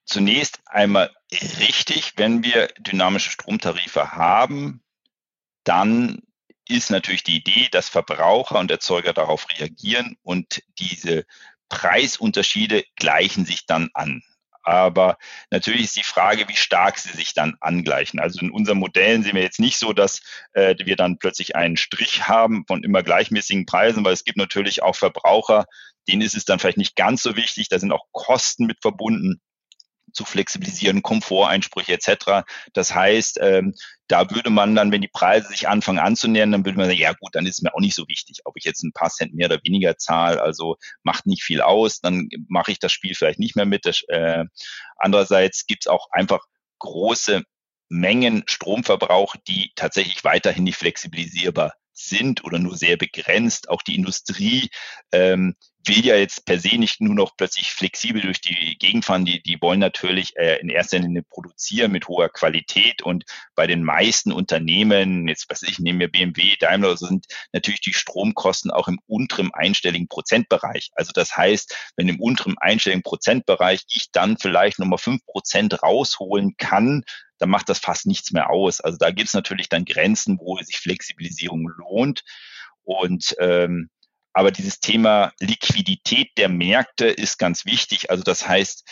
Zunächst 0.04 0.60
einmal 0.66 1.10
richtig, 1.32 2.12
wenn 2.16 2.44
wir 2.44 2.68
dynamische 2.80 3.30
Stromtarife 3.30 4.12
haben, 4.12 4.82
dann 5.64 6.20
ist 6.68 6.90
natürlich 6.90 7.24
die 7.24 7.36
Idee, 7.36 7.68
dass 7.70 7.88
Verbraucher 7.88 8.58
und 8.58 8.70
Erzeuger 8.70 9.12
darauf 9.12 9.46
reagieren 9.50 10.16
und 10.22 10.62
diese 10.78 11.24
Preisunterschiede 11.68 12.84
gleichen 12.96 13.44
sich 13.44 13.66
dann 13.66 13.90
an. 13.94 14.22
Aber 14.62 15.16
natürlich 15.50 15.84
ist 15.84 15.96
die 15.96 16.02
Frage, 16.02 16.46
wie 16.48 16.56
stark 16.56 16.98
sie 16.98 17.16
sich 17.16 17.32
dann 17.32 17.56
angleichen. 17.60 18.20
Also 18.20 18.40
in 18.40 18.50
unseren 18.50 18.78
Modellen 18.78 19.22
sehen 19.22 19.34
wir 19.34 19.42
jetzt 19.42 19.60
nicht 19.60 19.78
so, 19.78 19.94
dass 19.94 20.20
äh, 20.52 20.74
wir 20.78 20.96
dann 20.96 21.18
plötzlich 21.18 21.56
einen 21.56 21.78
Strich 21.78 22.28
haben 22.28 22.64
von 22.66 22.84
immer 22.84 23.02
gleichmäßigen 23.02 23.64
Preisen, 23.64 24.04
weil 24.04 24.12
es 24.12 24.24
gibt 24.24 24.36
natürlich 24.36 24.82
auch 24.82 24.94
Verbraucher, 24.94 25.64
denen 26.06 26.20
ist 26.20 26.34
es 26.34 26.44
dann 26.44 26.58
vielleicht 26.58 26.76
nicht 26.76 26.96
ganz 26.96 27.22
so 27.22 27.34
wichtig. 27.34 27.68
Da 27.68 27.78
sind 27.78 27.92
auch 27.92 28.06
Kosten 28.12 28.66
mit 28.66 28.82
verbunden 28.82 29.40
zu 30.18 30.24
flexibilisieren, 30.24 31.02
Komforteinsprüche 31.02 31.92
etc. 31.92 32.44
Das 32.72 32.92
heißt, 32.92 33.38
ähm, 33.40 33.74
da 34.08 34.28
würde 34.32 34.50
man 34.50 34.74
dann, 34.74 34.90
wenn 34.90 35.00
die 35.00 35.06
Preise 35.08 35.46
sich 35.46 35.68
anfangen 35.68 36.00
anzunähern, 36.00 36.50
dann 36.50 36.64
würde 36.64 36.76
man 36.76 36.88
sagen, 36.88 36.98
ja 36.98 37.12
gut, 37.12 37.36
dann 37.36 37.46
ist 37.46 37.62
mir 37.62 37.72
auch 37.72 37.80
nicht 37.80 37.94
so 37.94 38.08
wichtig, 38.08 38.40
ob 38.44 38.56
ich 38.56 38.64
jetzt 38.64 38.82
ein 38.82 38.92
paar 38.92 39.10
Cent 39.10 39.32
mehr 39.32 39.46
oder 39.46 39.60
weniger 39.62 39.96
zahle, 39.96 40.42
also 40.42 40.76
macht 41.04 41.26
nicht 41.26 41.44
viel 41.44 41.60
aus, 41.60 42.00
dann 42.00 42.28
mache 42.48 42.72
ich 42.72 42.80
das 42.80 42.90
Spiel 42.90 43.14
vielleicht 43.14 43.38
nicht 43.38 43.54
mehr 43.54 43.64
mit. 43.64 43.86
Das, 43.86 44.02
äh, 44.08 44.44
andererseits 44.96 45.66
gibt 45.66 45.84
es 45.84 45.86
auch 45.86 46.08
einfach 46.10 46.40
große 46.80 47.44
Mengen 47.88 48.42
Stromverbrauch, 48.46 49.36
die 49.46 49.70
tatsächlich 49.76 50.24
weiterhin 50.24 50.64
nicht 50.64 50.78
flexibilisierbar 50.78 51.74
sind 51.92 52.42
oder 52.42 52.58
nur 52.58 52.76
sehr 52.76 52.96
begrenzt. 52.96 53.68
Auch 53.68 53.82
die 53.82 53.94
Industrie 53.94 54.68
ähm, 55.12 55.54
will 55.88 56.04
ja 56.04 56.16
jetzt 56.16 56.44
per 56.44 56.58
se 56.60 56.76
nicht 56.76 57.00
nur 57.00 57.14
noch 57.14 57.36
plötzlich 57.36 57.72
flexibel 57.72 58.20
durch 58.20 58.40
die 58.40 58.76
Gegend 58.78 59.04
fahren, 59.04 59.24
die, 59.24 59.42
die 59.42 59.60
wollen 59.60 59.80
natürlich 59.80 60.36
äh, 60.36 60.60
in 60.60 60.68
erster 60.68 60.98
Linie 60.98 61.22
produzieren 61.22 61.92
mit 61.92 62.08
hoher 62.08 62.28
Qualität 62.28 63.02
und 63.02 63.24
bei 63.54 63.66
den 63.66 63.82
meisten 63.82 64.30
Unternehmen, 64.30 65.26
jetzt 65.26 65.46
was 65.48 65.62
ich 65.62 65.78
nehme 65.78 65.98
mir 65.98 66.08
BMW, 66.08 66.56
Daimler, 66.60 66.96
sind 66.96 67.26
natürlich 67.52 67.80
die 67.80 67.94
Stromkosten 67.94 68.70
auch 68.70 68.88
im 68.88 69.00
unteren 69.06 69.50
einstelligen 69.52 70.08
Prozentbereich. 70.08 70.90
Also 70.94 71.12
das 71.12 71.36
heißt, 71.36 71.92
wenn 71.96 72.08
im 72.08 72.20
unteren 72.20 72.56
einstelligen 72.58 73.02
Prozentbereich 73.02 73.82
ich 73.88 74.10
dann 74.12 74.38
vielleicht 74.38 74.78
nochmal 74.78 74.98
fünf 74.98 75.24
Prozent 75.26 75.82
rausholen 75.82 76.56
kann, 76.56 77.04
dann 77.38 77.50
macht 77.50 77.68
das 77.68 77.78
fast 77.78 78.06
nichts 78.06 78.32
mehr 78.32 78.50
aus. 78.50 78.80
Also 78.80 78.98
da 78.98 79.10
gibt 79.10 79.28
es 79.28 79.34
natürlich 79.34 79.68
dann 79.68 79.84
Grenzen, 79.84 80.38
wo 80.40 80.58
sich 80.58 80.78
Flexibilisierung 80.78 81.68
lohnt. 81.78 82.22
Und 82.84 83.36
ähm, 83.38 83.90
aber 84.38 84.52
dieses 84.52 84.78
Thema 84.78 85.32
Liquidität 85.40 86.28
der 86.36 86.48
Märkte 86.48 87.08
ist 87.08 87.40
ganz 87.40 87.64
wichtig. 87.64 88.08
Also 88.08 88.22
das 88.22 88.46
heißt, 88.46 88.88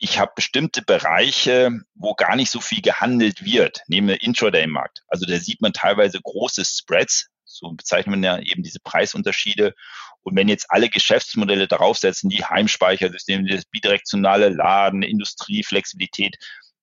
ich 0.00 0.18
habe 0.18 0.32
bestimmte 0.34 0.82
Bereiche, 0.82 1.70
wo 1.94 2.14
gar 2.14 2.34
nicht 2.34 2.50
so 2.50 2.60
viel 2.60 2.82
gehandelt 2.82 3.44
wird. 3.44 3.82
Nehmen 3.86 4.08
wir 4.08 4.20
Intraday-Markt. 4.20 5.04
Also 5.06 5.26
da 5.26 5.38
sieht 5.38 5.62
man 5.62 5.72
teilweise 5.74 6.20
große 6.20 6.64
Spreads. 6.64 7.28
So 7.44 7.70
bezeichnet 7.70 8.16
man 8.16 8.24
ja 8.24 8.40
eben 8.40 8.64
diese 8.64 8.80
Preisunterschiede. 8.80 9.74
Und 10.22 10.34
wenn 10.34 10.48
jetzt 10.48 10.66
alle 10.70 10.88
Geschäftsmodelle 10.88 11.68
darauf 11.68 11.96
setzen, 11.96 12.28
die 12.28 12.44
Heimspeichersysteme, 12.44 13.48
das 13.48 13.66
bidirektionale 13.66 14.48
Laden, 14.48 15.04
Industrie, 15.04 15.62
Flexibilität, 15.62 16.34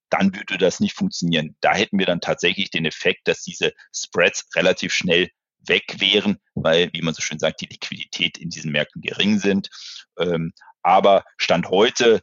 dann 0.09 0.33
würde 0.33 0.57
das 0.57 0.79
nicht 0.79 0.95
funktionieren. 0.95 1.57
Da 1.59 1.73
hätten 1.73 1.99
wir 1.99 2.05
dann 2.05 2.21
tatsächlich 2.21 2.69
den 2.69 2.85
Effekt, 2.85 3.27
dass 3.27 3.43
diese 3.43 3.73
Spreads 3.93 4.45
relativ 4.55 4.93
schnell 4.93 5.29
weg 5.67 5.95
wären, 5.99 6.37
weil, 6.55 6.89
wie 6.93 7.01
man 7.01 7.13
so 7.13 7.21
schön 7.21 7.39
sagt, 7.39 7.61
die 7.61 7.67
Liquidität 7.67 8.37
in 8.37 8.49
diesen 8.49 8.71
Märkten 8.71 9.01
gering 9.01 9.39
sind. 9.39 9.69
Ähm, 10.19 10.53
aber 10.81 11.23
Stand 11.37 11.69
heute, 11.69 12.21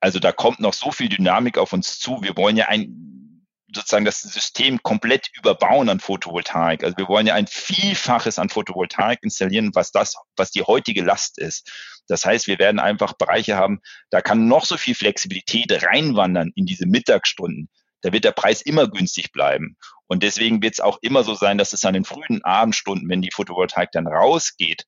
also 0.00 0.18
da 0.18 0.32
kommt 0.32 0.60
noch 0.60 0.74
so 0.74 0.92
viel 0.92 1.08
Dynamik 1.08 1.58
auf 1.58 1.72
uns 1.72 1.98
zu. 1.98 2.22
Wir 2.22 2.36
wollen 2.36 2.56
ja 2.56 2.68
ein, 2.68 3.46
sozusagen 3.72 4.04
das 4.04 4.20
System 4.20 4.82
komplett 4.82 5.30
überbauen 5.36 5.88
an 5.88 6.00
Photovoltaik. 6.00 6.84
Also 6.84 6.96
wir 6.96 7.08
wollen 7.08 7.26
ja 7.26 7.34
ein 7.34 7.46
Vielfaches 7.46 8.38
an 8.38 8.48
Photovoltaik 8.48 9.20
installieren, 9.22 9.70
was 9.74 9.90
das, 9.92 10.14
was 10.36 10.50
die 10.50 10.62
heutige 10.62 11.02
Last 11.02 11.38
ist. 11.38 11.70
Das 12.08 12.24
heißt, 12.24 12.46
wir 12.46 12.58
werden 12.58 12.78
einfach 12.78 13.14
Bereiche 13.14 13.56
haben, 13.56 13.80
da 14.10 14.20
kann 14.20 14.46
noch 14.46 14.64
so 14.64 14.76
viel 14.76 14.94
Flexibilität 14.94 15.82
reinwandern 15.82 16.52
in 16.54 16.66
diese 16.66 16.86
Mittagsstunden. 16.86 17.68
Da 18.06 18.12
wird 18.12 18.22
der 18.22 18.30
Preis 18.30 18.62
immer 18.62 18.86
günstig 18.88 19.32
bleiben. 19.32 19.76
Und 20.06 20.22
deswegen 20.22 20.62
wird 20.62 20.74
es 20.74 20.80
auch 20.80 20.98
immer 21.02 21.24
so 21.24 21.34
sein, 21.34 21.58
dass 21.58 21.72
es 21.72 21.84
an 21.84 21.94
den 21.94 22.04
frühen 22.04 22.44
Abendstunden, 22.44 23.08
wenn 23.08 23.20
die 23.20 23.32
Photovoltaik 23.34 23.90
dann 23.90 24.06
rausgeht, 24.06 24.84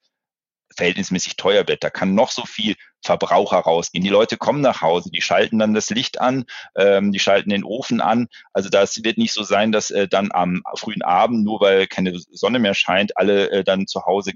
verhältnismäßig 0.77 1.35
teuer 1.35 1.67
wird. 1.67 1.83
Da 1.83 1.91
kann 1.91 2.15
noch 2.15 2.31
so 2.31 2.45
viel 2.45 2.77
Verbraucher 3.05 3.59
rausgehen. 3.59 4.05
Die 4.05 4.11
Leute 4.11 4.37
kommen 4.37 4.61
nach 4.61 4.83
Hause, 4.83 5.11
die 5.11 5.21
schalten 5.21 5.59
dann 5.59 5.75
das 5.75 5.91
Licht 5.91 6.21
an, 6.21 6.45
ähm, 6.77 7.11
die 7.11 7.19
schalten 7.19 7.51
den 7.51 7.65
Ofen 7.65 8.01
an. 8.01 8.29
Also 8.53 8.69
das 8.69 9.03
wird 9.03 9.19
nicht 9.19 9.33
so 9.33 9.43
sein, 9.43 9.73
dass 9.73 9.91
äh, 9.91 10.07
dann 10.07 10.31
am 10.31 10.63
frühen 10.77 11.03
Abend, 11.03 11.43
nur 11.43 11.61
weil 11.61 11.89
keine 11.89 12.17
Sonne 12.21 12.61
mehr 12.61 12.75
scheint, 12.75 13.17
alle 13.17 13.51
äh, 13.51 13.65
dann 13.65 13.89
zu 13.89 14.07
Hause 14.07 14.35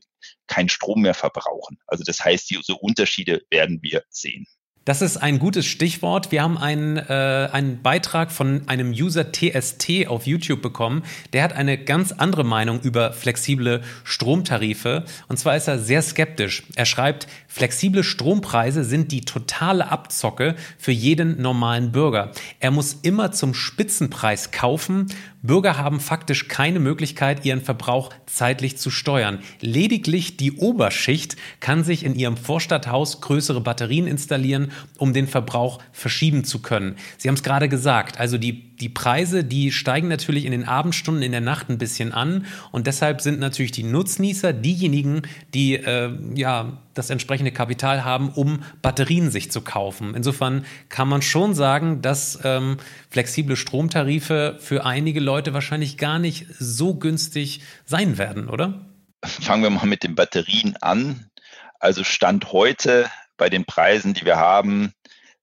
keinen 0.49 0.69
Strom 0.69 1.03
mehr 1.03 1.15
verbrauchen. 1.15 1.79
Also 1.87 2.03
das 2.03 2.19
heißt, 2.19 2.51
diese 2.51 2.75
Unterschiede 2.75 3.43
werden 3.49 3.79
wir 3.81 4.03
sehen. 4.09 4.49
Das 4.85 5.01
ist 5.01 5.17
ein 5.17 5.39
gutes 5.39 5.65
Stichwort. 5.65 6.33
Wir 6.33 6.43
haben 6.43 6.59
einen, 6.59 6.97
äh, 6.97 7.49
einen 7.53 7.83
Beitrag 7.83 8.33
von 8.33 8.63
einem 8.67 8.91
User 8.91 9.31
TST 9.31 10.09
auf 10.09 10.27
YouTube 10.27 10.61
bekommen. 10.61 11.05
Der 11.33 11.45
hat 11.45 11.53
eine 11.53 11.79
ganz 11.79 12.11
andere 12.11 12.43
Meinung 12.43 12.81
über 12.81 13.13
flexible 13.13 13.83
Stromtarife. 14.03 15.05
Und 15.29 15.39
zwar 15.39 15.57
ist 15.57 15.69
er 15.69 15.79
sehr 15.79 16.03
skeptisch. 16.03 16.65
Er 16.75 16.87
schreibt, 16.87 17.29
flexible 17.47 18.03
Strompreise 18.03 18.83
sind 18.83 19.13
die 19.13 19.21
totale 19.21 19.89
Abzocke 19.89 20.57
für 20.79 20.91
jeden 20.91 21.41
normalen 21.41 21.93
Bürger. 21.93 22.33
Er 22.59 22.73
muss 22.73 22.95
immer 23.03 23.31
zum 23.31 23.55
Spitzenpreis 23.55 24.51
kaufen. 24.51 25.07
Bürger 25.43 25.77
haben 25.77 26.01
faktisch 26.01 26.49
keine 26.49 26.79
Möglichkeit, 26.79 27.45
ihren 27.45 27.61
Verbrauch 27.61 28.11
zeitlich 28.27 28.79
zu 28.79 28.91
steuern. 28.91 29.41
Lediglich 29.61 30.37
die 30.37 30.53
Oberschicht 30.53 31.37
kann 31.61 31.83
sich 31.85 32.05
in 32.05 32.15
ihrem 32.15 32.37
Vorstadthaus 32.37 33.21
größere 33.21 33.61
Batterien 33.61 34.07
installieren 34.07 34.73
um 34.99 35.13
den 35.13 35.27
Verbrauch 35.27 35.81
verschieben 35.91 36.45
zu 36.45 36.61
können. 36.61 36.95
Sie 37.19 37.29
haben 37.29 37.35
es 37.35 37.43
gerade 37.43 37.69
gesagt, 37.69 38.21
also 38.21 38.39
die, 38.39 38.72
die 38.83 38.89
Preise, 38.89 39.45
die 39.45 39.71
steigen 39.71 40.09
natürlich 40.09 40.45
in 40.45 40.51
den 40.51 40.67
Abendstunden 40.67 41.23
in 41.23 41.31
der 41.31 41.41
Nacht 41.41 41.71
ein 41.71 41.79
bisschen 41.79 42.13
an 42.13 42.47
und 42.73 42.89
deshalb 42.89 43.21
sind 43.21 43.39
natürlich 43.39 43.71
die 43.71 43.85
Nutznießer 43.85 44.53
diejenigen, 44.53 45.23
die 45.55 45.77
äh, 45.77 46.11
ja 46.35 46.79
das 46.95 47.09
entsprechende 47.09 47.53
Kapital 47.53 48.05
haben, 48.05 48.31
um 48.31 48.65
Batterien 48.83 49.31
sich 49.31 49.53
zu 49.53 49.61
kaufen. 49.61 50.15
Insofern 50.17 50.65
kann 50.89 51.09
man 51.09 51.23
schon 51.23 51.55
sagen, 51.55 52.03
dass 52.03 52.41
ähm, 52.43 52.79
flexible 53.09 53.55
Stromtarife 53.55 54.57
für 54.59 54.85
einige 54.85 55.21
Leute 55.21 55.55
wahrscheinlich 55.55 55.97
gar 55.97 56.19
nicht 56.19 56.47
so 56.59 56.97
günstig 56.97 57.63
sein 57.85 58.19
werden, 58.19 58.49
oder? 58.49 58.85
Fangen 59.25 59.63
wir 59.63 59.71
mal 59.71 59.87
mit 59.87 60.03
den 60.03 60.17
Batterien 60.17 60.77
an. 60.81 61.31
Also 61.79 62.03
Stand 62.03 62.53
heute 62.53 63.09
bei 63.37 63.49
den 63.49 63.65
Preisen, 63.65 64.13
die 64.15 64.25
wir 64.25 64.39
haben, 64.39 64.93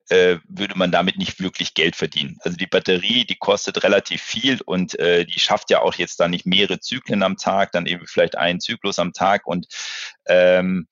äh, 0.09 0.37
würde 0.47 0.77
man 0.77 0.91
damit 0.91 1.17
nicht 1.17 1.39
wirklich 1.39 1.73
Geld 1.73 1.95
verdienen. 1.95 2.37
Also 2.41 2.57
die 2.57 2.67
Batterie, 2.67 3.25
die 3.25 3.37
kostet 3.37 3.83
relativ 3.83 4.21
viel 4.21 4.59
und 4.65 4.97
äh, 4.99 5.25
die 5.25 5.39
schafft 5.39 5.69
ja 5.69 5.81
auch 5.81 5.95
jetzt 5.95 6.19
dann 6.19 6.31
nicht 6.31 6.45
mehrere 6.45 6.79
Zyklen 6.79 7.23
am 7.23 7.37
Tag, 7.37 7.71
dann 7.71 7.85
eben 7.85 8.05
vielleicht 8.07 8.37
einen 8.37 8.59
Zyklus 8.59 8.99
am 8.99 9.13
Tag 9.13 9.47
und 9.47 9.67
ähm, 10.27 10.87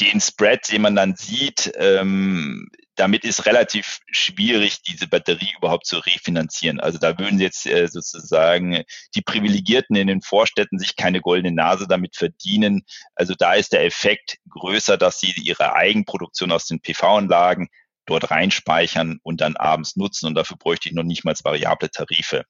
den 0.00 0.20
Spread, 0.20 0.70
den 0.70 0.82
man 0.82 0.96
dann 0.96 1.16
sieht, 1.16 1.72
ähm, 1.76 2.68
damit 2.96 3.24
ist 3.24 3.44
relativ 3.44 4.00
schwierig, 4.10 4.82
diese 4.82 5.06
Batterie 5.06 5.52
überhaupt 5.56 5.86
zu 5.86 5.98
refinanzieren. 5.98 6.80
Also 6.80 6.98
da 6.98 7.18
würden 7.18 7.38
jetzt 7.38 7.66
äh, 7.66 7.88
sozusagen 7.88 8.82
die 9.14 9.22
Privilegierten 9.22 9.96
in 9.96 10.06
den 10.06 10.22
Vorstädten 10.22 10.78
sich 10.78 10.96
keine 10.96 11.20
goldene 11.20 11.54
Nase 11.54 11.86
damit 11.86 12.16
verdienen. 12.16 12.84
Also 13.14 13.34
da 13.34 13.54
ist 13.54 13.72
der 13.72 13.84
Effekt 13.84 14.38
größer, 14.48 14.96
dass 14.96 15.20
sie 15.20 15.32
ihre 15.42 15.74
Eigenproduktion 15.74 16.50
aus 16.52 16.66
den 16.66 16.80
PV-Anlagen 16.80 17.68
dort 18.06 18.30
reinspeichern 18.30 19.18
und 19.22 19.40
dann 19.40 19.56
abends 19.56 19.96
nutzen. 19.96 20.26
Und 20.26 20.34
dafür 20.34 20.56
bräuchte 20.56 20.88
ich 20.88 20.94
noch 20.94 21.02
nicht 21.02 21.24
mal 21.24 21.34
variable 21.42 21.90
Tarife. 21.90 22.44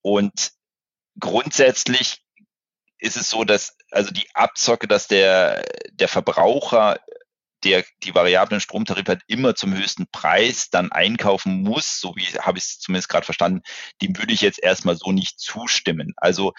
Und 0.00 0.52
grundsätzlich 1.18 2.22
ist 2.98 3.16
es 3.16 3.30
so, 3.30 3.44
dass 3.44 3.76
also 3.90 4.10
die 4.10 4.28
Abzocke, 4.34 4.88
dass 4.88 5.08
der, 5.08 5.64
der 5.92 6.08
Verbraucher 6.08 6.98
der 7.64 7.84
die 8.02 8.14
variablen 8.14 8.60
Stromtarife 8.60 9.12
hat, 9.12 9.22
immer 9.26 9.54
zum 9.54 9.74
höchsten 9.76 10.06
Preis 10.10 10.70
dann 10.70 10.92
einkaufen 10.92 11.62
muss, 11.62 12.00
so 12.00 12.14
wie 12.16 12.24
habe 12.40 12.58
ich 12.58 12.64
es 12.64 12.78
zumindest 12.80 13.08
gerade 13.08 13.24
verstanden, 13.24 13.62
dem 14.00 14.16
würde 14.18 14.32
ich 14.32 14.40
jetzt 14.40 14.62
erstmal 14.62 14.96
so 14.96 15.12
nicht 15.12 15.38
zustimmen. 15.38 16.12
Also 16.16 16.52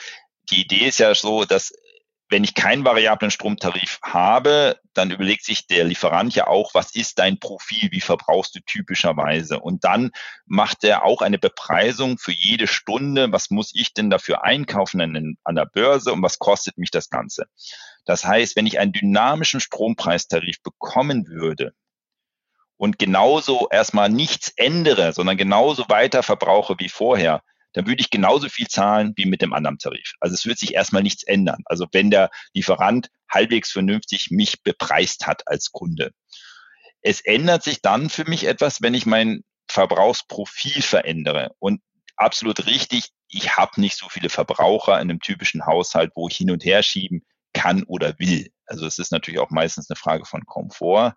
die 0.49 0.61
Idee 0.61 0.87
ist 0.87 0.99
ja 0.99 1.13
so, 1.15 1.45
dass 1.45 1.73
wenn 2.33 2.43
ich 2.43 2.55
keinen 2.55 2.83
variablen 2.83 3.29
Stromtarif 3.29 3.99
habe, 4.01 4.79
dann 4.95 5.11
überlegt 5.11 5.45
sich 5.45 5.67
der 5.67 5.83
Lieferant 5.83 6.33
ja 6.33 6.47
auch, 6.47 6.73
was 6.73 6.95
ist 6.95 7.19
dein 7.19 7.39
Profil, 7.39 7.91
wie 7.91 8.01
verbrauchst 8.01 8.55
du 8.55 8.59
typischerweise? 8.59 9.59
Und 9.59 9.83
dann 9.83 10.09
macht 10.47 10.83
er 10.83 11.05
auch 11.05 11.21
eine 11.21 11.37
Bepreisung 11.37 12.17
für 12.17 12.31
jede 12.31 12.65
Stunde, 12.65 13.31
was 13.31 13.51
muss 13.51 13.71
ich 13.75 13.93
denn 13.93 14.09
dafür 14.09 14.43
einkaufen 14.43 14.99
an, 14.99 15.37
an 15.43 15.55
der 15.55 15.67
Börse 15.67 16.11
und 16.11 16.23
was 16.23 16.39
kostet 16.39 16.79
mich 16.79 16.89
das 16.89 17.11
Ganze? 17.11 17.45
Das 18.03 18.25
heißt, 18.25 18.55
wenn 18.55 18.65
ich 18.65 18.79
einen 18.79 18.93
dynamischen 18.93 19.59
Strompreistarif 19.59 20.59
bekommen 20.63 21.27
würde, 21.27 21.73
und 22.77 22.97
genauso 22.97 23.69
erstmal 23.71 24.09
nichts 24.09 24.51
ändere, 24.57 25.13
sondern 25.13 25.37
genauso 25.37 25.85
weiter 25.87 26.23
verbrauche 26.23 26.75
wie 26.79 26.89
vorher, 26.89 27.43
dann 27.73 27.87
würde 27.87 28.01
ich 28.01 28.09
genauso 28.09 28.49
viel 28.49 28.67
zahlen 28.67 29.13
wie 29.15 29.25
mit 29.25 29.41
dem 29.41 29.53
anderen 29.53 29.77
Tarif. 29.77 30.13
Also 30.19 30.35
es 30.35 30.45
wird 30.45 30.59
sich 30.59 30.73
erstmal 30.73 31.03
nichts 31.03 31.23
ändern. 31.23 31.63
Also 31.65 31.87
wenn 31.91 32.09
der 32.09 32.29
Lieferant 32.53 33.09
halbwegs 33.29 33.71
vernünftig 33.71 34.29
mich 34.31 34.63
bepreist 34.63 35.27
hat 35.27 35.47
als 35.47 35.71
Kunde. 35.71 36.11
Es 37.01 37.19
ändert 37.21 37.63
sich 37.63 37.81
dann 37.81 38.09
für 38.09 38.25
mich 38.25 38.45
etwas, 38.45 38.81
wenn 38.81 38.93
ich 38.93 39.05
mein 39.05 39.43
Verbrauchsprofil 39.67 40.81
verändere. 40.81 41.51
Und 41.59 41.81
absolut 42.15 42.65
richtig, 42.67 43.09
ich 43.27 43.57
habe 43.57 43.81
nicht 43.81 43.97
so 43.97 44.07
viele 44.09 44.29
Verbraucher 44.29 44.93
in 44.95 45.09
einem 45.09 45.19
typischen 45.19 45.65
Haushalt, 45.65 46.11
wo 46.15 46.27
ich 46.27 46.37
hin 46.37 46.51
und 46.51 46.63
her 46.63 46.83
schieben 46.83 47.25
kann 47.53 47.83
oder 47.83 48.17
will. 48.19 48.51
Also 48.65 48.85
es 48.85 48.99
ist 48.99 49.11
natürlich 49.11 49.39
auch 49.39 49.49
meistens 49.49 49.89
eine 49.89 49.97
Frage 49.97 50.25
von 50.25 50.45
Komfort. 50.45 51.15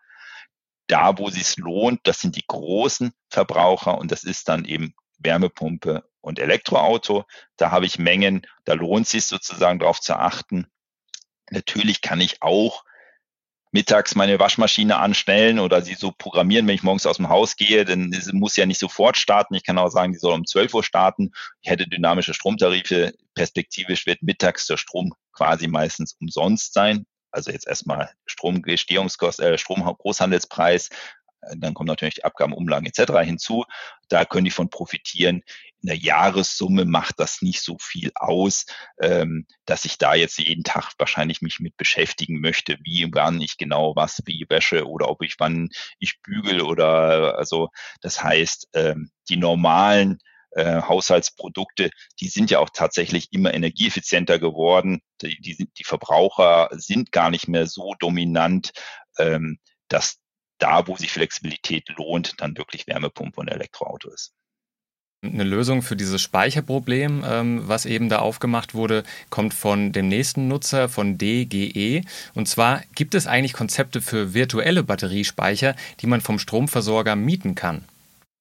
Da, 0.88 1.18
wo 1.18 1.28
es 1.28 1.34
sich 1.34 1.57
lohnt, 1.57 2.00
das 2.04 2.20
sind 2.20 2.36
die 2.36 2.44
großen 2.46 3.12
Verbraucher 3.28 3.98
und 3.98 4.12
das 4.12 4.24
ist 4.24 4.48
dann 4.48 4.64
eben 4.64 4.94
Wärmepumpe 5.18 6.04
und 6.27 6.41
Elektroauto. 6.41 7.24
Da 7.57 7.70
habe 7.70 7.87
ich 7.87 7.99
Mengen, 7.99 8.47
da 8.64 8.74
lohnt 8.74 9.07
es 9.07 9.12
sich 9.12 9.27
sozusagen 9.27 9.79
darauf 9.79 10.01
zu 10.01 10.18
achten. 10.18 10.66
Natürlich 11.51 12.01
kann 12.01 12.20
ich 12.20 12.43
auch 12.43 12.85
mittags 13.70 14.16
meine 14.16 14.39
Waschmaschine 14.41 14.97
anstellen 14.97 15.61
oder 15.61 15.83
sie 15.83 15.95
so 15.95 16.11
programmieren, 16.11 16.66
wenn 16.66 16.74
ich 16.74 16.83
morgens 16.83 17.07
aus 17.07 17.18
dem 17.18 17.29
Haus 17.29 17.57
gehe, 17.57 17.85
denn 17.85 18.12
es 18.12 18.33
muss 18.33 18.57
ja 18.57 18.66
nicht 18.66 18.81
sofort 18.81 19.16
starten. 19.16 19.55
Ich 19.55 19.62
kann 19.62 19.79
auch 19.79 19.91
sagen, 19.91 20.12
die 20.12 20.18
soll 20.18 20.35
um 20.35 20.47
12 20.47 20.74
Uhr 20.74 20.83
starten. 20.83 21.31
Ich 21.61 21.70
hätte 21.70 21.87
dynamische 21.87 22.35
Stromtarife. 22.35 23.12
Perspektivisch 23.35 24.07
wird 24.07 24.22
mittags 24.22 24.66
der 24.66 24.79
Strom 24.79 25.14
quasi 25.33 25.68
meistens 25.68 26.16
umsonst 26.20 26.72
sein. 26.72 27.07
Also 27.31 27.53
jetzt 27.53 27.68
erstmal 27.68 28.11
Stromgestehungskost, 28.24 29.41
äh, 29.41 29.59
Stromgroßhandelspreis 29.59 30.89
dann 31.55 31.74
kommen 31.74 31.89
natürlich 31.89 32.16
die 32.16 32.24
Abgaben, 32.24 32.53
Umlagen 32.53 32.87
etc. 32.87 33.12
hinzu. 33.24 33.64
Da 34.09 34.24
können 34.24 34.45
die 34.45 34.51
von 34.51 34.70
profitieren. 34.70 35.43
In 35.83 35.89
der 35.89 35.97
Jahressumme 35.97 36.85
macht 36.85 37.20
das 37.20 37.43
nicht 37.43 37.61
so 37.61 37.77
viel 37.81 38.11
aus, 38.14 38.66
ähm, 39.01 39.47
dass 39.66 39.85
ich 39.85 39.99
da 39.99 40.14
jetzt 40.14 40.39
jeden 40.39 40.64
Tag 40.64 40.93
wahrscheinlich 40.99 41.43
mich 41.43 41.61
mit 41.61 41.77
beschäftigen 41.77 42.41
möchte, 42.41 42.79
wie 42.83 43.09
wann 43.12 43.41
ich 43.41 43.57
genau 43.57 43.95
was 43.95 44.22
wie 44.24 44.47
wäsche 44.49 44.87
oder 44.87 45.09
ob 45.09 45.22
ich 45.22 45.37
wann 45.39 45.68
ich 45.99 46.20
bügel 46.22 46.62
oder 46.62 47.39
also 47.39 47.68
das 48.01 48.22
heißt, 48.22 48.68
ähm, 48.74 49.11
die 49.29 49.37
normalen 49.37 50.18
äh, 50.57 50.83
Haushaltsprodukte, 50.83 51.91
die 52.20 52.29
sind 52.29 52.51
ja 52.51 52.59
auch 52.61 52.70
tatsächlich 52.70 53.33
immer 53.33 53.53
energieeffizienter 53.53 54.39
geworden. 54.39 55.03
Die, 55.20 55.39
die, 55.41 55.68
die 55.77 55.85
Verbraucher 55.85 56.70
sind 56.72 57.12
gar 57.12 57.31
nicht 57.31 57.47
mehr 57.47 57.66
so 57.66 57.95
dominant, 57.99 58.72
ähm, 59.18 59.59
dass 59.89 60.18
da, 60.59 60.87
wo 60.87 60.97
sich 60.97 61.12
Flexibilität 61.12 61.89
lohnt, 61.91 62.41
dann 62.41 62.57
wirklich 62.57 62.87
Wärmepumpe 62.87 63.41
und 63.41 63.49
Elektroauto 63.49 64.11
ist. 64.11 64.33
Eine 65.22 65.44
Lösung 65.44 65.82
für 65.82 65.96
dieses 65.96 66.20
Speicherproblem, 66.20 67.24
ähm, 67.26 67.62
was 67.68 67.86
eben 67.86 68.08
da 68.08 68.18
aufgemacht 68.18 68.74
wurde, 68.74 69.02
kommt 69.30 69.54
von 69.54 69.92
dem 69.92 70.08
nächsten 70.08 70.46
Nutzer, 70.46 70.88
von 70.88 71.18
DGE. 71.18 72.02
Und 72.34 72.48
zwar 72.48 72.82
gibt 72.94 73.14
es 73.14 73.26
eigentlich 73.26 73.54
Konzepte 73.54 74.02
für 74.02 74.34
virtuelle 74.34 74.82
Batteriespeicher, 74.82 75.74
die 76.00 76.06
man 76.06 76.20
vom 76.20 76.38
Stromversorger 76.38 77.16
mieten 77.16 77.54
kann. 77.54 77.84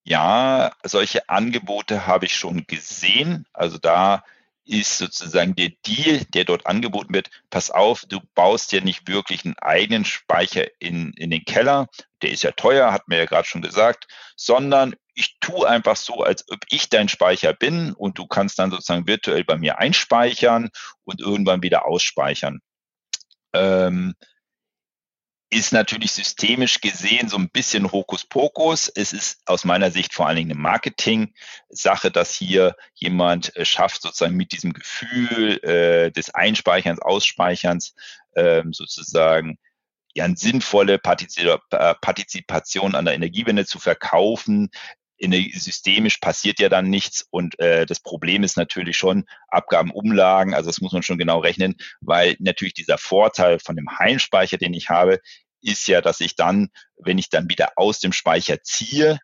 Ja, 0.03 0.71
solche 0.83 1.29
Angebote 1.29 2.05
habe 2.05 2.25
ich 2.25 2.35
schon 2.35 2.67
gesehen. 2.67 3.45
Also 3.53 3.77
da 3.77 4.23
ist 4.65 4.97
sozusagen 4.97 5.55
der 5.55 5.71
Deal, 5.85 6.25
der 6.33 6.43
dort 6.43 6.65
angeboten 6.65 7.13
wird, 7.13 7.29
pass 7.49 7.71
auf, 7.71 8.03
du 8.07 8.19
baust 8.33 8.71
ja 8.71 8.81
nicht 8.81 9.07
wirklich 9.07 9.45
einen 9.45 9.57
eigenen 9.59 10.05
Speicher 10.05 10.65
in, 10.79 11.13
in 11.13 11.29
den 11.29 11.45
Keller, 11.45 11.87
der 12.21 12.31
ist 12.31 12.43
ja 12.43 12.51
teuer, 12.51 12.91
hat 12.91 13.07
mir 13.07 13.17
ja 13.17 13.25
gerade 13.25 13.47
schon 13.47 13.61
gesagt, 13.61 14.07
sondern 14.35 14.95
ich 15.15 15.37
tue 15.39 15.67
einfach 15.67 15.95
so, 15.95 16.23
als 16.23 16.45
ob 16.49 16.59
ich 16.69 16.89
dein 16.89 17.09
Speicher 17.09 17.53
bin 17.53 17.93
und 17.93 18.17
du 18.17 18.27
kannst 18.27 18.59
dann 18.59 18.71
sozusagen 18.71 19.07
virtuell 19.07 19.43
bei 19.43 19.57
mir 19.57 19.79
einspeichern 19.79 20.69
und 21.03 21.21
irgendwann 21.21 21.63
wieder 21.63 21.85
ausspeichern. 21.85 22.59
Ähm, 23.53 24.13
ist 25.49 25.71
natürlich 25.71 26.11
systemisch 26.11 26.81
gesehen 26.81 27.29
so 27.29 27.37
ein 27.37 27.49
bisschen 27.49 27.91
Hokuspokus. 27.91 28.91
Es 28.93 29.13
ist 29.13 29.41
aus 29.45 29.63
meiner 29.63 29.89
Sicht 29.91 30.13
vor 30.13 30.27
allen 30.27 30.37
Dingen 30.37 30.51
eine 30.51 30.59
Marketing-Sache, 30.59 32.11
dass 32.11 32.35
hier 32.35 32.75
jemand 32.93 33.55
äh, 33.55 33.63
schafft, 33.63 34.01
sozusagen 34.01 34.35
mit 34.35 34.51
diesem 34.51 34.73
Gefühl 34.73 35.63
äh, 35.63 36.11
des 36.11 36.33
Einspeicherns, 36.33 36.99
Ausspeicherns 36.99 37.95
ähm, 38.35 38.73
sozusagen 38.73 39.57
ja 40.13 40.25
eine 40.25 40.35
sinnvolle 40.35 40.97
Partizipation 40.97 42.95
an 42.95 43.05
der 43.05 43.13
Energiewende 43.13 43.65
zu 43.65 43.79
verkaufen. 43.79 44.71
Systemisch 45.19 46.17
passiert 46.17 46.59
ja 46.59 46.69
dann 46.69 46.89
nichts 46.89 47.25
und 47.29 47.57
äh, 47.59 47.85
das 47.85 47.99
Problem 47.99 48.43
ist 48.43 48.57
natürlich 48.57 48.97
schon 48.97 49.25
Abgaben, 49.47 49.91
Umlagen, 49.91 50.53
also 50.53 50.69
das 50.69 50.81
muss 50.81 50.91
man 50.91 51.03
schon 51.03 51.17
genau 51.17 51.39
rechnen, 51.39 51.75
weil 52.01 52.35
natürlich 52.39 52.73
dieser 52.73 52.97
Vorteil 52.97 53.59
von 53.59 53.75
dem 53.75 53.97
Heimspeicher, 53.97 54.57
den 54.57 54.73
ich 54.73 54.89
habe, 54.89 55.19
ist 55.61 55.87
ja, 55.87 56.01
dass 56.01 56.19
ich 56.19 56.35
dann, 56.35 56.69
wenn 56.97 57.17
ich 57.17 57.29
dann 57.29 57.49
wieder 57.49 57.73
aus 57.75 57.99
dem 57.99 58.13
Speicher 58.13 58.61
ziehe, 58.61 59.19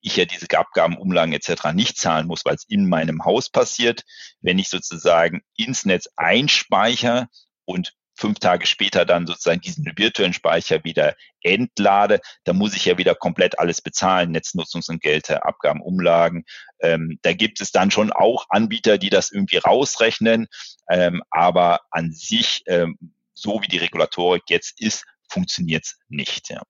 ich 0.00 0.16
ja 0.16 0.26
diese 0.26 0.46
Abgaben, 0.50 0.98
Umlagen 0.98 1.32
etc. 1.32 1.72
nicht 1.72 1.96
zahlen 1.96 2.26
muss, 2.26 2.44
weil 2.44 2.54
es 2.54 2.64
in 2.68 2.88
meinem 2.88 3.24
Haus 3.24 3.48
passiert. 3.48 4.02
Wenn 4.42 4.58
ich 4.58 4.68
sozusagen 4.68 5.42
ins 5.56 5.86
Netz 5.86 6.08
einspeichere 6.16 7.28
und 7.64 7.94
fünf 8.14 8.38
Tage 8.38 8.66
später 8.66 9.04
dann 9.04 9.26
sozusagen 9.26 9.60
diesen 9.60 9.84
virtuellen 9.96 10.32
Speicher 10.32 10.84
wieder 10.84 11.14
entlade, 11.42 12.20
dann 12.44 12.56
muss 12.56 12.74
ich 12.74 12.84
ja 12.84 12.96
wieder 12.96 13.14
komplett 13.14 13.58
alles 13.58 13.82
bezahlen, 13.82 14.30
Netznutzungsentgelte, 14.30 15.44
Abgaben, 15.44 15.80
Umlagen. 15.80 16.44
Ähm, 16.80 17.18
da 17.22 17.32
gibt 17.32 17.60
es 17.60 17.72
dann 17.72 17.90
schon 17.90 18.12
auch 18.12 18.46
Anbieter, 18.48 18.98
die 18.98 19.10
das 19.10 19.30
irgendwie 19.30 19.58
rausrechnen, 19.58 20.46
ähm, 20.88 21.22
aber 21.30 21.80
an 21.90 22.12
sich, 22.12 22.62
ähm, 22.66 22.96
so 23.34 23.60
wie 23.62 23.68
die 23.68 23.78
Regulatorik 23.78 24.44
jetzt 24.48 24.80
ist, 24.80 25.04
funktioniert 25.28 25.84
es 25.84 25.98
nicht. 26.08 26.50
Ja. 26.50 26.62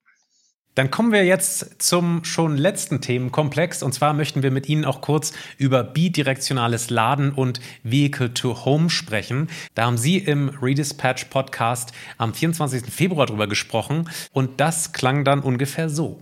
Dann 0.75 0.91
kommen 0.91 1.13
wir 1.13 1.23
jetzt 1.23 1.81
zum 1.81 2.25
schon 2.25 2.57
letzten 2.57 2.99
Themenkomplex. 2.99 3.81
Und 3.81 3.93
zwar 3.93 4.13
möchten 4.13 4.43
wir 4.43 4.51
mit 4.51 4.67
Ihnen 4.67 4.83
auch 4.83 4.99
kurz 4.99 5.31
über 5.57 5.83
bidirektionales 5.83 6.89
Laden 6.89 7.31
und 7.31 7.61
Vehicle 7.83 8.33
to 8.33 8.65
Home 8.65 8.89
sprechen. 8.89 9.47
Da 9.73 9.85
haben 9.85 9.97
Sie 9.97 10.17
im 10.17 10.49
Redispatch 10.49 11.25
Podcast 11.25 11.93
am 12.17 12.33
24. 12.33 12.93
Februar 12.93 13.25
drüber 13.25 13.47
gesprochen. 13.47 14.09
Und 14.33 14.59
das 14.59 14.91
klang 14.91 15.23
dann 15.23 15.39
ungefähr 15.39 15.89
so. 15.89 16.21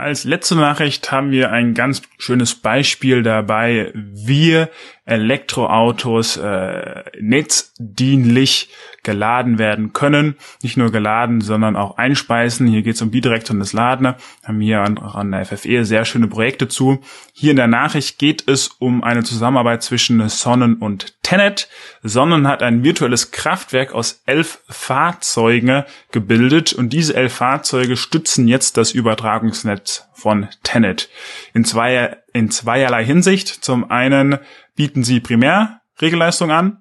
Als 0.00 0.24
letzte 0.24 0.56
Nachricht 0.56 1.12
haben 1.12 1.30
wir 1.30 1.52
ein 1.52 1.74
ganz 1.74 2.00
schönes 2.18 2.54
Beispiel 2.54 3.22
dabei. 3.22 3.92
Wir 3.94 4.70
Elektroautos 5.04 6.36
äh, 6.36 7.02
netzdienlich 7.20 8.70
geladen 9.02 9.58
werden 9.58 9.92
können. 9.92 10.36
Nicht 10.62 10.76
nur 10.76 10.92
geladen, 10.92 11.40
sondern 11.40 11.76
auch 11.76 11.96
einspeisen. 11.96 12.66
Hier 12.66 12.82
geht 12.82 12.96
es 12.96 13.02
um 13.02 13.10
bidirektionales 13.10 13.72
Laden. 13.72 14.14
Haben 14.44 14.60
hier 14.60 14.82
an, 14.82 14.98
an 14.98 15.32
der 15.32 15.46
FFE 15.46 15.84
sehr 15.84 16.04
schöne 16.04 16.26
Projekte 16.26 16.68
zu. 16.68 17.00
Hier 17.32 17.52
in 17.52 17.56
der 17.56 17.66
Nachricht 17.66 18.18
geht 18.18 18.46
es 18.46 18.68
um 18.68 19.02
eine 19.02 19.24
Zusammenarbeit 19.24 19.82
zwischen 19.82 20.28
Sonnen 20.28 20.76
und 20.76 21.22
Tenet. 21.22 21.68
Sonnen 22.02 22.46
hat 22.46 22.62
ein 22.62 22.84
virtuelles 22.84 23.30
Kraftwerk 23.30 23.92
aus 23.92 24.22
elf 24.26 24.60
Fahrzeugen 24.68 25.84
gebildet 26.12 26.72
und 26.72 26.92
diese 26.92 27.14
elf 27.14 27.34
Fahrzeuge 27.34 27.96
stützen 27.96 28.48
jetzt 28.48 28.76
das 28.76 28.92
Übertragungsnetz 28.92 30.08
von 30.12 30.48
Tenet. 30.62 31.08
In, 31.54 31.64
zwei, 31.64 32.18
in 32.32 32.50
zweierlei 32.50 33.04
Hinsicht. 33.04 33.48
Zum 33.48 33.90
einen 33.90 34.38
bieten 34.80 35.04
sie 35.04 35.20
Primärregelleistung 35.20 36.50
an, 36.50 36.78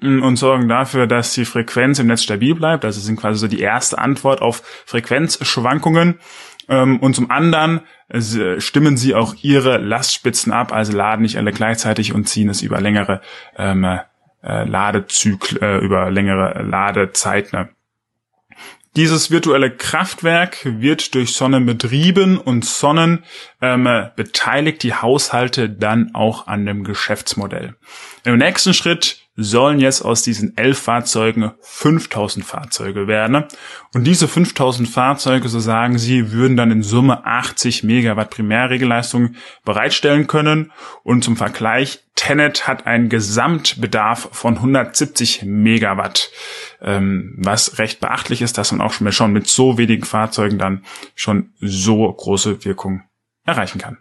und 0.00 0.36
sorgen 0.36 0.68
dafür, 0.68 1.08
dass 1.08 1.34
die 1.34 1.44
Frequenz 1.44 1.98
im 1.98 2.06
Netz 2.06 2.22
stabil 2.22 2.54
bleibt. 2.54 2.84
Also 2.84 3.00
sind 3.00 3.18
quasi 3.18 3.40
so 3.40 3.48
die 3.48 3.58
erste 3.58 3.98
Antwort 3.98 4.40
auf 4.40 4.62
Frequenzschwankungen. 4.86 6.20
Ähm, 6.68 7.00
und 7.00 7.14
zum 7.14 7.28
anderen 7.32 7.80
stimmen 8.58 8.96
sie 8.96 9.16
auch 9.16 9.34
ihre 9.42 9.78
Lastspitzen 9.78 10.52
ab, 10.52 10.72
also 10.72 10.96
laden 10.96 11.22
nicht 11.22 11.38
alle 11.38 11.50
gleichzeitig 11.50 12.14
und 12.14 12.28
ziehen 12.28 12.50
es 12.50 12.62
über 12.62 12.80
längere 12.80 13.20
ähm, 13.56 13.82
äh, 13.82 13.98
Ladezyklen, 14.64 15.60
äh, 15.60 15.78
über 15.78 16.08
längere 16.12 16.62
Ladezeiten. 16.62 17.70
Dieses 18.98 19.30
virtuelle 19.30 19.70
Kraftwerk 19.70 20.58
wird 20.64 21.14
durch 21.14 21.32
Sonnen 21.32 21.66
betrieben 21.66 22.36
und 22.36 22.64
Sonnen 22.64 23.22
ähm, 23.62 23.88
beteiligt 24.16 24.82
die 24.82 24.92
Haushalte 24.92 25.70
dann 25.70 26.16
auch 26.16 26.48
an 26.48 26.66
dem 26.66 26.82
Geschäftsmodell. 26.82 27.76
Im 28.24 28.38
nächsten 28.38 28.74
Schritt 28.74 29.28
sollen 29.36 29.78
jetzt 29.78 30.02
aus 30.02 30.22
diesen 30.22 30.56
elf 30.56 30.80
Fahrzeugen 30.80 31.52
5000 31.60 32.44
Fahrzeuge 32.44 33.06
werden. 33.06 33.44
Und 33.94 34.02
diese 34.02 34.26
5000 34.26 34.88
Fahrzeuge, 34.88 35.48
so 35.48 35.60
sagen 35.60 35.96
sie, 35.96 36.32
würden 36.32 36.56
dann 36.56 36.72
in 36.72 36.82
Summe 36.82 37.24
80 37.24 37.84
Megawatt 37.84 38.30
Primärregelleistung 38.30 39.36
bereitstellen 39.64 40.26
können. 40.26 40.72
Und 41.04 41.22
zum 41.22 41.36
Vergleich, 41.36 42.00
Tenet 42.18 42.66
hat 42.66 42.84
einen 42.84 43.08
Gesamtbedarf 43.08 44.30
von 44.32 44.56
170 44.56 45.44
Megawatt, 45.44 46.32
ähm, 46.82 47.36
was 47.38 47.78
recht 47.78 48.00
beachtlich 48.00 48.42
ist, 48.42 48.58
dass 48.58 48.72
man 48.72 48.80
auch 48.80 48.92
schon 48.92 49.32
mit 49.32 49.46
so 49.46 49.78
wenigen 49.78 50.04
Fahrzeugen 50.04 50.58
dann 50.58 50.84
schon 51.14 51.52
so 51.60 52.12
große 52.12 52.64
Wirkung 52.64 53.04
erreichen 53.44 53.78
kann. 53.78 53.98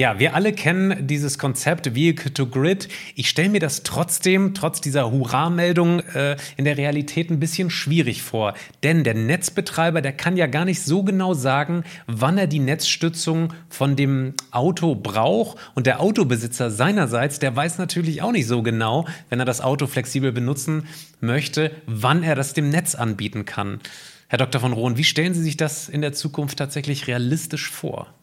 Ja, 0.00 0.18
wir 0.18 0.34
alle 0.34 0.54
kennen 0.54 1.06
dieses 1.06 1.38
Konzept 1.38 1.94
Vehicle 1.94 2.32
to 2.32 2.46
Grid. 2.46 2.88
Ich 3.16 3.28
stelle 3.28 3.50
mir 3.50 3.60
das 3.60 3.82
trotzdem, 3.82 4.54
trotz 4.54 4.80
dieser 4.80 5.12
Hurra-Meldung, 5.12 6.00
äh, 6.14 6.38
in 6.56 6.64
der 6.64 6.78
Realität 6.78 7.28
ein 7.28 7.38
bisschen 7.38 7.68
schwierig 7.68 8.22
vor. 8.22 8.54
Denn 8.82 9.04
der 9.04 9.12
Netzbetreiber, 9.12 10.00
der 10.00 10.14
kann 10.14 10.38
ja 10.38 10.46
gar 10.46 10.64
nicht 10.64 10.82
so 10.82 11.02
genau 11.02 11.34
sagen, 11.34 11.84
wann 12.06 12.38
er 12.38 12.46
die 12.46 12.60
Netzstützung 12.60 13.52
von 13.68 13.94
dem 13.94 14.32
Auto 14.52 14.94
braucht. 14.94 15.58
Und 15.74 15.86
der 15.86 16.00
Autobesitzer 16.00 16.70
seinerseits, 16.70 17.38
der 17.38 17.54
weiß 17.54 17.76
natürlich 17.76 18.22
auch 18.22 18.32
nicht 18.32 18.46
so 18.46 18.62
genau, 18.62 19.06
wenn 19.28 19.38
er 19.38 19.44
das 19.44 19.60
Auto 19.60 19.86
flexibel 19.86 20.32
benutzen 20.32 20.86
möchte, 21.20 21.72
wann 21.84 22.22
er 22.22 22.36
das 22.36 22.54
dem 22.54 22.70
Netz 22.70 22.94
anbieten 22.94 23.44
kann. 23.44 23.80
Herr 24.28 24.38
Dr. 24.38 24.62
von 24.62 24.72
Rohn, 24.72 24.96
wie 24.96 25.04
stellen 25.04 25.34
Sie 25.34 25.42
sich 25.42 25.58
das 25.58 25.90
in 25.90 26.00
der 26.00 26.14
Zukunft 26.14 26.58
tatsächlich 26.58 27.06
realistisch 27.06 27.70
vor? 27.70 28.14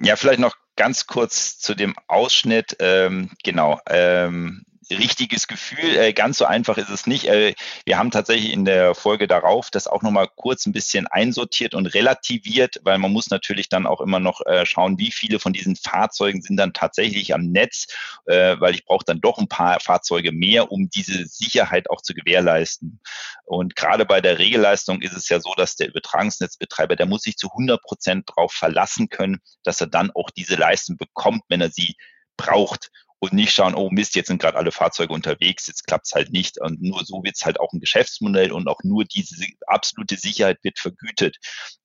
Ja, 0.00 0.16
vielleicht 0.16 0.40
noch 0.40 0.54
ganz 0.78 1.06
kurz 1.06 1.58
zu 1.58 1.74
dem 1.74 1.94
Ausschnitt. 2.06 2.76
Ähm, 2.78 3.30
genau. 3.42 3.80
Ähm, 3.86 4.64
richtiges 4.90 5.46
Gefühl. 5.46 5.96
Äh, 5.96 6.12
ganz 6.12 6.38
so 6.38 6.44
einfach 6.44 6.78
ist 6.78 6.88
es 6.88 7.06
nicht. 7.06 7.26
Äh, 7.26 7.54
wir 7.84 7.98
haben 7.98 8.10
tatsächlich 8.10 8.52
in 8.52 8.64
der 8.64 8.94
Folge 8.94 9.26
darauf 9.26 9.70
das 9.70 9.86
auch 9.86 10.02
nochmal 10.02 10.28
kurz 10.34 10.66
ein 10.66 10.72
bisschen 10.72 11.06
einsortiert 11.06 11.74
und 11.74 11.86
relativiert, 11.86 12.80
weil 12.82 12.98
man 12.98 13.12
muss 13.12 13.30
natürlich 13.30 13.68
dann 13.68 13.86
auch 13.86 14.00
immer 14.00 14.20
noch 14.20 14.44
äh, 14.46 14.64
schauen, 14.66 14.98
wie 14.98 15.10
viele 15.10 15.38
von 15.38 15.52
diesen 15.52 15.76
Fahrzeugen 15.76 16.42
sind 16.42 16.56
dann 16.56 16.72
tatsächlich 16.72 17.34
am 17.34 17.42
Netz, 17.42 17.86
äh, 18.26 18.56
weil 18.58 18.74
ich 18.74 18.84
brauche 18.84 19.04
dann 19.04 19.20
doch 19.20 19.38
ein 19.38 19.48
paar 19.48 19.80
Fahrzeuge 19.80 20.32
mehr, 20.32 20.70
um 20.72 20.88
diese 20.88 21.26
Sicherheit 21.26 21.90
auch 21.90 22.00
zu 22.00 22.14
gewährleisten. 22.14 23.00
Und 23.44 23.76
gerade 23.76 24.04
bei 24.04 24.20
der 24.20 24.38
Regelleistung 24.38 25.02
ist 25.02 25.14
es 25.14 25.28
ja 25.28 25.40
so, 25.40 25.54
dass 25.56 25.76
der 25.76 25.88
Übertragungsnetzbetreiber, 25.88 26.96
der 26.96 27.06
muss 27.06 27.22
sich 27.22 27.36
zu 27.36 27.48
100 27.48 27.82
Prozent 27.82 28.28
darauf 28.28 28.52
verlassen 28.52 29.08
können, 29.08 29.40
dass 29.64 29.80
er 29.80 29.86
dann 29.86 30.10
auch 30.10 30.30
diese 30.30 30.56
Leistung 30.56 30.96
bekommt, 30.96 31.42
wenn 31.48 31.60
er 31.60 31.70
sie 31.70 31.96
braucht 32.36 32.90
und 33.20 33.32
nicht 33.32 33.52
schauen, 33.52 33.74
oh 33.74 33.90
Mist, 33.90 34.14
jetzt 34.14 34.28
sind 34.28 34.40
gerade 34.40 34.56
alle 34.56 34.72
Fahrzeuge 34.72 35.12
unterwegs, 35.12 35.66
jetzt 35.66 35.86
klappt's 35.86 36.14
halt 36.14 36.30
nicht. 36.30 36.60
Und 36.60 36.80
nur 36.80 37.04
so 37.04 37.22
wird's 37.24 37.44
halt 37.44 37.58
auch 37.60 37.72
ein 37.72 37.80
Geschäftsmodell 37.80 38.52
und 38.52 38.68
auch 38.68 38.80
nur 38.84 39.04
diese 39.04 39.44
absolute 39.66 40.16
Sicherheit 40.16 40.58
wird 40.62 40.78
vergütet. 40.78 41.36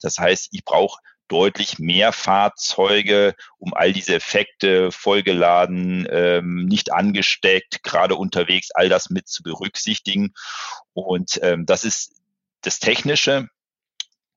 Das 0.01 0.17
heißt, 0.17 0.49
ich 0.51 0.63
brauche 0.63 0.99
deutlich 1.27 1.79
mehr 1.79 2.11
Fahrzeuge, 2.11 3.33
um 3.57 3.73
all 3.73 3.93
diese 3.93 4.15
Effekte 4.15 4.91
vollgeladen, 4.91 6.07
ähm, 6.11 6.65
nicht 6.65 6.93
angesteckt, 6.93 7.81
gerade 7.81 8.15
unterwegs, 8.15 8.69
all 8.71 8.89
das 8.89 9.09
mit 9.09 9.27
zu 9.27 9.41
berücksichtigen. 9.41 10.33
Und 10.93 11.39
ähm, 11.41 11.65
das 11.65 11.85
ist 11.85 12.21
das 12.61 12.79
Technische. 12.79 13.47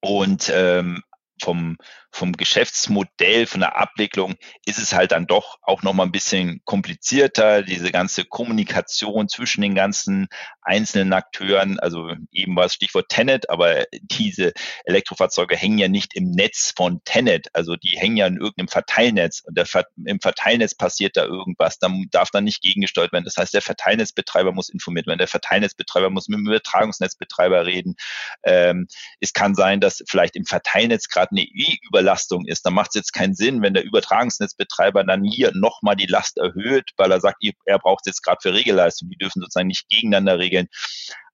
Und 0.01 0.51
ähm, 0.55 1.03
vom, 1.41 1.77
vom 2.11 2.33
Geschäftsmodell, 2.33 3.47
von 3.47 3.61
der 3.61 3.77
Abwicklung 3.77 4.37
ist 4.65 4.79
es 4.79 4.95
halt 4.95 5.13
dann 5.13 5.27
doch 5.27 5.59
auch 5.63 5.83
nochmal 5.83 6.07
ein 6.07 6.13
bisschen 6.13 6.61
komplizierter, 6.65 7.63
diese 7.63 7.93
ganze 7.93 8.25
Kommunikation 8.25 9.29
zwischen 9.29 9.61
den 9.61 9.75
ganzen 9.75 10.29
einzelnen 10.63 11.13
Akteuren. 11.13 11.79
Also 11.79 12.13
eben 12.33 12.57
war 12.57 12.67
es 12.67 12.75
Stichwort 12.75 13.09
Tenet, 13.09 13.51
aber 13.51 13.85
diese 14.01 14.53
Elektrofahrzeuge 14.85 15.57
hängen 15.57 15.79
ja 15.79 15.89
nicht 15.89 16.15
im 16.15 16.31
Netz 16.31 16.73
von 16.77 17.03
Tenet. 17.05 17.49
Also 17.53 17.77
die 17.77 17.99
hängen 17.99 18.17
ja 18.17 18.27
in 18.27 18.39
irgendeinem 18.39 18.69
Verteilnetz 18.69 19.43
und 19.45 19.57
der, 19.57 19.67
im 20.07 20.21
Verteilnetz 20.21 20.75
passiert 20.75 21.17
da 21.17 21.25
irgendwas. 21.25 21.79
Dann 21.79 22.07
darf 22.11 22.31
dann 22.31 22.45
nicht 22.45 22.63
gegengesteuert 22.63 23.13
werden. 23.13 23.25
Das 23.25 23.37
heißt, 23.37 23.53
der 23.53 23.63
Verteilnetzbetreiber 23.63 24.53
muss 24.53 24.69
informiert 24.69 25.07
werden. 25.07 25.19
Der 25.19 25.29
Verteilnetzbetreiber 25.29 26.11
muss 26.11 26.29
mit 26.29 26.39
dem 26.39 26.47
Übertragungsnetzbetreiber 26.47 27.67
reden. 27.67 27.97
Ähm, 28.43 28.89
es 29.21 29.33
kann 29.33 29.55
sein, 29.55 29.81
dass 29.81 30.03
vielleicht 30.09 30.37
im 30.37 30.47
Verteilnetz 30.47 31.09
gerade 31.09 31.26
eine 31.31 31.43
E-Überlastung 31.43 32.47
ist. 32.47 32.67
Dann 32.67 32.75
macht 32.75 32.91
es 32.91 32.95
jetzt 32.95 33.13
keinen 33.13 33.35
Sinn, 33.35 33.63
wenn 33.63 33.75
der 33.75 33.85
Übertragungsnetzbetreiber 33.85 35.05
dann 35.05 35.25
hier 35.25 35.53
nochmal 35.55 35.97
die 35.97 36.07
Last 36.07 36.39
erhöht, 36.39 36.91
weil 36.97 37.11
er 37.11 37.21
sagt, 37.21 37.45
er 37.65 37.79
braucht 37.79 38.07
es 38.07 38.13
jetzt 38.13 38.23
gerade 38.23 38.39
für 38.43 38.55
Regelleistung. 38.55 39.09
Die 39.11 39.19
dürfen 39.19 39.41
sozusagen 39.41 39.69
nicht 39.69 39.89
gegeneinander 39.89 40.39
regeln. 40.39 40.69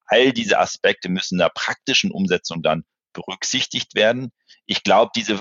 All 0.06 0.32
diese 0.32 0.58
Aspekte 0.58 1.08
müssen 1.08 1.34
in 1.34 1.40
der 1.40 1.52
praktischen 1.54 2.10
Umsetzung 2.10 2.62
dann 2.62 2.84
berücksichtigt 3.12 3.94
werden. 3.94 4.30
Ich 4.66 4.82
glaube, 4.82 5.12
diese 5.14 5.40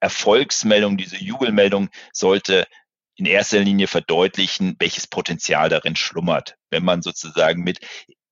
Erfolgsmeldung, 0.00 0.96
diese 0.96 1.16
Jubelmeldung 1.16 1.88
sollte 2.12 2.66
in 3.14 3.26
erster 3.26 3.60
Linie 3.60 3.86
verdeutlichen, 3.86 4.76
welches 4.78 5.06
Potenzial 5.06 5.68
darin 5.68 5.96
schlummert. 5.96 6.56
Wenn 6.70 6.84
man 6.84 7.02
sozusagen 7.02 7.62
mit 7.62 7.80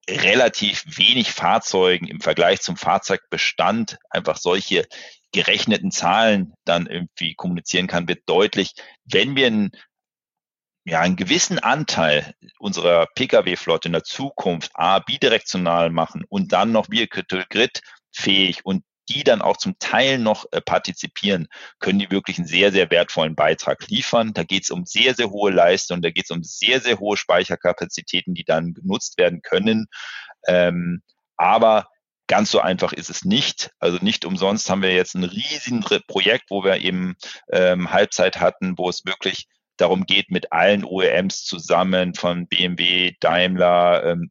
relativ 0.09 0.85
wenig 0.87 1.31
Fahrzeugen 1.31 2.09
im 2.09 2.21
Vergleich 2.21 2.61
zum 2.61 2.77
Fahrzeugbestand 2.77 3.99
einfach 4.09 4.37
solche 4.37 4.87
gerechneten 5.33 5.91
Zahlen 5.91 6.55
dann 6.65 6.87
irgendwie 6.87 7.35
kommunizieren 7.35 7.87
kann, 7.87 8.09
wird 8.09 8.23
deutlich, 8.27 8.73
wenn 9.05 9.37
wir 9.37 9.47
ein 9.47 9.71
ja, 10.85 11.01
einen 11.01 11.17
gewissen 11.17 11.59
Anteil 11.59 12.35
unserer 12.59 13.07
Pkw-Flotte 13.15 13.89
in 13.89 13.93
der 13.93 14.03
Zukunft 14.03 14.73
A, 14.75 14.99
bidirektional 14.99 15.91
machen 15.91 16.25
und 16.29 16.53
dann 16.53 16.73
noch 16.73 16.91
Vehicle 16.91 17.25
Grid 17.51 17.83
fähig 18.13 18.65
und 18.65 18.83
die 19.11 19.25
dann 19.25 19.43
auch 19.43 19.57
zum 19.57 19.79
Teil 19.79 20.19
noch 20.19 20.47
äh, 20.53 20.61
partizipieren, 20.61 21.49
können 21.81 21.99
die 21.99 22.11
wirklich 22.11 22.39
einen 22.39 22.47
sehr, 22.47 22.73
sehr 22.73 22.91
wertvollen 22.91 23.35
Beitrag 23.35 23.89
liefern. 23.89 24.33
Da 24.33 24.45
geht 24.45 24.65
es 24.65 24.71
um 24.71 24.87
sehr, 24.87 25.15
sehr 25.15 25.31
hohe 25.31 25.51
Leistung, 25.51 26.01
da 26.01 26.11
geht 26.11 26.25
es 26.25 26.31
um 26.31 26.45
sehr, 26.45 26.81
sehr 26.81 26.99
hohe 26.99 27.17
Speicherkapazitäten, 27.17 28.35
die 28.35 28.45
dann 28.45 28.73
genutzt 28.73 29.19
werden 29.19 29.43
können. 29.43 29.87
Ähm, 30.47 31.03
aber 31.37 31.89
Ganz 32.31 32.53
so 32.53 32.61
einfach 32.61 32.93
ist 32.93 33.11
es 33.11 33.25
nicht. 33.25 33.73
Also 33.81 33.99
nicht 34.03 34.25
umsonst 34.25 34.71
haben 34.71 34.83
wir 34.83 34.95
jetzt 34.95 35.17
ein 35.17 35.25
riesiges 35.25 36.01
Projekt, 36.07 36.45
wo 36.49 36.63
wir 36.63 36.77
eben 36.77 37.17
ähm, 37.51 37.91
Halbzeit 37.91 38.39
hatten, 38.39 38.79
wo 38.79 38.89
es 38.89 39.05
wirklich 39.05 39.49
darum 39.79 40.07
geht, 40.07 40.31
mit 40.31 40.53
allen 40.53 40.85
OEMs 40.85 41.43
zusammen 41.43 42.15
von 42.15 42.47
BMW, 42.47 43.17
Daimler, 43.19 44.05
ähm, 44.05 44.31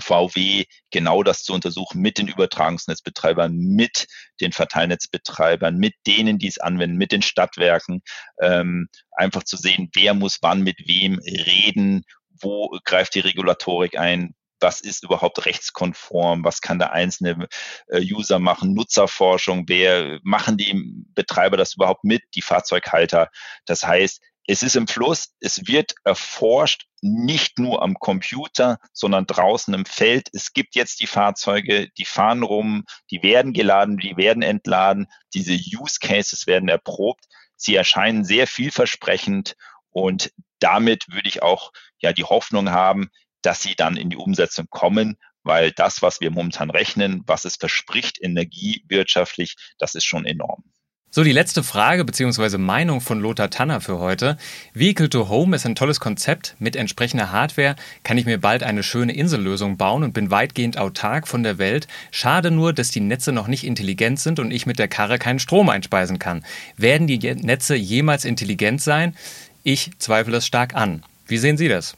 VW 0.00 0.66
genau 0.92 1.24
das 1.24 1.42
zu 1.42 1.54
untersuchen 1.54 2.00
mit 2.00 2.18
den 2.18 2.28
Übertragungsnetzbetreibern, 2.28 3.52
mit 3.52 4.06
den 4.40 4.52
Verteilnetzbetreibern, 4.52 5.76
mit 5.76 5.94
denen, 6.06 6.38
die 6.38 6.46
es 6.46 6.58
anwenden, 6.58 6.98
mit 6.98 7.10
den 7.10 7.22
Stadtwerken, 7.22 8.00
ähm, 8.40 8.88
einfach 9.10 9.42
zu 9.42 9.56
sehen, 9.56 9.90
wer 9.92 10.14
muss 10.14 10.38
wann 10.40 10.62
mit 10.62 10.86
wem 10.86 11.18
reden, 11.18 12.04
wo 12.40 12.78
greift 12.84 13.16
die 13.16 13.20
Regulatorik 13.20 13.98
ein, 13.98 14.36
was 14.60 14.80
ist 14.80 15.04
überhaupt 15.04 15.46
rechtskonform, 15.46 16.44
was 16.44 16.60
kann 16.60 16.78
der 16.78 16.92
einzelne 16.92 17.48
äh, 17.88 18.00
User 18.00 18.38
machen, 18.38 18.74
Nutzerforschung, 18.74 19.64
wer 19.68 20.18
machen 20.22 20.56
die 20.56 21.04
Betreiber 21.14 21.56
das 21.56 21.74
überhaupt 21.74 22.04
mit, 22.04 22.22
die 22.34 22.42
Fahrzeughalter. 22.42 23.28
Das 23.66 23.84
heißt, 23.84 24.20
es 24.50 24.62
ist 24.62 24.76
im 24.76 24.88
Fluss, 24.88 25.34
es 25.40 25.66
wird 25.66 25.94
erforscht, 26.04 26.86
nicht 27.02 27.58
nur 27.58 27.82
am 27.82 27.94
Computer, 27.94 28.78
sondern 28.92 29.26
draußen 29.26 29.74
im 29.74 29.84
Feld. 29.84 30.28
Es 30.32 30.52
gibt 30.54 30.74
jetzt 30.74 31.00
die 31.00 31.06
Fahrzeuge, 31.06 31.88
die 31.98 32.06
fahren 32.06 32.42
rum, 32.42 32.84
die 33.10 33.22
werden 33.22 33.52
geladen, 33.52 33.98
die 33.98 34.16
werden 34.16 34.42
entladen. 34.42 35.06
Diese 35.34 35.52
Use 35.52 35.98
Cases 36.00 36.46
werden 36.46 36.68
erprobt. 36.68 37.26
Sie 37.56 37.74
erscheinen 37.74 38.24
sehr 38.24 38.46
vielversprechend 38.46 39.54
und 39.90 40.32
damit 40.60 41.08
würde 41.08 41.28
ich 41.28 41.42
auch 41.42 41.72
ja 42.00 42.12
die 42.12 42.24
Hoffnung 42.24 42.70
haben, 42.70 43.10
dass 43.48 43.62
sie 43.62 43.74
dann 43.74 43.96
in 43.96 44.10
die 44.10 44.16
Umsetzung 44.18 44.66
kommen, 44.68 45.16
weil 45.42 45.72
das, 45.72 46.02
was 46.02 46.20
wir 46.20 46.30
momentan 46.30 46.68
rechnen, 46.68 47.22
was 47.26 47.46
es 47.46 47.56
verspricht 47.56 48.22
energiewirtschaftlich, 48.22 49.56
das 49.78 49.94
ist 49.94 50.04
schon 50.04 50.26
enorm. 50.26 50.64
So, 51.10 51.24
die 51.24 51.32
letzte 51.32 51.62
Frage 51.62 52.04
bzw. 52.04 52.58
Meinung 52.58 53.00
von 53.00 53.20
Lothar 53.20 53.48
Tanner 53.48 53.80
für 53.80 53.98
heute. 54.00 54.36
Vehicle 54.74 55.08
to 55.08 55.30
Home 55.30 55.56
ist 55.56 55.64
ein 55.64 55.74
tolles 55.74 55.98
Konzept. 55.98 56.56
Mit 56.58 56.76
entsprechender 56.76 57.32
Hardware 57.32 57.76
kann 58.02 58.18
ich 58.18 58.26
mir 58.26 58.38
bald 58.38 58.62
eine 58.62 58.82
schöne 58.82 59.14
Insellösung 59.14 59.78
bauen 59.78 60.04
und 60.04 60.12
bin 60.12 60.30
weitgehend 60.30 60.76
autark 60.76 61.26
von 61.26 61.42
der 61.42 61.56
Welt. 61.56 61.88
Schade 62.10 62.50
nur, 62.50 62.74
dass 62.74 62.90
die 62.90 63.00
Netze 63.00 63.32
noch 63.32 63.48
nicht 63.48 63.64
intelligent 63.64 64.20
sind 64.20 64.40
und 64.40 64.50
ich 64.50 64.66
mit 64.66 64.78
der 64.78 64.88
Karre 64.88 65.18
keinen 65.18 65.38
Strom 65.38 65.70
einspeisen 65.70 66.18
kann. 66.18 66.44
Werden 66.76 67.06
die 67.06 67.16
Netze 67.18 67.76
jemals 67.76 68.26
intelligent 68.26 68.82
sein? 68.82 69.16
Ich 69.62 69.92
zweifle 69.98 70.36
es 70.36 70.46
stark 70.46 70.74
an. 70.74 71.02
Wie 71.26 71.38
sehen 71.38 71.56
Sie 71.56 71.68
das? 71.68 71.96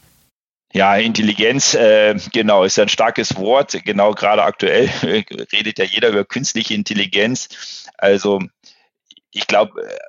Ja, 0.73 0.95
Intelligenz, 0.95 1.73
äh, 1.73 2.15
genau, 2.31 2.63
ist 2.63 2.79
ein 2.79 2.87
starkes 2.89 3.35
Wort. 3.35 3.77
Genau, 3.83 4.13
gerade 4.13 4.43
aktuell 4.43 4.89
redet 5.51 5.79
ja 5.79 5.85
jeder 5.85 6.09
über 6.09 6.23
künstliche 6.23 6.73
Intelligenz. 6.73 7.87
Also 7.97 8.39
ich 9.31 9.47
glaube, 9.47 9.81
äh, 9.81 9.99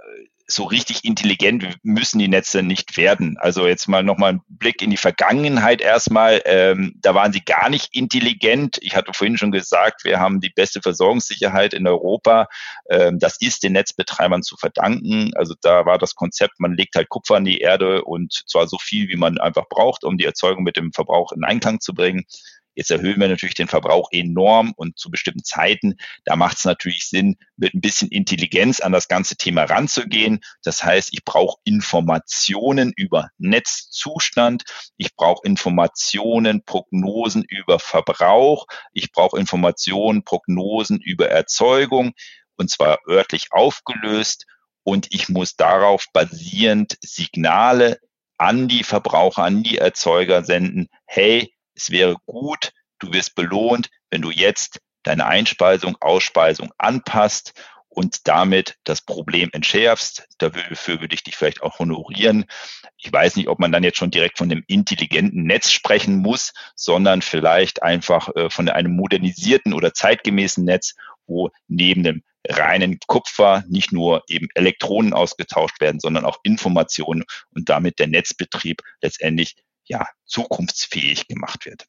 so 0.55 0.65
richtig 0.65 1.05
intelligent 1.05 1.77
müssen 1.83 2.19
die 2.19 2.29
Netze 2.29 2.63
nicht 2.63 2.97
werden. 2.97 3.37
Also 3.39 3.67
jetzt 3.67 3.89
mal 3.89 4.03
nochmal 4.03 4.35
ein 4.35 4.41
Blick 4.49 4.83
in 4.83 4.91
die 4.91 4.97
Vergangenheit 4.97 5.81
erstmal. 5.81 6.43
Ähm, 6.45 6.95
da 7.01 7.15
waren 7.15 7.33
sie 7.33 7.45
gar 7.45 7.71
nicht 7.71 7.95
intelligent. 7.95 8.79
Ich 8.81 8.97
hatte 8.97 9.13
vorhin 9.13 9.39
schon 9.39 9.53
gesagt, 9.53 10.05
wir 10.05 10.21
haben 10.21 10.41
die 10.41 10.51
beste 10.51 10.81
Versorgungssicherheit 10.83 11.75
in 11.75 11.87
Europa. 11.87 12.49
Ähm, 12.89 13.19
das 13.19 13.41
ist 13.41 13.63
den 13.63 13.73
Netzbetreibern 13.73 14.43
zu 14.43 14.57
verdanken. 14.57 15.31
Also 15.35 15.55
da 15.61 15.87
war 15.87 15.99
das 15.99 16.15
Konzept, 16.15 16.61
man 16.61 16.75
legt 16.75 16.95
halt 16.97 17.09
Kupfer 17.09 17.37
in 17.37 17.45
die 17.45 17.59
Erde 17.59 18.05
und 18.05 18.45
zwar 18.47 18.67
so 18.69 18.79
viel, 18.79 19.09
wie 19.09 19.17
man 19.17 19.39
einfach 19.39 19.69
braucht, 19.69 20.05
um 20.05 20.19
die 20.19 20.25
Erzeugung 20.25 20.65
mit 20.65 20.77
dem 20.77 20.93
Verbrauch 20.93 21.33
in 21.33 21.45
Einklang 21.45 21.81
zu 21.81 21.95
bringen. 21.95 22.25
Jetzt 22.75 22.91
erhöhen 22.91 23.21
wir 23.21 23.29
natürlich 23.29 23.55
den 23.55 23.69
Verbrauch 23.69 24.09
enorm 24.13 24.73
und 24.77 24.99
zu 24.99 25.11
bestimmten 25.11 25.45
Zeiten. 25.45 25.97
Da 26.25 26.37
macht 26.37 26.59
es 26.59 26.65
natürlich 26.65 27.09
Sinn, 27.09 27.37
mit 27.57 27.75
ein 27.75 27.81
bisschen 27.81 28.09
Intelligenz 28.09 28.81
an 28.81 28.93
das 28.93 29.09
ganze 29.09 29.37
Thema 29.37 29.65
ranzugehen. 29.65 30.41
Das 30.63 30.83
heißt, 30.83 31.11
ich 31.13 31.25
brauche 31.25 31.59
Informationen 31.65 32.93
über 32.97 33.29
Netzzustand. 33.39 34.65
Ich 34.97 35.15
brauche 35.17 35.47
Informationen, 35.47 36.65
Prognosen 36.65 37.45
über 37.49 37.79
Verbrauch. 37.79 38.67
Ich 38.93 39.13
brauche 39.13 39.39
Informationen, 39.39 40.25
Prognosen 40.25 41.01
über 41.01 41.29
Erzeugung 41.29 42.13
und 42.57 42.71
zwar 42.71 42.99
örtlich 43.09 43.49
aufgelöst. 43.51 44.47
Und 44.85 45.09
ich 45.15 45.29
muss 45.29 45.57
darauf 45.57 46.07
basierend 46.13 46.97
Signale 47.03 48.01
an 48.39 48.67
die 48.67 48.83
Verbraucher, 48.83 49.45
an 49.45 49.63
die 49.63 49.79
Erzeuger 49.79 50.43
senden. 50.43 50.89
Hey, 51.07 51.55
es 51.75 51.91
wäre 51.91 52.17
gut, 52.27 52.73
du 52.99 53.13
wirst 53.13 53.35
belohnt, 53.35 53.91
wenn 54.11 54.23
du 54.23 54.31
jetzt 54.31 54.81
deine 55.03 55.27
Einspeisung, 55.27 55.97
Ausspeisung 56.01 56.73
anpasst 56.79 57.55
und 57.89 58.27
damit 58.27 58.77
das 58.85 59.03
Problem 59.03 59.51
entschärfst. 59.53 60.27
Dafür 60.39 61.01
würde 61.01 61.15
ich 61.15 61.25
dich 61.25 61.37
vielleicht 61.37 61.63
auch 61.63 61.79
honorieren. 61.79 62.47
Ich 62.97 63.13
weiß 63.13 63.37
nicht, 63.37 63.49
ob 63.49 63.59
man 63.59 63.73
dann 63.73 63.85
jetzt 63.85 63.99
schon 63.99 64.11
direkt 64.11 64.39
von 64.39 64.49
dem 64.49 64.65
intelligenten 64.67 65.45
Netz 65.45 65.71
sprechen 65.71 66.17
muss, 66.17 66.53
sondern 66.75 67.23
vielleicht 67.23 67.83
einfach 67.83 68.29
äh, 68.35 68.49
von 68.49 68.69
einem 68.69 68.97
modernisierten 68.97 69.75
oder 69.75 69.93
zeitgemäßen 69.93 70.65
Netz, 70.65 70.95
wo 71.27 71.51
neben 71.69 72.03
dem 72.03 72.23
reinen 72.49 72.99
Kupfer 73.07 73.63
nicht 73.69 73.93
nur 73.93 74.23
eben 74.29 74.49
Elektronen 74.55 75.13
ausgetauscht 75.13 75.81
werden, 75.81 76.01
sondern 76.01 76.25
auch 76.25 76.39
Informationen 76.43 77.25
und 77.55 77.69
damit 77.69 77.99
der 77.99 78.09
Netzbetrieb 78.09 78.83
letztendlich 79.01 79.55
ja, 79.85 80.07
zukunftsfähig 80.27 81.27
gemacht 81.29 81.67
wird. 81.67 81.87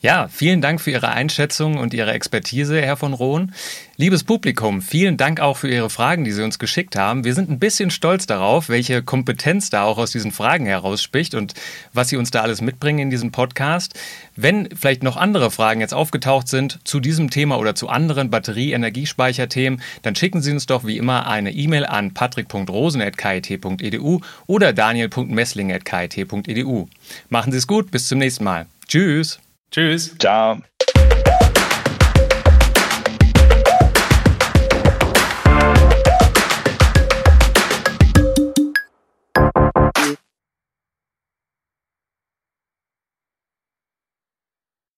Ja, 0.00 0.28
vielen 0.28 0.60
Dank 0.60 0.80
für 0.80 0.92
Ihre 0.92 1.08
Einschätzung 1.08 1.76
und 1.76 1.92
Ihre 1.92 2.12
Expertise, 2.12 2.80
Herr 2.80 2.96
von 2.96 3.14
Rohn. 3.14 3.52
Liebes 3.96 4.22
Publikum, 4.22 4.80
vielen 4.80 5.16
Dank 5.16 5.40
auch 5.40 5.56
für 5.56 5.68
Ihre 5.68 5.90
Fragen, 5.90 6.22
die 6.22 6.30
Sie 6.30 6.44
uns 6.44 6.60
geschickt 6.60 6.94
haben. 6.94 7.24
Wir 7.24 7.34
sind 7.34 7.50
ein 7.50 7.58
bisschen 7.58 7.90
stolz 7.90 8.24
darauf, 8.24 8.68
welche 8.68 9.02
Kompetenz 9.02 9.70
da 9.70 9.82
auch 9.82 9.98
aus 9.98 10.12
diesen 10.12 10.30
Fragen 10.30 10.66
herausspricht 10.66 11.34
und 11.34 11.54
was 11.92 12.10
Sie 12.10 12.16
uns 12.16 12.30
da 12.30 12.42
alles 12.42 12.60
mitbringen 12.60 13.00
in 13.00 13.10
diesem 13.10 13.32
Podcast. 13.32 13.98
Wenn 14.36 14.68
vielleicht 14.72 15.02
noch 15.02 15.16
andere 15.16 15.50
Fragen 15.50 15.80
jetzt 15.80 15.94
aufgetaucht 15.94 16.46
sind 16.46 16.78
zu 16.84 17.00
diesem 17.00 17.30
Thema 17.30 17.58
oder 17.58 17.74
zu 17.74 17.88
anderen 17.88 18.30
Batterie-Energiespeicherthemen, 18.30 19.82
dann 20.02 20.14
schicken 20.14 20.42
Sie 20.42 20.52
uns 20.52 20.66
doch 20.66 20.86
wie 20.86 20.96
immer 20.96 21.26
eine 21.26 21.50
E-Mail 21.50 21.84
an 21.84 22.14
patrick.rosen.kit.edu 22.14 24.20
oder 24.46 24.72
daniel.messling.kit.edu. 24.72 26.88
Machen 27.30 27.50
Sie 27.50 27.58
es 27.58 27.66
gut, 27.66 27.90
bis 27.90 28.06
zum 28.06 28.20
nächsten 28.20 28.44
Mal. 28.44 28.66
Tschüss. 28.86 29.40
Tschüss. 29.70 30.16
Ciao. 30.18 30.58